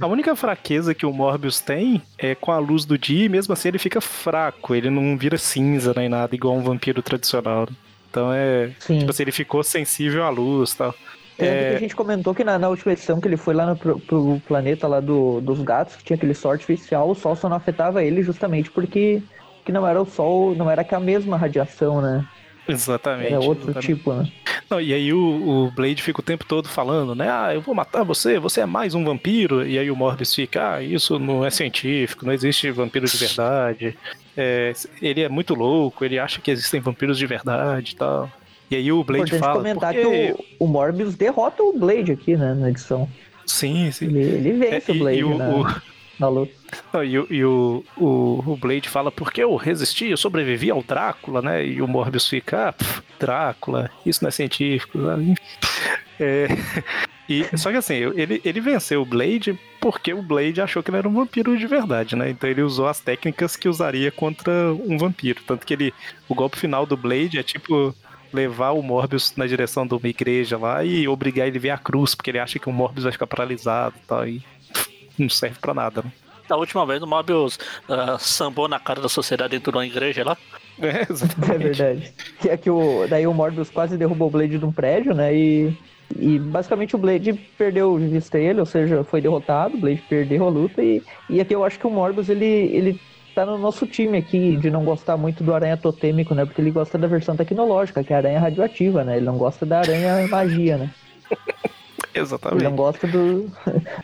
[0.00, 3.52] A única fraqueza que o Morbius tem é com a luz do dia, e mesmo
[3.52, 7.68] assim ele fica fraco, ele não vira cinza nem nada, igual um vampiro tradicional.
[8.10, 8.70] Então é.
[8.78, 9.00] Sim.
[9.00, 10.94] Tipo assim, ele ficou sensível à luz e tal.
[11.38, 11.70] É.
[11.70, 13.98] que a gente comentou que na, na última edição que ele foi lá no, pro,
[13.98, 17.56] pro planeta lá do, dos gatos, que tinha aquele sol artificial, o sol só não
[17.56, 19.22] afetava ele justamente porque
[19.64, 22.26] que não era o sol, não era com a mesma radiação, né?
[22.68, 23.32] Exatamente.
[23.32, 23.86] Era outro exatamente.
[23.86, 24.30] tipo, né?
[24.70, 27.28] Não, e aí o, o Blade fica o tempo todo falando, né?
[27.30, 29.66] Ah, eu vou matar você, você é mais um vampiro.
[29.66, 33.96] E aí o Morbius fica, ah, isso não é científico, não existe vampiro de verdade.
[34.36, 38.30] É, ele é muito louco, ele acha que existem vampiros de verdade e tal.
[38.70, 39.56] E aí o Blade Importante fala.
[39.58, 40.32] comentar porque...
[40.34, 43.08] que o, o Morbius derrota o Blade aqui, né, na edição.
[43.46, 44.06] Sim, sim.
[44.06, 45.82] Ele, ele É, vence e, o Blade e o, na, o-
[46.18, 46.52] na luta.
[47.04, 51.64] e, e o, o, o, Blade fala, porque eu resisti, eu sobrevivi ao Drácula, né?
[51.66, 54.98] E o Morbius fica, ah, pff, Drácula, isso não é científico.
[56.18, 56.46] É,
[57.28, 60.98] e, só que assim, ele, ele venceu o Blade porque o Blade achou que ele
[60.98, 62.30] era um vampiro de verdade, né?
[62.30, 65.42] Então ele usou as técnicas que usaria contra um vampiro.
[65.46, 65.92] Tanto que ele.
[66.28, 67.94] O golpe final do Blade é tipo
[68.34, 71.78] levar o Morbius na direção de uma igreja lá e obrigar ele a ver a
[71.78, 74.26] cruz, porque ele acha que o Morbius vai ficar paralisado e tal.
[74.26, 74.42] E
[75.18, 76.12] não serve pra nada, né?
[76.48, 77.58] Da última vez o Morbius
[77.88, 80.36] uh, sambou na cara da sociedade dentro de uma igreja lá.
[80.78, 81.52] É, exatamente.
[81.52, 82.14] É verdade.
[82.40, 85.34] Que é que o, daí o Morbius quase derrubou o Blade de um prédio, né?
[85.34, 85.76] E
[86.16, 90.44] e basicamente o Blade perdeu de vista ele, ou seja, foi derrotado, o Blade perdeu
[90.46, 90.82] a luta.
[90.82, 93.00] E, e aqui eu acho que o Morbius ele, ele
[93.34, 96.44] tá no nosso time aqui de não gostar muito do aranha totêmico, né?
[96.44, 99.16] Porque ele gosta da versão tecnológica, que é a aranha radioativa, né?
[99.16, 100.90] Ele não gosta da aranha magia, né?
[102.14, 102.62] Exatamente.
[102.62, 103.50] Ele não gosta do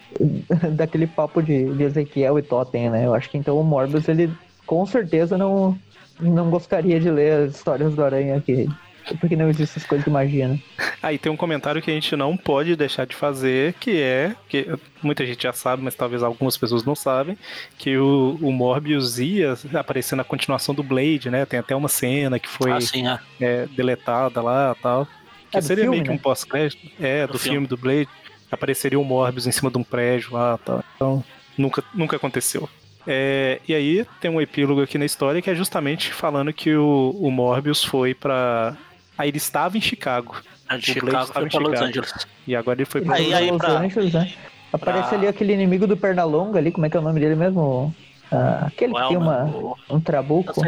[0.75, 3.07] daquele papo de, de Ezequiel e Totem, né?
[3.07, 4.33] Eu acho que então o Morbius ele
[4.67, 5.79] com certeza não
[6.21, 8.69] não gostaria de ler as histórias do aranha aqui
[9.21, 10.59] porque não existe essas coisas de magia, né?
[11.03, 14.69] Aí tem um comentário que a gente não pode deixar de fazer, que é, que
[15.03, 17.37] muita gente já sabe, mas talvez algumas pessoas não sabem,
[17.79, 21.45] que o, o Morbius ia aparecer na continuação do Blade, né?
[21.47, 23.19] Tem até uma cena que foi ah, sim, é.
[23.41, 25.07] É, deletada lá tal.
[25.51, 26.21] Que é seria filme, meio que um né?
[26.23, 26.91] pós-crédito.
[27.01, 27.57] É, do, do filme.
[27.57, 28.09] filme do Blade.
[28.51, 30.85] Apareceria o Morbius em cima de um prédio lá tal.
[30.95, 31.25] Então,
[31.57, 32.69] nunca, nunca aconteceu.
[33.07, 37.17] É, e aí tem um epílogo aqui na história que é justamente falando que o,
[37.19, 38.77] o Morbius foi para
[39.21, 40.35] Aí ele estava em Chicago.
[40.79, 42.27] De Chicago foi para Los Angeles.
[42.47, 43.79] E agora ele foi para aí, aí, Los pra...
[43.79, 44.33] Angeles, né?
[44.73, 45.19] Aparece pra...
[45.19, 47.95] ali aquele inimigo do Pernalonga ali, como é que é o nome dele mesmo?
[48.33, 49.77] Ah, aquele que tem uma, o...
[49.91, 50.63] um trabuco.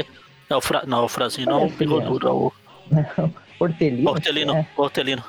[0.51, 0.83] Não, o fra...
[0.87, 2.53] não, o Frazinho não, é o Bigodudo, é o...
[3.59, 4.11] Hortelino.
[4.11, 4.67] Hortelino, é.
[4.77, 5.25] Hortelino.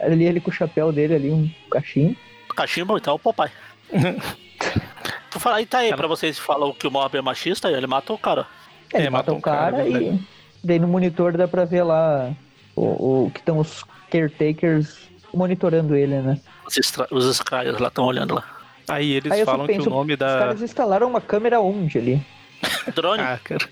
[0.00, 2.16] ali ele com o chapéu dele ali, um cachimbo.
[2.56, 3.52] Cachimbo, então o papai.
[5.30, 5.96] tu fala, e tá aí, cara...
[5.96, 8.48] pra vocês que falam que o Mob é machista, ele matou o cara.
[8.92, 10.18] É, ele, ele matou o cara, cara e...
[10.62, 12.32] Daí no monitor dá pra ver lá
[12.76, 16.38] o, o que estão os caretakers monitorando ele, né?
[16.66, 18.44] Os, extra, os Skyers lá estão olhando lá.
[18.88, 20.26] Aí eles Aí falam penso, que o nome da.
[20.26, 22.26] Os caras instalaram uma câmera onde ali?
[22.94, 23.22] Drone?
[23.22, 23.68] ah, cara.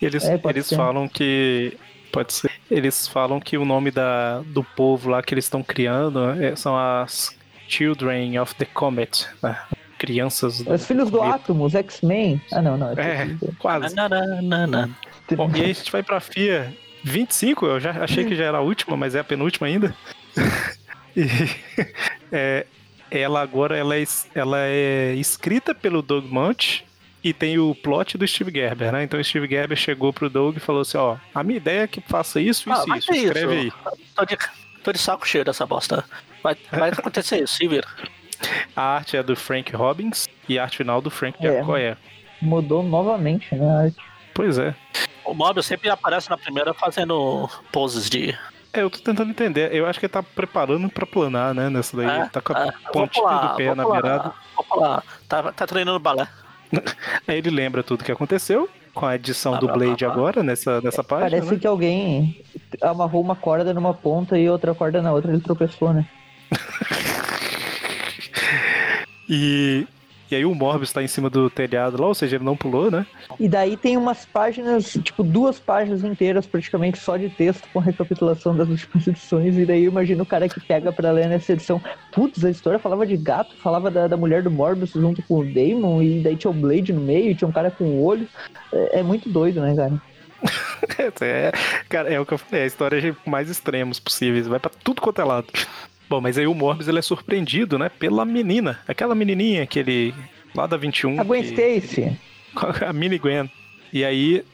[0.00, 1.76] Eles, é, eles falam que.
[2.12, 2.50] Pode ser.
[2.70, 6.76] Eles falam que o nome da, do povo lá que eles estão criando é, são
[6.76, 7.36] as
[7.68, 9.26] Children of the Comet.
[9.42, 9.58] Né?
[9.98, 10.60] Crianças.
[10.60, 12.40] Os filhos do Átomo, os X-Men.
[12.52, 12.90] Ah, não, não.
[12.92, 13.94] É, é quase.
[13.94, 14.94] Não.
[15.36, 16.74] Bom, e aí a gente vai pra FIA
[17.04, 19.94] 25, eu já achei que já era a última, mas é a penúltima ainda.
[21.16, 21.26] e,
[22.32, 22.66] é,
[23.10, 26.82] ela agora ela é, ela é escrita pelo Doug Mount
[27.22, 29.02] e tem o plot do Steve Gerber, né?
[29.02, 31.86] Então o Steve Gerber chegou pro Doug e falou assim, ó, a minha ideia é
[31.86, 33.76] que faça isso, isso, ah, isso, escreve isso.
[33.86, 33.92] aí.
[34.14, 34.38] Tô de,
[34.84, 36.04] tô de saco cheio dessa bosta.
[36.42, 37.86] Vai, vai acontecer isso, se vira.
[38.74, 41.96] A arte é do Frank Robbins e a arte final do Frank é,
[42.40, 43.68] Mudou novamente, né?
[43.68, 44.07] A arte.
[44.38, 44.72] Pois é.
[45.24, 48.38] O Mobius sempre aparece na primeira fazendo poses de.
[48.72, 49.74] É, eu tô tentando entender.
[49.74, 51.68] Eu acho que ele tá preparando pra planar, né?
[51.68, 52.06] Nessa daí.
[52.06, 54.32] É, tá com a é, pontinha pular, do pé na pular, virada.
[54.54, 55.02] Vou pular.
[55.28, 56.28] Tá, tá treinando balé.
[57.26, 61.02] Aí ele lembra tudo que aconteceu com a edição ah, do Blade agora, nessa, nessa
[61.02, 61.30] página.
[61.30, 61.58] Parece né?
[61.58, 62.40] que alguém
[62.80, 66.06] amarrou uma corda numa ponta e outra corda na outra, ele tropeçou, né?
[69.28, 69.84] e
[70.30, 72.90] e aí o Morbius tá em cima do telhado lá, ou seja, ele não pulou,
[72.90, 73.06] né?
[73.38, 78.56] E daí tem umas páginas, tipo, duas páginas inteiras praticamente só de texto com recapitulação
[78.56, 79.56] das últimas edições.
[79.56, 81.80] E daí imagina o cara que pega pra ler nessa edição.
[82.12, 85.44] Putz, a história falava de gato, falava da, da mulher do Morbius junto com o
[85.44, 88.28] Damon, e daí tinha o Blade no meio, tinha um cara com o olho.
[88.72, 90.00] É, é muito doido, né, cara?
[91.20, 91.52] é,
[91.88, 95.00] cara, é o que eu falei, a história é mais extremos possíveis, vai para tudo
[95.00, 95.46] quanto é lado.
[96.08, 100.14] Bom, mas aí o Morbius ele é surpreendido, né, pela menina, aquela menininha que ele
[100.54, 101.20] lá da 21.
[101.20, 101.48] A Gwen que...
[101.48, 102.16] Stacy.
[102.86, 103.50] A mini Gwen.
[103.92, 104.44] E aí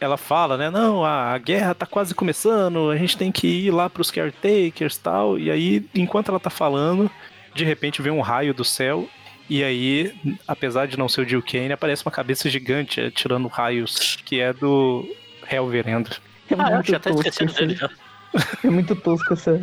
[0.00, 3.70] ela fala, né, não, a, a guerra tá quase começando, a gente tem que ir
[3.70, 5.38] lá pros caretakers e tal.
[5.38, 7.08] E aí, enquanto ela tá falando,
[7.54, 9.08] de repente vem um raio do céu
[9.48, 10.14] e aí,
[10.46, 14.52] apesar de não ser o Jill Kane, aparece uma cabeça gigante atirando raios, que é
[14.52, 15.08] do
[15.50, 16.10] Hellverendo.
[16.50, 17.88] É ah, eu tinha até esquecido dele já.
[18.62, 19.58] É muito tosco essa,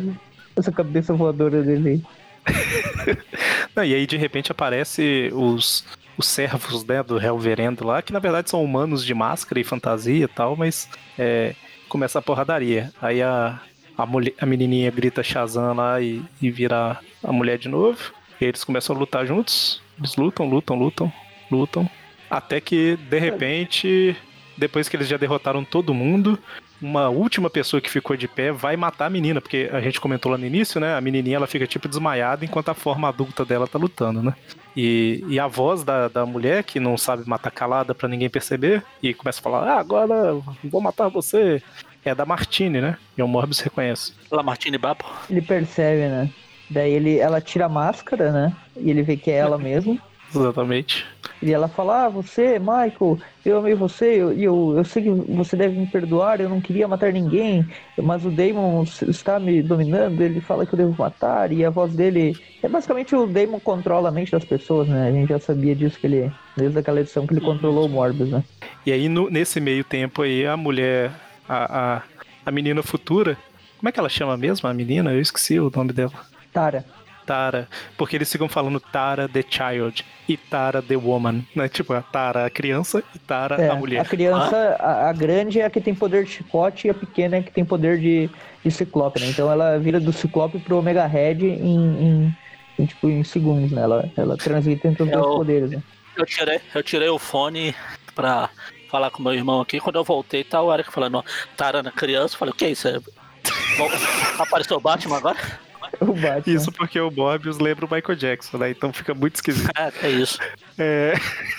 [0.56, 2.02] essa cabeça voadora dele.
[3.74, 5.84] Não, e aí de repente aparece os,
[6.16, 10.24] os servos né, do Helverendo lá, que na verdade são humanos de máscara e fantasia
[10.24, 10.88] e tal, mas
[11.18, 11.54] é,
[11.88, 12.92] começa a porradaria.
[13.00, 13.60] Aí a,
[13.96, 18.12] a, mulher, a menininha grita Shazam lá e, e vira a mulher de novo.
[18.40, 19.80] E eles começam a lutar juntos.
[19.98, 21.12] Eles lutam, lutam, lutam,
[21.50, 21.90] lutam.
[22.28, 24.16] Até que, de repente,
[24.56, 26.38] depois que eles já derrotaram todo mundo,
[26.80, 30.30] uma última pessoa que ficou de pé vai matar a menina, porque a gente comentou
[30.30, 30.94] lá no início, né?
[30.94, 34.34] A menininha ela fica tipo desmaiada enquanto a forma adulta dela tá lutando, né?
[34.76, 38.82] E, e a voz da, da mulher, que não sabe matar calada para ninguém perceber,
[39.02, 41.62] e começa a falar: Ah, agora vou matar você.
[42.04, 42.96] É da Martine, né?
[43.18, 44.12] E o Morbius reconhece.
[44.30, 45.04] La Martine Babo.
[45.28, 46.30] Ele percebe, né?
[46.70, 48.52] Daí ele, ela tira a máscara, né?
[48.76, 50.00] E ele vê que é ela mesmo.
[50.32, 51.04] Exatamente.
[51.42, 55.10] E ela fala: Ah, você, Michael, eu amei você, e eu, eu, eu, sei que
[55.10, 57.66] você deve me perdoar, eu não queria matar ninguém,
[58.02, 61.92] mas o Damon está me dominando, ele fala que eu devo matar, e a voz
[61.94, 62.36] dele.
[62.62, 65.08] É basicamente o Damon controla a mente das pessoas, né?
[65.08, 66.32] A gente já sabia disso que ele.
[66.56, 68.42] Desde aquela edição que ele controlou o Morbius, né?
[68.86, 71.10] E aí, no, nesse meio tempo aí, a mulher,
[71.46, 72.02] a, a,
[72.46, 73.36] a menina futura.
[73.78, 75.12] Como é que ela chama mesmo, a menina?
[75.12, 76.12] Eu esqueci o nome dela.
[76.50, 76.84] Tara.
[77.26, 81.68] Tara, porque eles ficam falando Tara the Child e Tara the Woman, né?
[81.68, 84.00] Tipo, a Tara a criança e Tara é, a mulher.
[84.00, 85.06] A criança, ah?
[85.06, 87.42] a, a, grande é a que tem poder de chicote e a pequena é a
[87.42, 88.30] que tem poder de,
[88.64, 89.26] de ciclope, né?
[89.26, 92.36] Então ela vira do ciclope pro Omega Red em, em,
[92.78, 93.82] em tipo, em segundos, né?
[93.82, 95.82] Ela, ela transita entre os eu, dois poderes, né?
[96.16, 97.74] Eu tirei, eu tirei o fone
[98.14, 98.48] pra
[98.88, 99.80] falar com meu irmão aqui.
[99.80, 101.24] Quando eu voltei, tá o Eric falando,
[101.56, 102.34] Tara na criança.
[102.34, 102.88] Eu falei, o que é isso?
[104.38, 105.65] Apareceu o Batman agora?
[106.06, 106.42] O Batman.
[106.54, 108.70] Isso porque o Morbius lembra o Michael Jackson, né?
[108.70, 109.70] Então fica muito esquisito.
[109.76, 110.38] É, é isso.
[110.78, 111.14] É...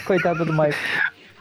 [0.05, 0.73] Coitado do Michael.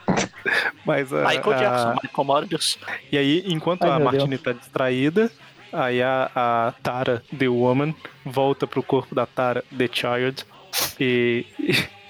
[0.85, 1.57] Mas a, Michael a...
[1.57, 2.79] Jackson, Michael Morbius.
[3.11, 5.31] E aí, enquanto Ai, a Martini tá distraída,
[5.73, 7.95] aí a, a Tara, The Woman,
[8.25, 10.45] volta pro corpo da Tara, The Child,
[11.01, 11.47] e,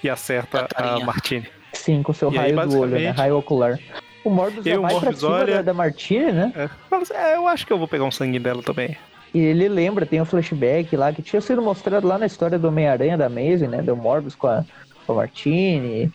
[0.03, 1.47] e acerta a Martini.
[1.73, 3.09] Sim, com seu e raio aí, do olho, né?
[3.09, 3.79] Raio ocular.
[4.23, 5.55] O Morbius é mais Morbius pra cima olha...
[5.55, 6.53] da, da Martini, né?
[6.55, 6.69] É.
[7.13, 8.97] É, eu acho que eu vou pegar um sangue dela também.
[9.33, 12.67] E ele lembra, tem um flashback lá que tinha sido mostrado lá na história do
[12.67, 13.81] Homem-Aranha da Amazing, né?
[13.81, 14.63] Do Morbius com a,
[15.05, 16.11] com a Martini.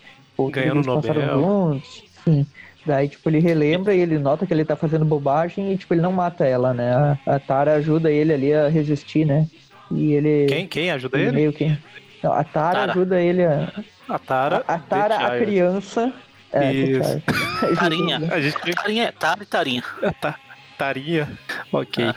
[0.51, 1.41] Ganhando o Nobel.
[1.41, 2.05] Juntos.
[2.25, 2.47] Sim.
[2.85, 6.01] Daí, tipo, ele relembra e ele nota que ele tá fazendo bobagem e, tipo, ele
[6.01, 6.93] não mata ela, né?
[6.93, 9.47] A, a Tara ajuda ele ali a resistir, né?
[9.91, 10.47] E ele...
[10.47, 10.67] Quem?
[10.67, 11.33] Quem ajuda ele?
[11.33, 11.77] Meio que...
[12.23, 13.73] Não, a Tara, Tara, ajuda ele a...
[14.09, 14.65] A Tara...
[14.67, 16.13] A, a Tara, a criança...
[16.53, 17.23] É, Isso.
[17.79, 18.21] Tarinha.
[18.31, 18.75] A gente...
[18.75, 19.83] Tarinha é Tara e Tarinha.
[20.21, 20.37] Tá.
[20.77, 21.29] Tarinha.
[21.73, 22.05] Ok.
[22.05, 22.15] Ah.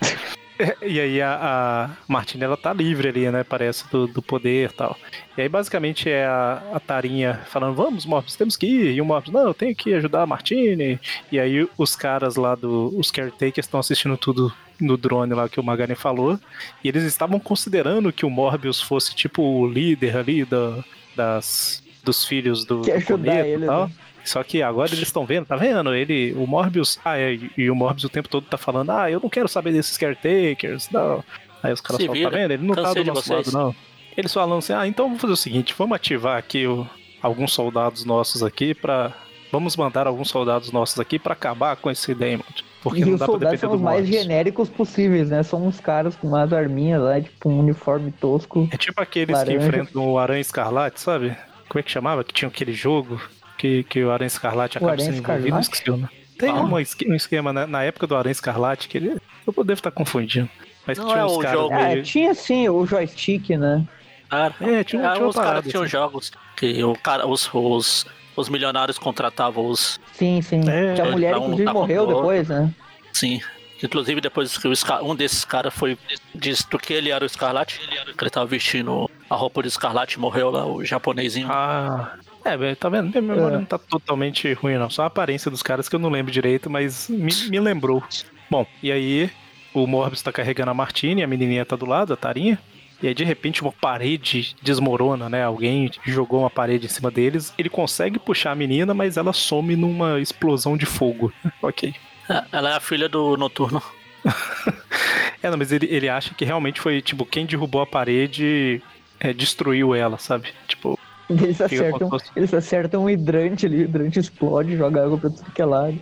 [0.81, 3.43] E aí a, a Martina, ela tá livre ali, né?
[3.43, 4.97] Parece do, do poder e tal.
[5.37, 8.93] E aí basicamente é a, a Tarinha falando, vamos, Morbius, temos que ir.
[8.93, 10.99] E o Morbius, não, eu tenho que ajudar a Martine.
[11.31, 12.93] E aí os caras lá do...
[12.97, 16.39] Os caretakers estão assistindo tudo no drone lá que o Magani falou.
[16.83, 20.83] E eles estavam considerando que o Morbius fosse tipo o líder ali da,
[21.15, 23.87] das, dos filhos do, que do cometa e tal.
[23.87, 23.93] Né?
[24.25, 25.93] Só que agora eles estão vendo, tá vendo?
[25.93, 26.99] Ele, o Morbius.
[27.05, 29.71] Ah, é, e o Morbius o tempo todo tá falando, ah, eu não quero saber
[29.71, 31.23] desses caretakers, não.
[31.61, 32.51] Aí os caras falam, tá vendo?
[32.51, 33.75] Ele não tá Cansei tá do nosso lado, não.
[34.17, 36.87] Eles falam assim, ah, então vamos fazer o seguinte, vamos ativar aqui o,
[37.21, 39.13] alguns soldados nossos aqui pra.
[39.51, 42.43] Vamos mandar alguns soldados nossos aqui para acabar com esse Demon.
[42.81, 45.43] Porque e não os dá soldados são os mais genéricos possíveis, né?
[45.43, 48.67] São uns caras com umas arminhas lá, tipo um uniforme tosco.
[48.71, 49.57] É tipo aqueles laranja.
[49.57, 51.35] que enfrentam o Aranha Escarlate, sabe?
[51.69, 52.23] Como é que chamava?
[52.23, 53.19] Que tinha aquele jogo
[53.65, 56.63] que, que o Aranha Escarlate acaba sendo envolvido, esqueci o Tem ah.
[56.63, 59.17] um, esquema na, na, época do Aranha Escarlate que ele.
[59.45, 60.49] Eu devo estar confundindo.
[60.85, 61.69] Mas não tinha é uns caras.
[61.69, 61.99] Meio...
[61.99, 63.83] É, tinha sim o joystick, né?
[64.29, 65.91] Ah, é, tinha, tinha os caras tinham assim.
[65.91, 68.05] jogos que o cara, os, os,
[68.35, 69.99] os milionários contratavam os.
[70.13, 70.61] Sim, sim.
[70.69, 72.71] É, que a mulher, inclusive, morreu depois, né?
[73.11, 73.41] Sim.
[73.83, 74.67] Inclusive, depois que
[75.01, 75.97] um desses caras foi.
[76.33, 77.79] Disse que ele era o Escarlate,
[78.17, 81.47] que ele tava vestindo a roupa de Escarlate morreu lá, o japonesinho.
[81.51, 82.13] Ah,
[82.45, 83.09] é, tá vendo?
[83.09, 83.57] Minha memória é.
[83.57, 84.89] não tá totalmente ruim, não.
[84.89, 88.03] Só a aparência dos caras que eu não lembro direito, mas me, me lembrou.
[88.49, 89.31] Bom, e aí
[89.73, 92.59] o Morbius tá carregando a Martine, a menininha tá do lado, a Tarinha.
[93.03, 95.43] E aí, de repente, uma parede desmorona, né?
[95.43, 97.53] Alguém jogou uma parede em cima deles.
[97.57, 101.33] Ele consegue puxar a menina, mas ela some numa explosão de fogo.
[101.61, 101.93] ok.
[102.29, 103.81] É, ela é a filha do Noturno.
[105.43, 108.81] é, não, mas ele, ele acha que realmente foi, tipo, quem derrubou a parede
[109.19, 110.53] é, destruiu ela, sabe?
[110.67, 110.97] Tipo,
[111.43, 115.61] eles acertam, eles acertam um hidrante ali, o hidrante explode, joga água pra tudo que
[115.61, 115.99] é lado.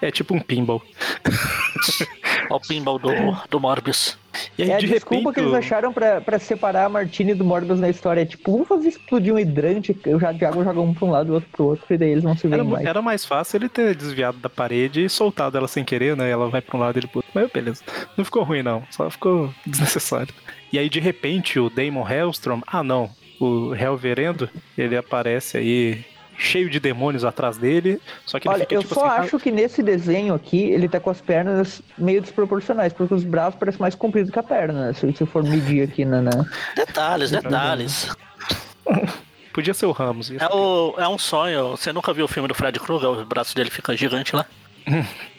[0.00, 0.82] É tipo um pinball.
[2.50, 3.10] Olha o pinball do,
[3.50, 4.16] do Morbius.
[4.56, 5.34] E aí, é a de desculpa repente...
[5.34, 8.22] que eles acharam pra, pra separar a Martini do Morbius na história.
[8.22, 11.10] É tipo, vamos fazer explodir um hidrante, eu já de água joga um pra um
[11.10, 12.86] lado e outro pro outro, e daí eles não se veem era, mais.
[12.86, 16.30] Era mais fácil ele ter desviado da parede e soltado ela sem querer, né?
[16.30, 17.32] Ela vai pra um lado e ele pro outro.
[17.34, 17.82] Mas beleza.
[18.16, 18.84] Não ficou ruim, não.
[18.90, 20.32] Só ficou desnecessário.
[20.72, 22.60] E aí, de repente, o Damon Hellstrom.
[22.66, 23.10] Ah, não
[23.40, 26.04] o Helverendo, ele aparece aí
[26.38, 28.00] cheio de demônios atrás dele.
[28.24, 31.00] Só que Olha, fica, eu tipo, só assim, acho que nesse desenho aqui ele tá
[31.00, 34.92] com as pernas meio desproporcionais, porque os braços parecem mais compridos que a perna, né?
[34.92, 36.22] se, se for medir aqui na.
[36.22, 36.46] na...
[36.76, 38.08] Detalhes, detalhes.
[39.52, 40.30] Podia ser o Ramos.
[40.30, 41.70] É, o, é um sonho.
[41.70, 43.08] Você nunca viu o filme do Fred Krueger?
[43.08, 44.46] O braço dele fica gigante lá.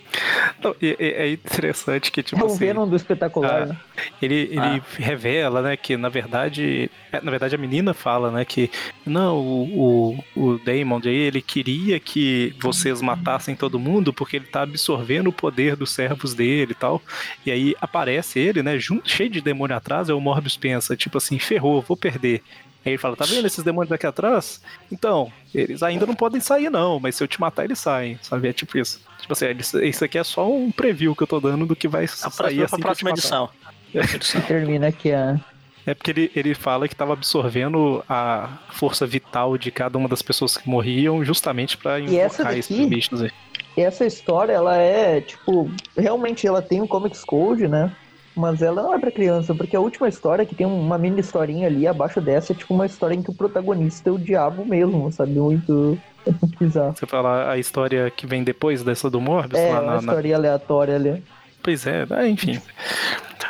[0.63, 2.39] Não, é, é, interessante que, tipo.
[2.39, 3.77] É o assim, Venom do espetacular, né?
[4.21, 4.81] Ele, ele ah.
[4.97, 6.89] revela, né, que na verdade.
[7.11, 8.69] É, na verdade, a menina fala, né, que.
[9.05, 14.45] Não, o, o, o Damon aí, ele queria que vocês matassem todo mundo porque ele
[14.45, 17.01] tá absorvendo o poder dos servos dele e tal.
[17.45, 21.17] E aí aparece ele, né, junto, cheio de demônio atrás, aí o Morbius pensa, tipo
[21.17, 22.41] assim, ferrou, vou perder.
[22.85, 24.61] Aí ele fala, tá vendo esses demônios aqui atrás?
[24.91, 28.47] Então, eles ainda não podem sair não, mas se eu te matar eles saem, sabe?
[28.47, 29.01] É tipo isso.
[29.19, 29.45] Tipo assim,
[29.83, 32.63] isso aqui é só um preview que eu tô dando do que vai a sair
[32.63, 33.49] assim a próxima edição.
[33.93, 34.41] edição.
[34.41, 35.39] Termina aqui a...
[35.85, 40.21] É porque ele, ele fala que estava absorvendo a força vital de cada uma das
[40.21, 43.31] pessoas que morriam justamente para invocar esses bichos aí.
[43.75, 47.91] E essa história, ela é, tipo, realmente ela tem um Comics Code, né?
[48.35, 51.67] Mas ela não é pra criança, porque a última história, que tem uma mini historinha
[51.67, 55.11] ali abaixo dessa, é tipo uma história em que o protagonista é o diabo mesmo,
[55.11, 55.31] sabe?
[55.33, 55.97] Muito.
[56.25, 56.95] É muito bizarro.
[56.95, 59.59] Você fala a história que vem depois dessa do Morbius?
[59.59, 60.37] É, lá uma história na...
[60.37, 61.23] aleatória ali.
[61.61, 62.59] Pois é, enfim.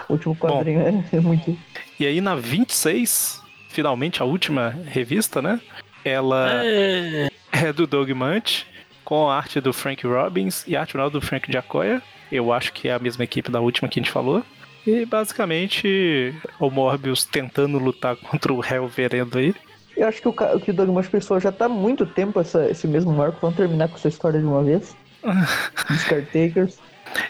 [0.08, 1.58] O último quadrinho Bom, é, é muito.
[2.00, 5.60] E aí na 26, finalmente a última revista, né?
[6.04, 8.66] Ela é, é do Doug Munch,
[9.04, 12.02] com a arte do Frank Robbins e a arte final do Frank Giacoya.
[12.32, 14.44] Eu acho que é a mesma equipe da última que a gente falou.
[14.90, 19.54] E basicamente o Morbius tentando lutar contra o Hell Verendo aí.
[19.96, 22.88] Eu acho que o, que o Dogmas Pessoa já tá há muito tempo essa, esse
[22.88, 23.38] mesmo marco.
[23.42, 24.96] Vamos terminar com essa história de uma vez.
[25.92, 26.78] Os Caretakers.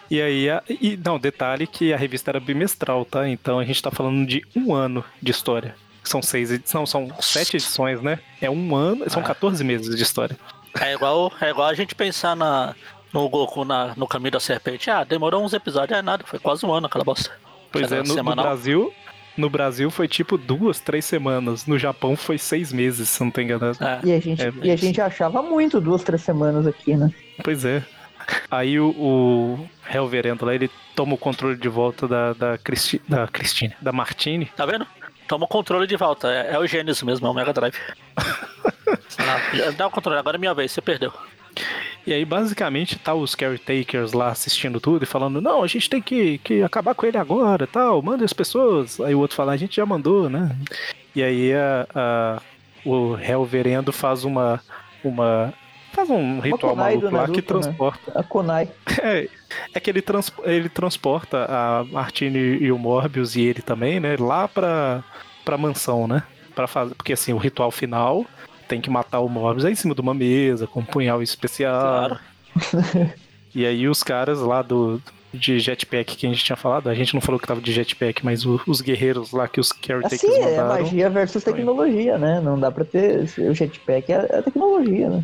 [0.09, 3.27] E aí, e, não, detalhe que a revista era bimestral, tá?
[3.27, 5.75] Então a gente tá falando de um ano de história.
[6.03, 8.19] São seis edições, são sete edições, né?
[8.41, 10.37] É um ano, são 14 meses de história.
[10.79, 12.75] É igual, é igual a gente pensar na,
[13.13, 14.89] no Goku na, no caminho da serpente.
[14.89, 17.31] Ah, demorou uns episódios, é nada, foi quase um ano aquela bosta.
[17.71, 18.93] Pois é, no, no, Brasil.
[19.37, 21.65] No Brasil foi tipo duas, três semanas.
[21.65, 23.77] No Japão foi seis meses, se não tem enganado.
[23.83, 23.99] É.
[24.03, 27.11] E, a gente, é, e a gente achava muito duas, três semanas aqui, né?
[27.43, 27.83] Pois é.
[28.49, 33.27] Aí o, o Helverendo lá, ele toma o controle de volta da, da, Cristi, da
[33.27, 34.45] Cristine, da Martine.
[34.55, 34.85] Tá vendo?
[35.27, 36.27] Toma o controle de volta.
[36.31, 37.75] É, é o Gênesis mesmo, é o Mega Drive.
[39.77, 41.13] Dá o controle, agora é minha vez, você perdeu.
[42.09, 46.01] E aí, basicamente, tá os caretakers lá assistindo tudo e falando: não, a gente tem
[46.01, 48.99] que, que acabar com ele agora tal, manda as pessoas.
[48.99, 50.57] Aí o outro fala: a gente já mandou, né?
[51.15, 52.41] E aí a, a
[52.83, 54.59] o Verendo faz uma.
[55.03, 55.53] uma
[55.93, 57.47] faz um ritual maluco lá Naruto, que né?
[57.47, 58.11] transporta.
[58.11, 58.19] Né?
[58.19, 58.69] A Konai.
[59.03, 59.29] É,
[59.75, 64.15] é que ele, trans, ele transporta a Martine e o Morbius e ele também, né?
[64.19, 65.03] Lá pra,
[65.45, 66.23] pra mansão, né?
[66.55, 68.25] Pra fazer, porque assim, o ritual final
[68.69, 71.81] tem que matar o Morbius é em cima de uma mesa, com um punhal especial.
[71.81, 72.19] Claro.
[73.53, 75.01] e aí os caras lá do
[75.31, 78.25] de jetpack que a gente tinha falado, a gente não falou que tava de jetpack,
[78.25, 80.75] mas o, os guerreiros lá que os caretakers assim, mandaram...
[80.75, 82.41] é magia versus tecnologia, né?
[82.41, 83.29] Não dá pra ter...
[83.37, 85.23] O jetpack é, é tecnologia, né?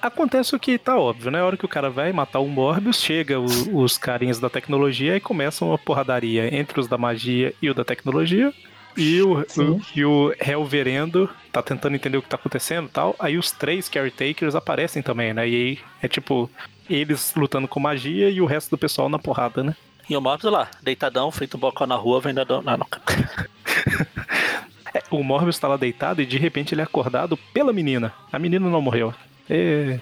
[0.00, 1.40] Acontece o que tá óbvio, né?
[1.40, 3.44] A hora que o cara vai matar o Morbius, chega o,
[3.82, 7.84] os carinhas da tecnologia e começam uma porradaria entre os da magia e o da
[7.84, 8.50] tecnologia.
[8.96, 13.16] E o, o, e o Verendo tá tentando entender o que tá acontecendo e tal.
[13.18, 15.48] Aí os três Caretakers aparecem também, né?
[15.48, 16.50] E aí é tipo,
[16.88, 19.76] eles lutando com magia e o resto do pessoal na porrada, né?
[20.08, 22.62] E o Morbius lá, deitadão, feito um bocão na rua, vendedor.
[22.62, 22.86] Não, não.
[24.94, 28.12] é, o Morbius tá lá deitado e de repente ele é acordado pela menina.
[28.30, 29.14] A menina não morreu.
[29.48, 29.98] E...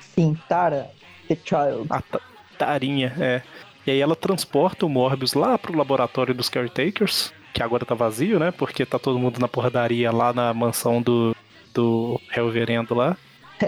[0.00, 0.88] Sim, Tara,
[1.26, 1.86] the child.
[1.90, 2.02] A
[2.56, 3.42] Tarinha, é.
[3.86, 8.38] E aí ela transporta o Morbius lá pro laboratório dos Caretakers que agora tá vazio,
[8.38, 8.52] né?
[8.52, 11.34] Porque tá todo mundo na porradaria lá na mansão do,
[11.74, 13.16] do Reverendo lá.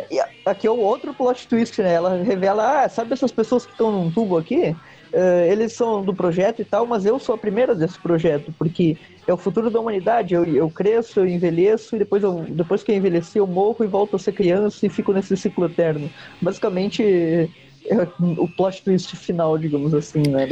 [0.08, 1.94] E aqui é o outro plot twist, né?
[1.94, 4.76] Ela revela, ah, sabe essas pessoas que estão num tubo aqui?
[5.12, 8.96] Uh, eles são do projeto e tal, mas eu sou a primeira desse projeto, porque
[9.26, 10.34] é o futuro da humanidade.
[10.34, 13.88] Eu, eu cresço, eu envelheço, e depois, eu, depois que eu envelheci, eu morro e
[13.88, 16.08] volto a ser criança e fico nesse ciclo eterno.
[16.40, 20.46] Basicamente, é o plot twist final, digamos assim, né?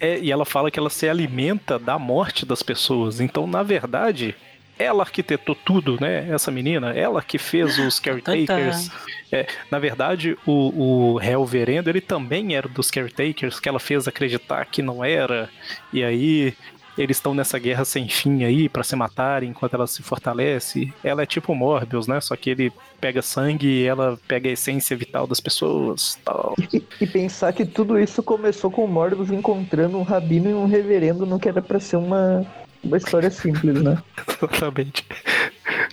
[0.00, 3.20] É, e ela fala que ela se alimenta da morte das pessoas.
[3.20, 4.34] Então, na verdade,
[4.78, 6.26] ela arquitetou tudo, né?
[6.30, 8.90] Essa menina, ela que fez os caretakers.
[9.30, 14.08] É, na verdade, o, o Hell Verendo, ele também era dos caretakers, que ela fez
[14.08, 15.50] acreditar que não era.
[15.92, 16.54] E aí
[17.02, 20.92] eles estão nessa guerra sem fim aí para se matarem enquanto ela se fortalece.
[21.02, 22.20] Ela é tipo Morbius, né?
[22.20, 26.54] Só que ele pega sangue e ela pega a essência vital das pessoas tal.
[26.72, 30.66] E, e pensar que tudo isso começou com o Morbius encontrando um rabino e um
[30.66, 32.44] reverendo no que era pra ser uma,
[32.84, 33.96] uma história simples, né?
[34.28, 35.06] Exatamente.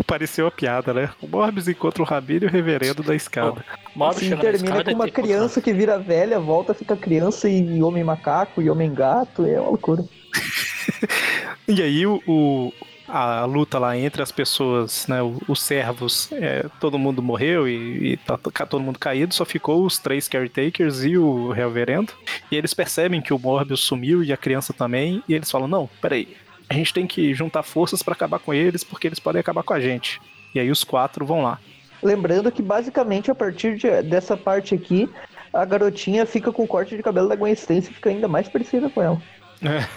[0.05, 1.09] Pareceu uma piada, né?
[1.21, 3.63] O Morbius encontra o rabino e o reverendo da escada.
[3.95, 8.61] Oh, assim, termina com uma criança que vira velha, volta, fica criança e homem macaco
[8.61, 10.03] e homem gato, é uma loucura.
[11.67, 12.73] e aí o, o,
[13.07, 18.17] a luta lá entre as pessoas, né, os servos, é, todo mundo morreu e, e
[18.17, 22.13] tá, tá todo mundo caído, só ficou os três caretakers e o reverendo.
[22.51, 25.89] E eles percebem que o Morbius sumiu e a criança também, e eles falam: Não,
[26.01, 26.35] peraí,
[26.69, 29.73] a gente tem que juntar forças para acabar com eles, porque eles podem acabar com
[29.73, 30.19] a gente.
[30.53, 31.59] E aí os quatro vão lá.
[32.03, 35.09] Lembrando que basicamente a partir de, dessa parte aqui,
[35.53, 38.47] a garotinha fica com o corte de cabelo da Gwen Stacy e fica ainda mais
[38.47, 39.21] parecida com ela.
[39.63, 39.87] É.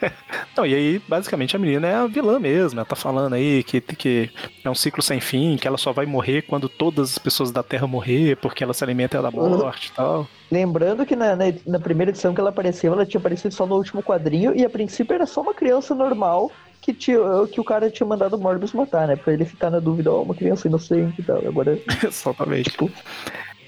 [0.56, 2.78] Não, e aí, basicamente, a menina é a vilã mesmo.
[2.78, 4.30] Ela tá falando aí que, que
[4.64, 7.62] é um ciclo sem fim, que ela só vai morrer quando todas as pessoas da
[7.62, 10.28] Terra morrer, porque ela se alimenta da morte e tal.
[10.50, 13.76] Lembrando que na, na, na, primeira edição que ela apareceu, ela tinha aparecido só no
[13.76, 16.50] último quadrinho, e a princípio era só uma criança normal
[16.80, 17.18] que, tinha,
[17.50, 19.16] que o cara tinha mandado o Morbius matar, né?
[19.16, 21.38] Pra ele ficar na dúvida, ó, oh, uma criança inocente e tal.
[21.38, 21.78] Agora.
[22.06, 22.70] Exatamente.
[22.70, 22.90] Tipo,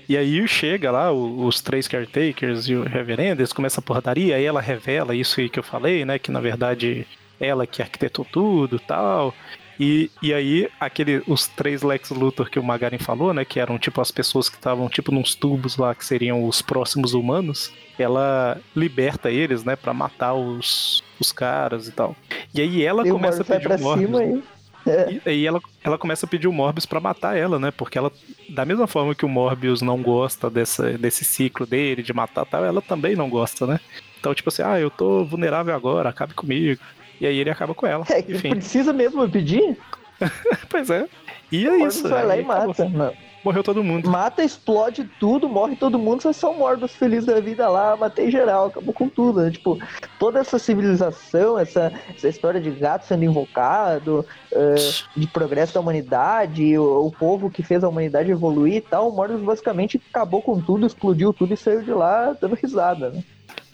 [0.09, 4.45] e aí chega lá os três caretakers e o reverendo, eles começam a porradaria, aí
[4.45, 6.19] ela revela isso aí que eu falei, né?
[6.19, 7.07] Que na verdade
[7.41, 9.35] ela que arquitetou tudo tal.
[9.79, 13.45] E, e aí, aquele, os três Lex Luthor que o Magarin falou, né?
[13.45, 17.13] Que eram tipo as pessoas que estavam tipo nos tubos lá, que seriam os próximos
[17.13, 17.73] humanos.
[17.99, 19.77] Ela liberta eles, né?
[19.77, 22.17] Pra matar os, os caras e tal.
[22.55, 24.09] E aí ela e começa a pedir o Morbius.
[24.09, 24.43] Cima,
[24.87, 27.71] e aí ela, ela começa a pedir o Morbius para matar ela, né?
[27.71, 28.11] Porque ela,
[28.49, 32.65] da mesma forma que o Morbius não gosta dessa, desse ciclo dele, de matar tal,
[32.65, 33.81] ela também não gosta, né?
[34.19, 36.81] Então, tipo assim, ah, eu tô vulnerável agora, acabe comigo.
[37.21, 38.05] E aí ele acaba com ela.
[38.11, 38.51] É, Enfim.
[38.51, 39.77] Precisa mesmo pedir?
[40.69, 41.07] pois é.
[41.51, 42.09] E é isso.
[42.09, 42.89] vai lá e mata.
[42.89, 43.13] Não
[43.47, 44.11] morreu todo mundo.
[44.11, 48.67] Mata, explode tudo, morre todo mundo, só são mortos felizes da vida lá, matei geral,
[48.67, 49.51] acabou com tudo, né?
[49.53, 49.79] Tipo,
[50.19, 56.77] toda essa civilização, essa, essa história de gato sendo invocado, uh, de progresso da humanidade,
[56.77, 60.61] o, o, povo que fez a humanidade evoluir e tal, o Morbius basicamente acabou com
[60.61, 63.23] tudo, explodiu tudo e saiu de lá dando risada, né?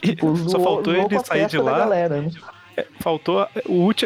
[0.03, 1.79] Tipo, só faltou ele sair de lá.
[1.79, 2.31] Galera, né?
[2.77, 3.49] É, faltou a,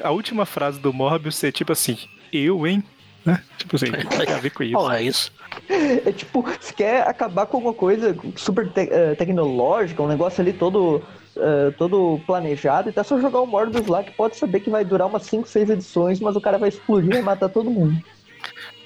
[0.04, 1.98] a última frase do Morbius ser tipo assim,
[2.32, 2.84] eu, hein?
[3.24, 3.42] Né?
[3.58, 4.78] Tipo assim, tem a ver com isso.
[4.78, 5.32] Oh, é isso.
[5.68, 10.52] É tipo, se quer acabar com alguma coisa super te uh, tecnológica, um negócio ali
[10.52, 11.02] todo,
[11.36, 14.84] uh, todo planejado, então é só jogar o Morbius lá que pode saber que vai
[14.84, 18.00] durar umas 5, 6 edições, mas o cara vai explodir e matar todo mundo.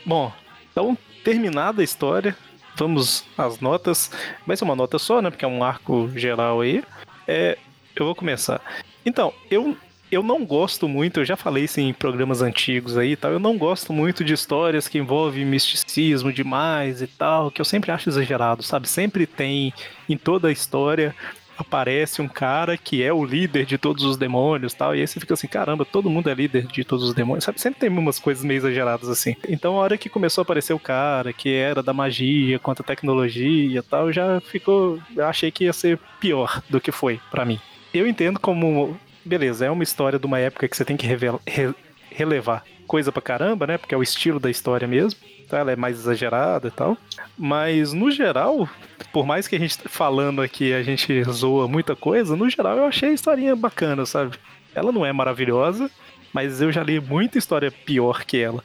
[0.07, 0.33] Bom,
[0.71, 2.37] então terminada a história,
[2.77, 4.11] vamos às notas.
[4.47, 5.31] Vai ser uma nota só, né?
[5.31, 6.83] Porque é um arco geral aí.
[7.27, 7.59] É,
[7.95, 8.61] eu vou começar.
[9.05, 9.77] Então, eu
[10.11, 13.39] eu não gosto muito, eu já falei isso em programas antigos aí e tal, eu
[13.39, 18.09] não gosto muito de histórias que envolvem misticismo demais e tal, que eu sempre acho
[18.09, 18.89] exagerado, sabe?
[18.89, 19.73] Sempre tem
[20.09, 21.15] em toda a história
[21.61, 25.21] aparece um cara que é o líder de todos os demônios tal, e aí você
[25.21, 27.61] fica assim, caramba, todo mundo é líder de todos os demônios, sabe?
[27.61, 29.37] Sempre tem umas coisas meio exageradas assim.
[29.47, 32.85] Então a hora que começou a aparecer o cara que era da magia, quanto a
[32.85, 37.61] tecnologia tal, já ficou, eu achei que ia ser pior do que foi para mim.
[37.93, 41.41] Eu entendo como beleza, é uma história de uma época que você tem que revela,
[41.47, 41.75] re,
[42.11, 43.79] relevar coisa pra caramba, né?
[43.79, 45.21] Porque é o estilo da história mesmo.
[45.39, 46.97] Então ela é mais exagerada e tal.
[47.39, 48.69] Mas no geral,
[49.13, 52.85] por mais que a gente falando aqui, a gente zoa muita coisa, no geral eu
[52.85, 54.37] achei a historinha bacana, sabe?
[54.75, 55.91] Ela não é maravilhosa,
[56.33, 58.63] mas eu já li muita história pior que ela.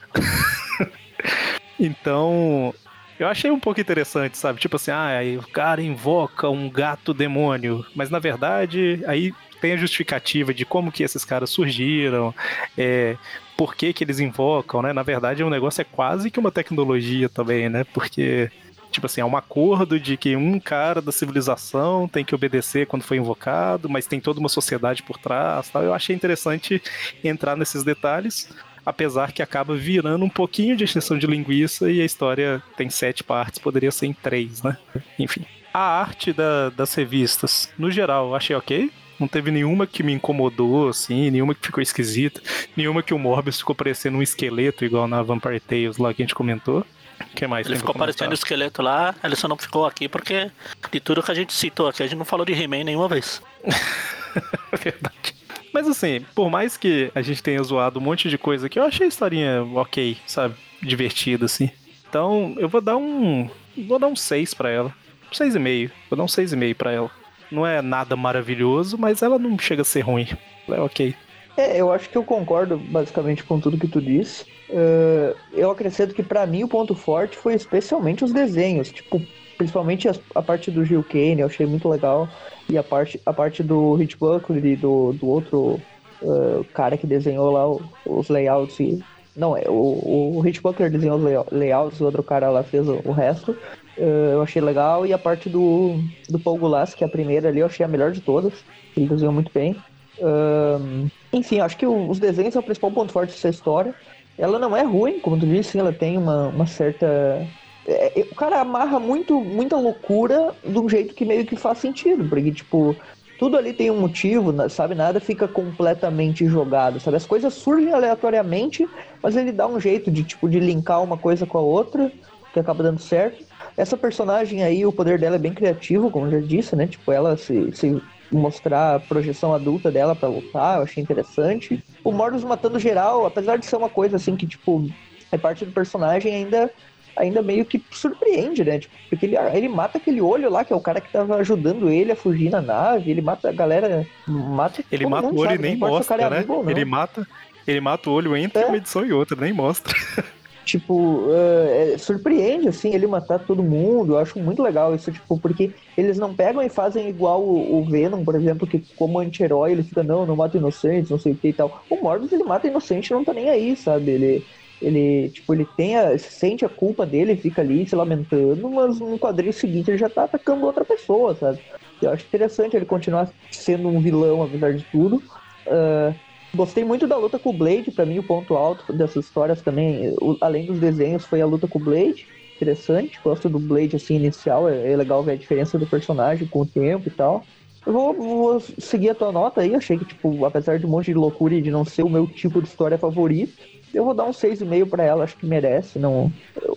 [1.80, 2.74] então,
[3.18, 4.60] eu achei um pouco interessante, sabe?
[4.60, 9.74] Tipo assim, ah, aí o cara invoca um gato demônio, mas na verdade, aí tem
[9.74, 12.34] a justificativa de como que esses caras surgiram,
[12.78, 13.18] é,
[13.58, 14.92] por que que eles invocam, né?
[14.94, 17.84] Na verdade, o negócio é quase que uma tecnologia também, né?
[17.84, 18.52] Porque
[18.92, 23.04] tipo assim, é um acordo de que um cara da civilização tem que obedecer quando
[23.04, 25.70] foi invocado, mas tem toda uma sociedade por trás.
[25.70, 25.84] Tal.
[25.84, 26.82] Eu achei interessante
[27.24, 28.50] entrar nesses detalhes,
[28.86, 33.24] apesar que acaba virando um pouquinho de extensão de linguiça e a história tem sete
[33.24, 34.78] partes, poderia ser em três, né?
[35.18, 35.46] Enfim.
[35.74, 38.92] A arte da, das revistas, no geral, achei ok.
[39.20, 42.42] Não teve nenhuma que me incomodou, assim, nenhuma que ficou esquisita,
[42.76, 46.26] nenhuma que o Morbius ficou parecendo um esqueleto, igual na Vampire Tales lá que a
[46.26, 46.86] gente comentou.
[47.34, 50.52] que mais Ele ficou parecendo um esqueleto lá, ele só não ficou aqui porque
[50.92, 53.42] de tudo que a gente citou aqui, a gente não falou de He-Man nenhuma vez.
[54.84, 55.45] Verdade.
[55.76, 58.84] Mas assim, por mais que a gente tenha zoado um monte de coisa aqui, eu
[58.86, 60.56] achei a historinha ok, sabe?
[60.82, 61.70] Divertida, assim.
[62.08, 63.50] Então, eu vou dar um.
[63.86, 64.96] Vou dar um 6 pra ela.
[65.34, 65.92] 6,5.
[66.10, 67.12] Vou dar um 6,5 pra ela.
[67.52, 70.30] Não é nada maravilhoso, mas ela não chega a ser ruim.
[70.70, 71.14] É ok.
[71.58, 74.46] É, eu acho que eu concordo basicamente com tudo que tu disse.
[74.70, 79.22] Uh, eu acrescento que para mim o ponto forte foi especialmente os desenhos, tipo,
[79.58, 82.28] principalmente a, a parte do Gil Kane, eu achei muito legal,
[82.70, 85.80] e a parte, a parte do Rich Buckley do, do outro
[86.22, 87.68] uh, cara que desenhou lá
[88.06, 88.80] os layouts.
[88.80, 89.04] E,
[89.36, 93.02] não, é o, o Rich Buckler desenhou os layouts, o outro cara lá fez o,
[93.06, 93.52] o resto.
[93.98, 95.06] Uh, eu achei legal.
[95.06, 96.00] E a parte do,
[96.30, 98.54] do Paul Goulash, que é a primeira ali, eu achei a melhor de todas.
[98.96, 99.76] Ele desenhou muito bem.
[100.20, 103.94] Um, enfim, acho que os desenhos são o principal ponto forte dessa história.
[104.38, 107.46] Ela não é ruim, como tu disse, ela tem uma, uma certa.
[107.88, 111.78] É, é, o cara amarra muito, muita loucura de um jeito que meio que faz
[111.78, 112.98] sentido, porque, tipo,
[113.38, 114.96] tudo ali tem um motivo, sabe?
[114.96, 117.18] Nada fica completamente jogado, sabe?
[117.18, 118.90] As coisas surgem aleatoriamente,
[119.22, 122.12] mas ele dá um jeito de, tipo, de linkar uma coisa com a outra,
[122.52, 123.46] que acaba dando certo.
[123.76, 126.88] Essa personagem aí, o poder dela é bem criativo, como já disse, né?
[126.88, 128.02] Tipo, ela se, se
[128.32, 131.84] mostrar a projeção adulta dela para lutar, eu achei interessante.
[132.04, 134.90] O Mordos matando geral, apesar de ser uma coisa assim que, tipo,
[135.32, 136.72] é parte do personagem, ainda
[137.16, 138.80] ainda meio que surpreende, né?
[138.80, 141.90] Tipo, porque ele, ele mata aquele olho lá, que é o cara que tava ajudando
[141.90, 145.56] ele a fugir na nave, ele mata a galera, mata Ele mata o olho sabe,
[145.56, 146.46] e nem mostra, é né?
[146.68, 147.28] ele mata,
[147.68, 148.66] ele mata o olho entre é.
[148.66, 149.94] uma edição e outra, nem mostra.
[150.66, 154.14] tipo, uh, é, surpreende, assim, ele matar todo mundo.
[154.14, 157.86] Eu acho muito legal isso, tipo, porque eles não pegam e fazem igual o, o
[157.86, 161.36] Venom, por exemplo, que como anti-herói ele fica, não, não mata inocentes, não sei o
[161.36, 161.84] que e tal.
[161.90, 164.10] O Morbius, ele mata inocente não tá nem aí, sabe?
[164.10, 164.46] Ele,
[164.82, 169.18] ele, tipo, ele tem a, sente a culpa dele, fica ali se lamentando, mas no
[169.18, 171.60] quadrinho seguinte ele já tá atacando outra pessoa, sabe?
[172.02, 175.24] Eu acho interessante ele continuar sendo um vilão, apesar de tudo.
[175.66, 176.14] Uh,
[176.56, 180.16] Gostei muito da luta com o Blade, para mim o ponto alto dessas histórias também,
[180.40, 182.26] além dos desenhos, foi a luta com o Blade.
[182.56, 186.62] Interessante, gosto do Blade assim inicial, é, é legal ver a diferença do personagem com
[186.62, 187.44] o tempo e tal.
[187.86, 191.08] Eu vou, vou, seguir a tua nota aí, achei que, tipo, apesar de um monte
[191.08, 193.54] de loucura e de não ser o meu tipo de história favorito,
[193.96, 195.98] eu vou dar um 6,5 para ela, acho que merece.
[195.98, 196.32] Não,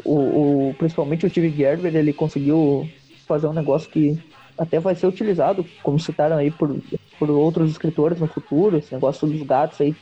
[0.05, 2.89] o, o, principalmente o Steve Gerber, ele conseguiu
[3.27, 4.19] fazer um negócio que
[4.57, 6.77] até vai ser utilizado, como citaram aí por,
[7.19, 9.95] por outros escritores no futuro, esse negócio dos gatos aí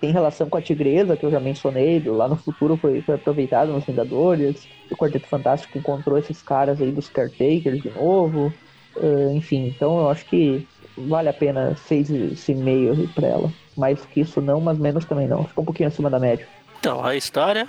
[0.00, 3.72] tem relação com a tigresa, que eu já mencionei, lá no futuro foi, foi aproveitado
[3.72, 8.52] nos Vingadores, o Quarteto Fantástico encontrou esses caras aí dos Caretakers de novo,
[8.96, 10.66] uh, enfim, então eu acho que
[11.06, 13.52] vale a pena 6,5 para ela.
[13.76, 16.46] Mais que isso não, mas menos também não, ficou um pouquinho acima da média.
[16.80, 17.68] Então, a história,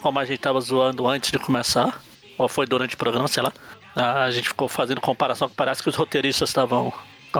[0.00, 2.00] como a gente tava zoando antes de começar,
[2.38, 3.52] ou foi durante o programa, sei lá,
[3.94, 6.92] a gente ficou fazendo comparação que parece que os roteiristas estavam.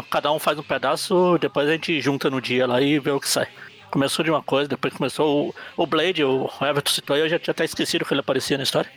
[0.09, 3.20] Cada um faz um pedaço, depois a gente junta no dia lá e vê o
[3.20, 3.49] que sai.
[3.91, 7.51] Começou de uma coisa, depois começou o, o Blade, o Everton citou eu já tinha
[7.51, 8.91] até esquecido que ele aparecia na história.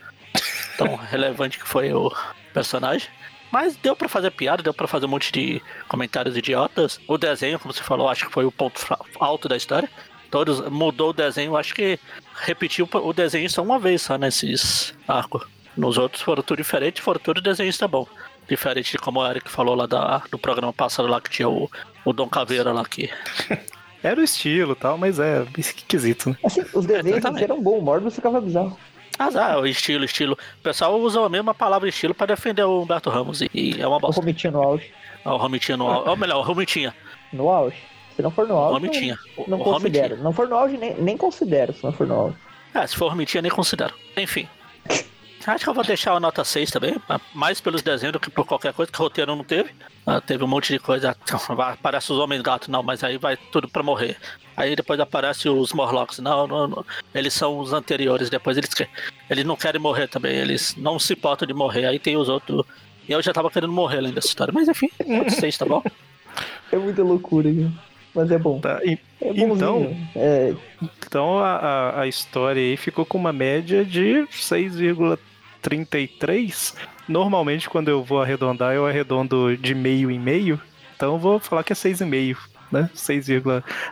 [0.77, 2.11] Tão relevante que foi o
[2.53, 3.09] personagem.
[3.53, 6.99] Mas deu para fazer piada, deu para fazer um monte de comentários idiotas.
[7.07, 8.81] O desenho, como você falou, acho que foi o ponto
[9.19, 9.87] alto da história.
[10.31, 11.99] Todos mudou o desenho, acho que
[12.33, 15.45] repetiu o desenho só uma vez só nesses arcos.
[15.77, 18.07] Nos outros foram tudo diferente, foram tudo desenhista bom.
[18.49, 21.69] Diferente de como o Eric falou lá da, do programa passado lá que tinha o,
[22.03, 23.07] o Dom Caveira lá aqui.
[24.01, 26.37] Era o estilo tal, mas é esquisito, né?
[26.43, 28.75] Assim, os desenhos é, eram bons, o Morbius ficava bizarro.
[29.19, 30.33] Ah, ah, o estilo, estilo.
[30.33, 33.99] O pessoal usa a mesma palavra estilo para defender o Humberto Ramos e é uma
[33.99, 34.19] bosta.
[34.19, 34.91] O Romitinha no auge.
[35.23, 36.09] Ah, o Romitinha no auge.
[36.09, 36.95] Ou melhor, o Romitinha.
[37.31, 37.77] No auge.
[38.15, 39.17] Se não for no auge, Romitinha.
[39.37, 40.03] não, não o considero.
[40.15, 40.23] Romitinha.
[40.23, 42.37] Não for no auge, nem, nem considero se não for no auge.
[42.73, 43.93] É, se for Romitinha, nem considero.
[44.17, 44.47] Enfim.
[45.45, 46.95] Acho que eu vou deixar a nota 6 também,
[47.33, 49.71] mais pelos desenhos do que por qualquer coisa, que o roteiro não teve.
[50.05, 51.15] Ah, teve um monte de coisa,
[51.71, 54.17] aparece os homens gatos, não, mas aí vai tudo pra morrer.
[54.55, 58.69] Aí depois aparece os Morlocks, não, não, não, eles são os anteriores, depois eles,
[59.29, 61.85] eles não querem morrer também, eles não se importam de morrer.
[61.85, 62.65] Aí tem os outros.
[63.07, 64.89] E eu já tava querendo morrer além dessa história, mas enfim,
[65.29, 65.83] 6, tá bom?
[66.71, 67.69] É muita loucura, viu?
[68.15, 68.59] Mas é bom.
[68.59, 70.55] Tá, e, é então, é...
[71.05, 75.19] então a, a história aí ficou com uma média de 6,3
[75.63, 76.75] 33.
[77.07, 80.61] Normalmente, quando eu vou arredondar, eu arredondo de meio em meio.
[80.95, 82.37] Então, vou falar que é 6,5.
[82.71, 82.89] Né?
[82.93, 83.27] 6,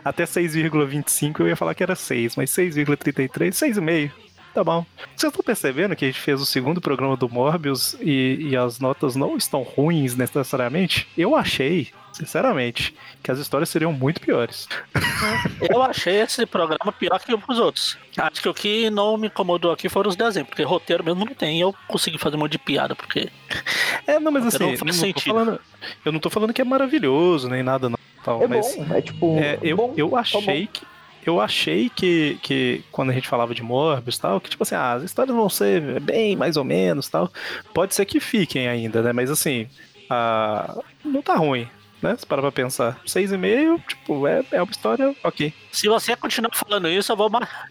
[0.04, 4.10] até 6,25 eu ia falar que era 6, mas 6,33, 6,5.
[4.52, 4.84] Tá bom.
[5.16, 8.78] Vocês estão percebendo que a gente fez o segundo programa do Morbius e, e as
[8.80, 11.08] notas não estão ruins necessariamente?
[11.16, 14.68] Eu achei sinceramente, que as histórias seriam muito piores.
[15.60, 17.96] Eu achei esse programa pior que os outros.
[18.16, 21.34] Acho que o que não me incomodou aqui foram os desenhos, porque roteiro mesmo não
[21.34, 21.60] tem.
[21.60, 23.30] Eu consegui fazer um monte de piada, porque.
[24.04, 25.60] É, não, mas assim, não, não falando,
[26.04, 27.96] eu não tô falando que é maravilhoso, nem nada, não.
[28.24, 29.38] Tal, é mas, bom, é tipo.
[29.38, 30.84] É, eu, bom, eu achei que
[31.24, 34.94] eu achei que, que quando a gente falava de Morbius tal, que tipo assim, ah,
[34.94, 37.30] as histórias vão ser bem mais ou menos tal.
[37.72, 39.12] Pode ser que fiquem ainda, né?
[39.12, 39.68] Mas assim,
[40.10, 41.68] ah, não tá ruim
[42.02, 42.16] né?
[42.18, 43.00] Se parar pra pensar.
[43.06, 45.52] 6,5, tipo, é, é uma história ok.
[45.70, 47.30] Se você continuar falando isso, eu vou,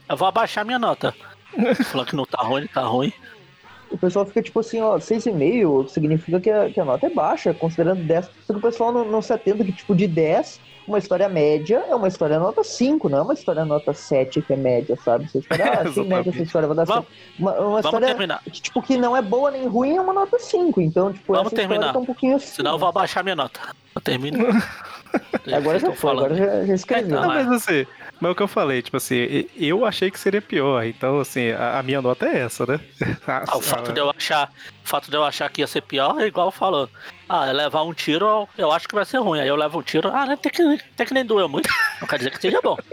[0.09, 1.13] eu vou abaixar minha nota.
[1.91, 3.11] Falar que não tá ruim, tá ruim.
[3.89, 7.53] O pessoal fica tipo assim, ó, 6,5 significa que a, que a nota é baixa,
[7.53, 8.27] considerando 10.
[8.47, 11.95] Porque o pessoal não, não se atenta que, tipo, de 10 uma história média é
[11.95, 15.29] uma história nota 5, não é uma história nota 7 que é média, sabe?
[15.29, 17.05] Você espera, ah, sim, média essa história vai dar vamos,
[17.37, 18.41] uma, uma história terminar.
[18.43, 20.81] Que, tipo, que não é boa nem ruim é uma nota 5.
[20.81, 21.93] Então, tipo, vamos essa terminar.
[21.93, 22.55] tá um pouquinho assim.
[22.55, 23.59] Senão eu vou abaixar minha nota.
[23.95, 24.37] Eu termino.
[25.53, 27.21] Agora já foi, agora já, já escreveu.
[27.21, 27.85] Não, mas assim,
[28.19, 31.49] mas é o que eu falei, tipo assim, eu achei que seria pior, então assim,
[31.49, 32.79] a, a minha nota é essa, né?
[33.27, 34.51] Ah, o fato de eu achar,
[34.83, 36.89] o fato de eu achar que ia ser pior é igual falando.
[37.27, 39.39] Ah, é levar um tiro, eu acho que vai ser ruim.
[39.39, 41.69] Aí eu levo um tiro, ah, até que, até que nem doeu muito.
[41.99, 42.77] Não quer dizer que seja bom.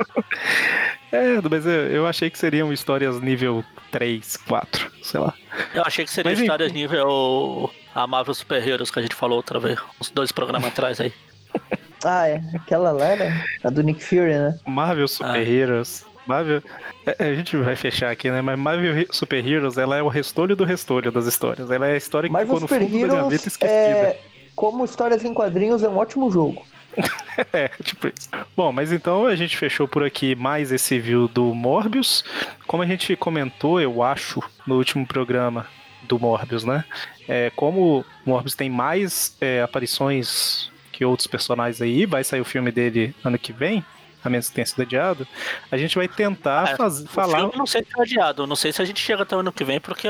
[1.10, 5.32] É, mas eu, eu achei que seriam histórias nível 3, 4, sei lá.
[5.72, 6.80] Eu achei que seriam histórias enfim.
[6.82, 11.00] nível a Marvel Super Heroes que a gente falou outra vez, uns dois programas atrás
[11.00, 11.10] aí.
[12.04, 12.42] Ah, é.
[12.54, 13.44] Aquela lá, né?
[13.62, 14.58] A do Nick Fury, né?
[14.66, 15.42] Marvel Super ah.
[15.42, 16.04] Heroes.
[16.26, 16.62] Marvel.
[17.06, 18.42] É, é, a gente vai fechar aqui, né?
[18.42, 21.70] Mas Marvel Super Heroes, ela é o restolho do restolho das histórias.
[21.70, 23.78] Ela é a história que Marvel ficou no Super fundo Heroes da gaveta esquecida.
[23.78, 24.20] É...
[24.54, 26.66] Como histórias em quadrinhos, é um ótimo jogo.
[27.52, 28.28] é, tipo isso.
[28.56, 32.24] Bom, mas então a gente fechou por aqui mais esse view do Morbius.
[32.66, 35.66] Como a gente comentou, eu acho, no último programa
[36.02, 36.84] do Morbius, né?
[37.28, 42.44] É, como o Morbius tem mais é, aparições que outros personagens aí, vai sair o
[42.44, 43.84] filme dele ano que vem,
[44.24, 45.28] a menos que tenha sido adiado,
[45.70, 47.38] a gente vai tentar é, faz, falar.
[47.38, 49.52] Filme não sei se foi adiado, não sei se a gente chega até o ano
[49.52, 50.08] que vem, porque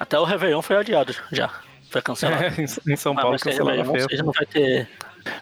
[0.00, 1.50] até o Réveillon foi adiado já.
[1.90, 2.42] Foi cancelado.
[2.56, 4.22] É, em São Paulo cancelado a festa.
[4.22, 4.88] Não vai ter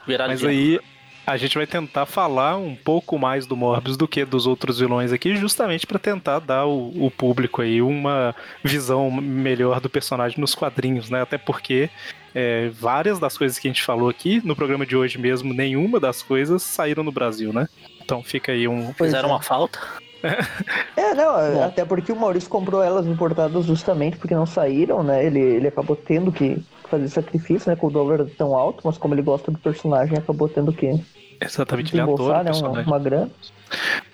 [0.05, 0.81] virado Mas aí
[1.27, 5.13] a gente vai tentar falar um pouco mais do Morbius do que dos outros vilões
[5.13, 10.55] aqui, justamente para tentar dar o, o, público aí uma visão melhor do personagem nos
[10.55, 11.23] quadrinhos, né?
[11.23, 11.89] Até porque
[12.35, 16.01] é, várias das coisas que a gente falou aqui no programa de hoje mesmo, nenhuma
[16.01, 17.69] das coisas saíram no Brasil, né?
[18.05, 18.93] Então fica aí um.
[18.95, 19.79] Fizeram uma falta.
[20.97, 21.65] é, não, Bom.
[21.65, 25.25] até porque o Maurício comprou elas importadas justamente porque não saíram, né?
[25.25, 26.63] Ele, ele acabou tendo que
[26.93, 27.77] fazer sacrifício, né?
[27.77, 31.01] Com o dólar tão alto, mas como ele gosta do personagem, acabou tendo que
[31.41, 33.31] Exatamente, ele adora né, uma, uma grana.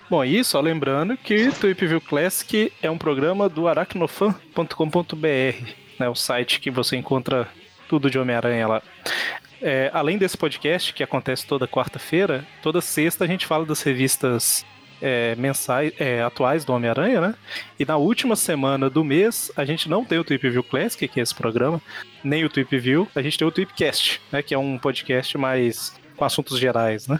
[0.09, 4.65] Bom, e só lembrando que Tweep View Classic é um programa do aracnofan.com.br,
[5.99, 7.47] né, o site que você encontra
[7.87, 8.81] tudo de Homem-Aranha lá.
[9.61, 14.65] É, além desse podcast, que acontece toda quarta-feira, toda sexta a gente fala das revistas
[15.01, 17.35] é, mensais, é, atuais do Homem-Aranha, né?
[17.79, 21.19] E na última semana do mês, a gente não tem o Tweep View Classic, que
[21.19, 21.81] é esse programa,
[22.23, 24.41] nem o Tweep View, a gente tem o Tweepcast, né?
[24.41, 27.19] Que é um podcast mais com assuntos gerais, né?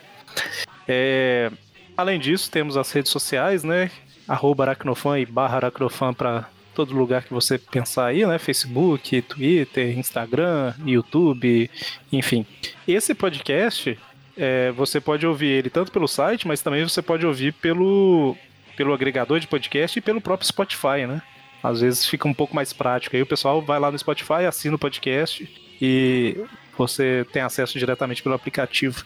[0.88, 1.51] É,
[1.95, 3.89] além disso, temos as redes sociais, né?
[4.27, 8.38] Arroba Aracnofan e barra Aracnofan para todo lugar que você pensar aí, né?
[8.38, 11.69] Facebook, Twitter, Instagram, YouTube,
[12.11, 12.45] enfim.
[12.88, 13.97] Esse podcast,
[14.40, 18.38] é, você pode ouvir ele tanto pelo site, mas também você pode ouvir pelo,
[18.78, 21.22] pelo agregador de podcast e pelo próprio Spotify, né?
[21.61, 23.18] Às vezes fica um pouco mais prático.
[23.18, 25.48] Aí o pessoal vai lá no Spotify, assina o podcast
[25.82, 26.41] e
[26.78, 29.03] você tem acesso diretamente pelo aplicativo.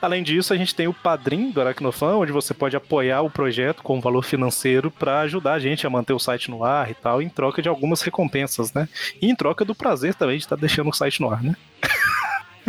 [0.00, 3.82] Além disso, a gente tem o Padrim do Aracnofan, onde você pode apoiar o projeto
[3.82, 7.20] com valor financeiro para ajudar a gente a manter o site no ar e tal,
[7.20, 8.88] em troca de algumas recompensas, né?
[9.20, 11.56] E em troca do prazer também de estar tá deixando o site no ar, né?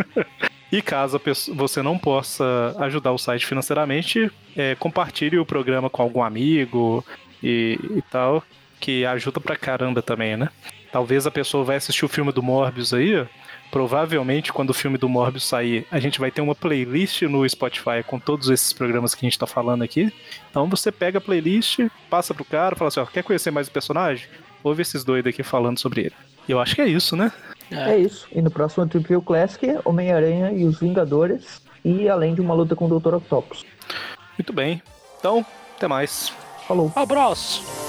[0.70, 1.20] e caso
[1.54, 7.04] você não possa ajudar o site financeiramente, é, compartilhe o programa com algum amigo
[7.42, 8.42] e, e tal,
[8.80, 10.48] que ajuda pra caramba também, né?
[10.92, 13.26] Talvez a pessoa vai assistir o filme do Morbius aí,
[13.70, 18.02] provavelmente quando o filme do Morbius sair, a gente vai ter uma playlist no Spotify
[18.06, 20.12] com todos esses programas que a gente tá falando aqui.
[20.50, 23.70] Então você pega a playlist, passa pro cara, fala assim, ó, quer conhecer mais o
[23.70, 24.26] personagem?
[24.62, 26.14] Ouve esses doidos aqui falando sobre ele.
[26.48, 27.30] E eu acho que é isso, né?
[27.70, 28.26] É, é isso.
[28.32, 31.62] E no próximo Triple Classic, Homem-Aranha e os Vingadores.
[31.84, 33.14] E além de uma luta com o Dr.
[33.14, 33.64] Octopus.
[34.36, 34.82] Muito bem.
[35.18, 35.44] Então,
[35.76, 36.32] até mais.
[36.66, 36.92] Falou.
[36.94, 37.87] Abraço.